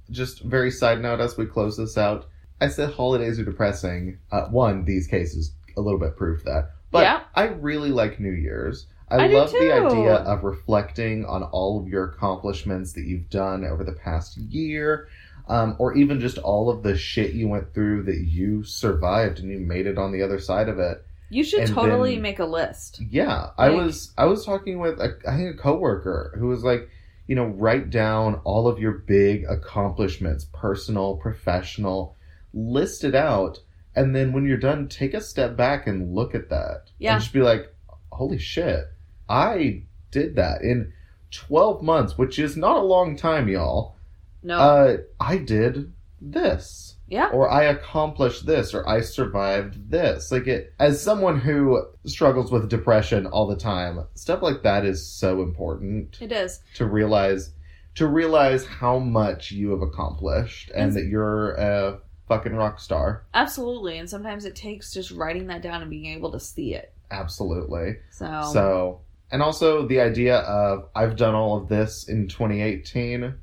just 0.10 0.42
very 0.44 0.72
side 0.72 1.02
note 1.02 1.20
as 1.20 1.36
we 1.38 1.46
close 1.46 1.76
this 1.78 1.98
out. 1.98 2.28
I 2.62 2.70
said 2.70 2.94
holidays 2.94 3.38
are 3.40 3.44
depressing. 3.46 4.20
Uh, 4.32 4.46
one, 4.46 4.86
these 4.86 5.06
cases 5.08 5.54
a 5.76 5.82
little 5.82 6.00
bit 6.00 6.16
prove 6.16 6.44
that, 6.46 6.72
but 6.92 7.04
Yeah. 7.04 7.24
I 7.36 7.48
really 7.48 7.90
like 7.92 8.20
New 8.22 8.32
Year's. 8.32 8.88
I, 9.10 9.26
I 9.26 9.28
love 9.28 9.52
the 9.52 9.72
idea 9.72 10.16
of 10.16 10.44
reflecting 10.44 11.26
on 11.26 11.44
all 11.44 11.80
of 11.80 11.88
your 11.88 12.06
accomplishments 12.06 12.94
that 12.94 13.06
you've 13.06 13.30
done 13.30 13.64
over 13.66 13.84
the 13.84 13.92
past 13.94 14.38
year. 14.38 15.08
um, 15.48 15.76
or 15.78 15.96
even 15.96 16.20
just 16.20 16.40
all 16.40 16.72
of 16.72 16.82
the 16.82 16.98
shit 16.98 17.34
you 17.34 17.48
went 17.48 17.72
through 17.74 18.02
that 18.04 18.18
you 18.18 18.64
survived 18.64 19.38
and 19.38 19.50
you 19.52 19.60
made 19.60 19.86
it 19.86 19.96
on 20.00 20.12
the 20.12 20.24
other 20.24 20.40
side 20.40 20.68
of 20.70 20.80
it. 20.80 21.06
You 21.30 21.44
should 21.44 21.60
And 21.62 21.70
totally 21.74 22.14
then- 22.14 22.24
make 22.24 22.40
a 22.40 22.46
list. 22.46 23.00
Yeah, 23.12 23.52
I 23.58 23.70
was 23.70 24.12
I 24.18 24.26
was 24.26 24.44
talking 24.44 24.80
with 24.80 25.00
a, 25.00 25.18
I 25.28 25.38
think 25.38 25.54
a 25.56 25.58
coworker 25.62 26.34
who 26.40 26.48
was 26.48 26.64
like, 26.64 26.90
you 27.28 27.36
know, 27.36 27.46
write 27.46 27.92
down 27.92 28.42
all 28.44 28.68
of 28.68 28.80
your 28.80 28.92
big 28.94 29.44
accomplishments, 29.48 30.48
personal, 30.52 31.18
professional, 31.18 32.16
list 32.54 33.04
it 33.04 33.14
out, 33.16 33.60
and 33.96 34.16
then 34.16 34.34
when 34.34 34.46
you're 34.46 34.58
done, 34.58 34.88
take 34.88 35.14
a 35.14 35.22
step 35.22 35.56
back 35.56 35.86
and 35.88 36.14
look 36.16 36.34
at 36.34 36.50
that. 36.50 36.90
Yeah. 36.98 37.14
And 37.14 37.22
just 37.22 37.34
be 37.34 37.42
like, 37.42 37.72
holy 38.12 38.40
shit, 38.40 38.86
I 39.30 39.84
did 40.12 40.36
that 40.36 40.62
in 40.62 40.94
12 41.32 41.82
months, 41.82 42.18
which 42.18 42.40
is 42.40 42.56
not 42.56 42.78
a 42.78 42.82
long 42.82 43.16
time, 43.18 43.48
y'all. 43.50 43.96
No. 44.44 44.58
Uh, 44.58 44.98
I 45.20 45.38
did 45.38 45.92
this 46.22 46.96
yeah. 47.08 47.30
or 47.32 47.50
I 47.50 47.64
accomplished 47.66 48.46
this, 48.46 48.74
or 48.74 48.88
I 48.88 49.02
survived 49.02 49.90
this. 49.92 50.32
Like 50.32 50.48
it, 50.48 50.74
as 50.80 51.02
someone 51.02 51.40
who 51.40 51.86
struggles 52.06 52.52
with 52.52 52.70
depression 52.70 53.26
all 53.28 53.48
the 53.48 53.56
time, 53.56 54.06
stuff 54.16 54.42
like 54.42 54.64
that 54.64 54.86
is 54.86 55.06
so 55.06 55.42
important 55.42 56.18
It 56.22 56.32
is. 56.32 56.62
to 56.76 56.86
realize, 56.86 57.52
to 57.96 58.08
realize 58.08 58.66
how 58.66 59.00
much 59.00 59.52
you 59.52 59.72
have 59.72 59.82
accomplished 59.82 60.72
and 60.74 60.90
And- 60.90 60.96
that 60.98 61.06
you're 61.06 61.52
a 61.54 62.00
fucking 62.28 62.56
rock 62.56 62.80
star. 62.80 63.24
Absolutely. 63.34 64.00
And 64.00 64.10
sometimes 64.10 64.46
it 64.46 64.56
takes 64.56 64.94
just 64.94 65.12
writing 65.12 65.48
that 65.48 65.62
down 65.62 65.82
and 65.82 65.90
being 65.92 66.08
able 66.08 66.32
to 66.32 66.40
see 66.40 66.74
it. 66.74 66.92
Absolutely. 67.12 67.98
So, 68.10 68.50
So, 68.52 69.02
and 69.32 69.42
also 69.42 69.88
the 69.88 70.00
idea 70.02 70.38
of 70.40 70.90
I've 70.96 71.16
done 71.16 71.36
all 71.36 71.58
of 71.58 71.68
this 71.68 72.08
in 72.08 72.28
2018. 72.28 73.34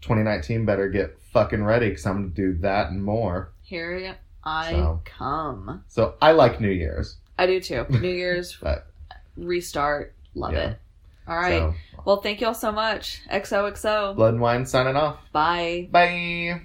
2019 0.00 0.64
better 0.66 0.88
get 0.88 1.18
fucking 1.32 1.64
ready 1.64 1.88
because 1.88 2.04
I'm 2.06 2.14
gonna 2.16 2.28
do 2.28 2.54
that 2.58 2.90
and 2.90 3.02
more. 3.02 3.52
here 3.62 4.16
I 4.44 4.70
So. 4.72 5.00
come. 5.04 5.82
So 5.88 6.14
I 6.20 6.32
like 6.32 6.60
New 6.60 6.68
Year's. 6.70 7.16
I 7.38 7.46
do 7.46 7.58
too. 7.60 7.86
New 7.90 8.10
Year's 8.10 8.56
But- 8.60 8.86
restart. 9.36 10.14
Love 10.34 10.52
Yeah. 10.52 10.70
it. 10.70 10.78
All 11.26 11.36
right. 11.38 11.58
So, 11.60 11.74
Well, 12.04 12.16
thank 12.18 12.42
you 12.42 12.48
all 12.48 12.54
so 12.54 12.70
much. 12.70 13.22
XOXO. 13.30 14.14
Blood 14.14 14.34
and 14.34 14.42
Wine 14.42 14.66
signing 14.66 14.96
off. 14.96 15.16
Bye. 15.32 15.88
Bye. 15.90 16.60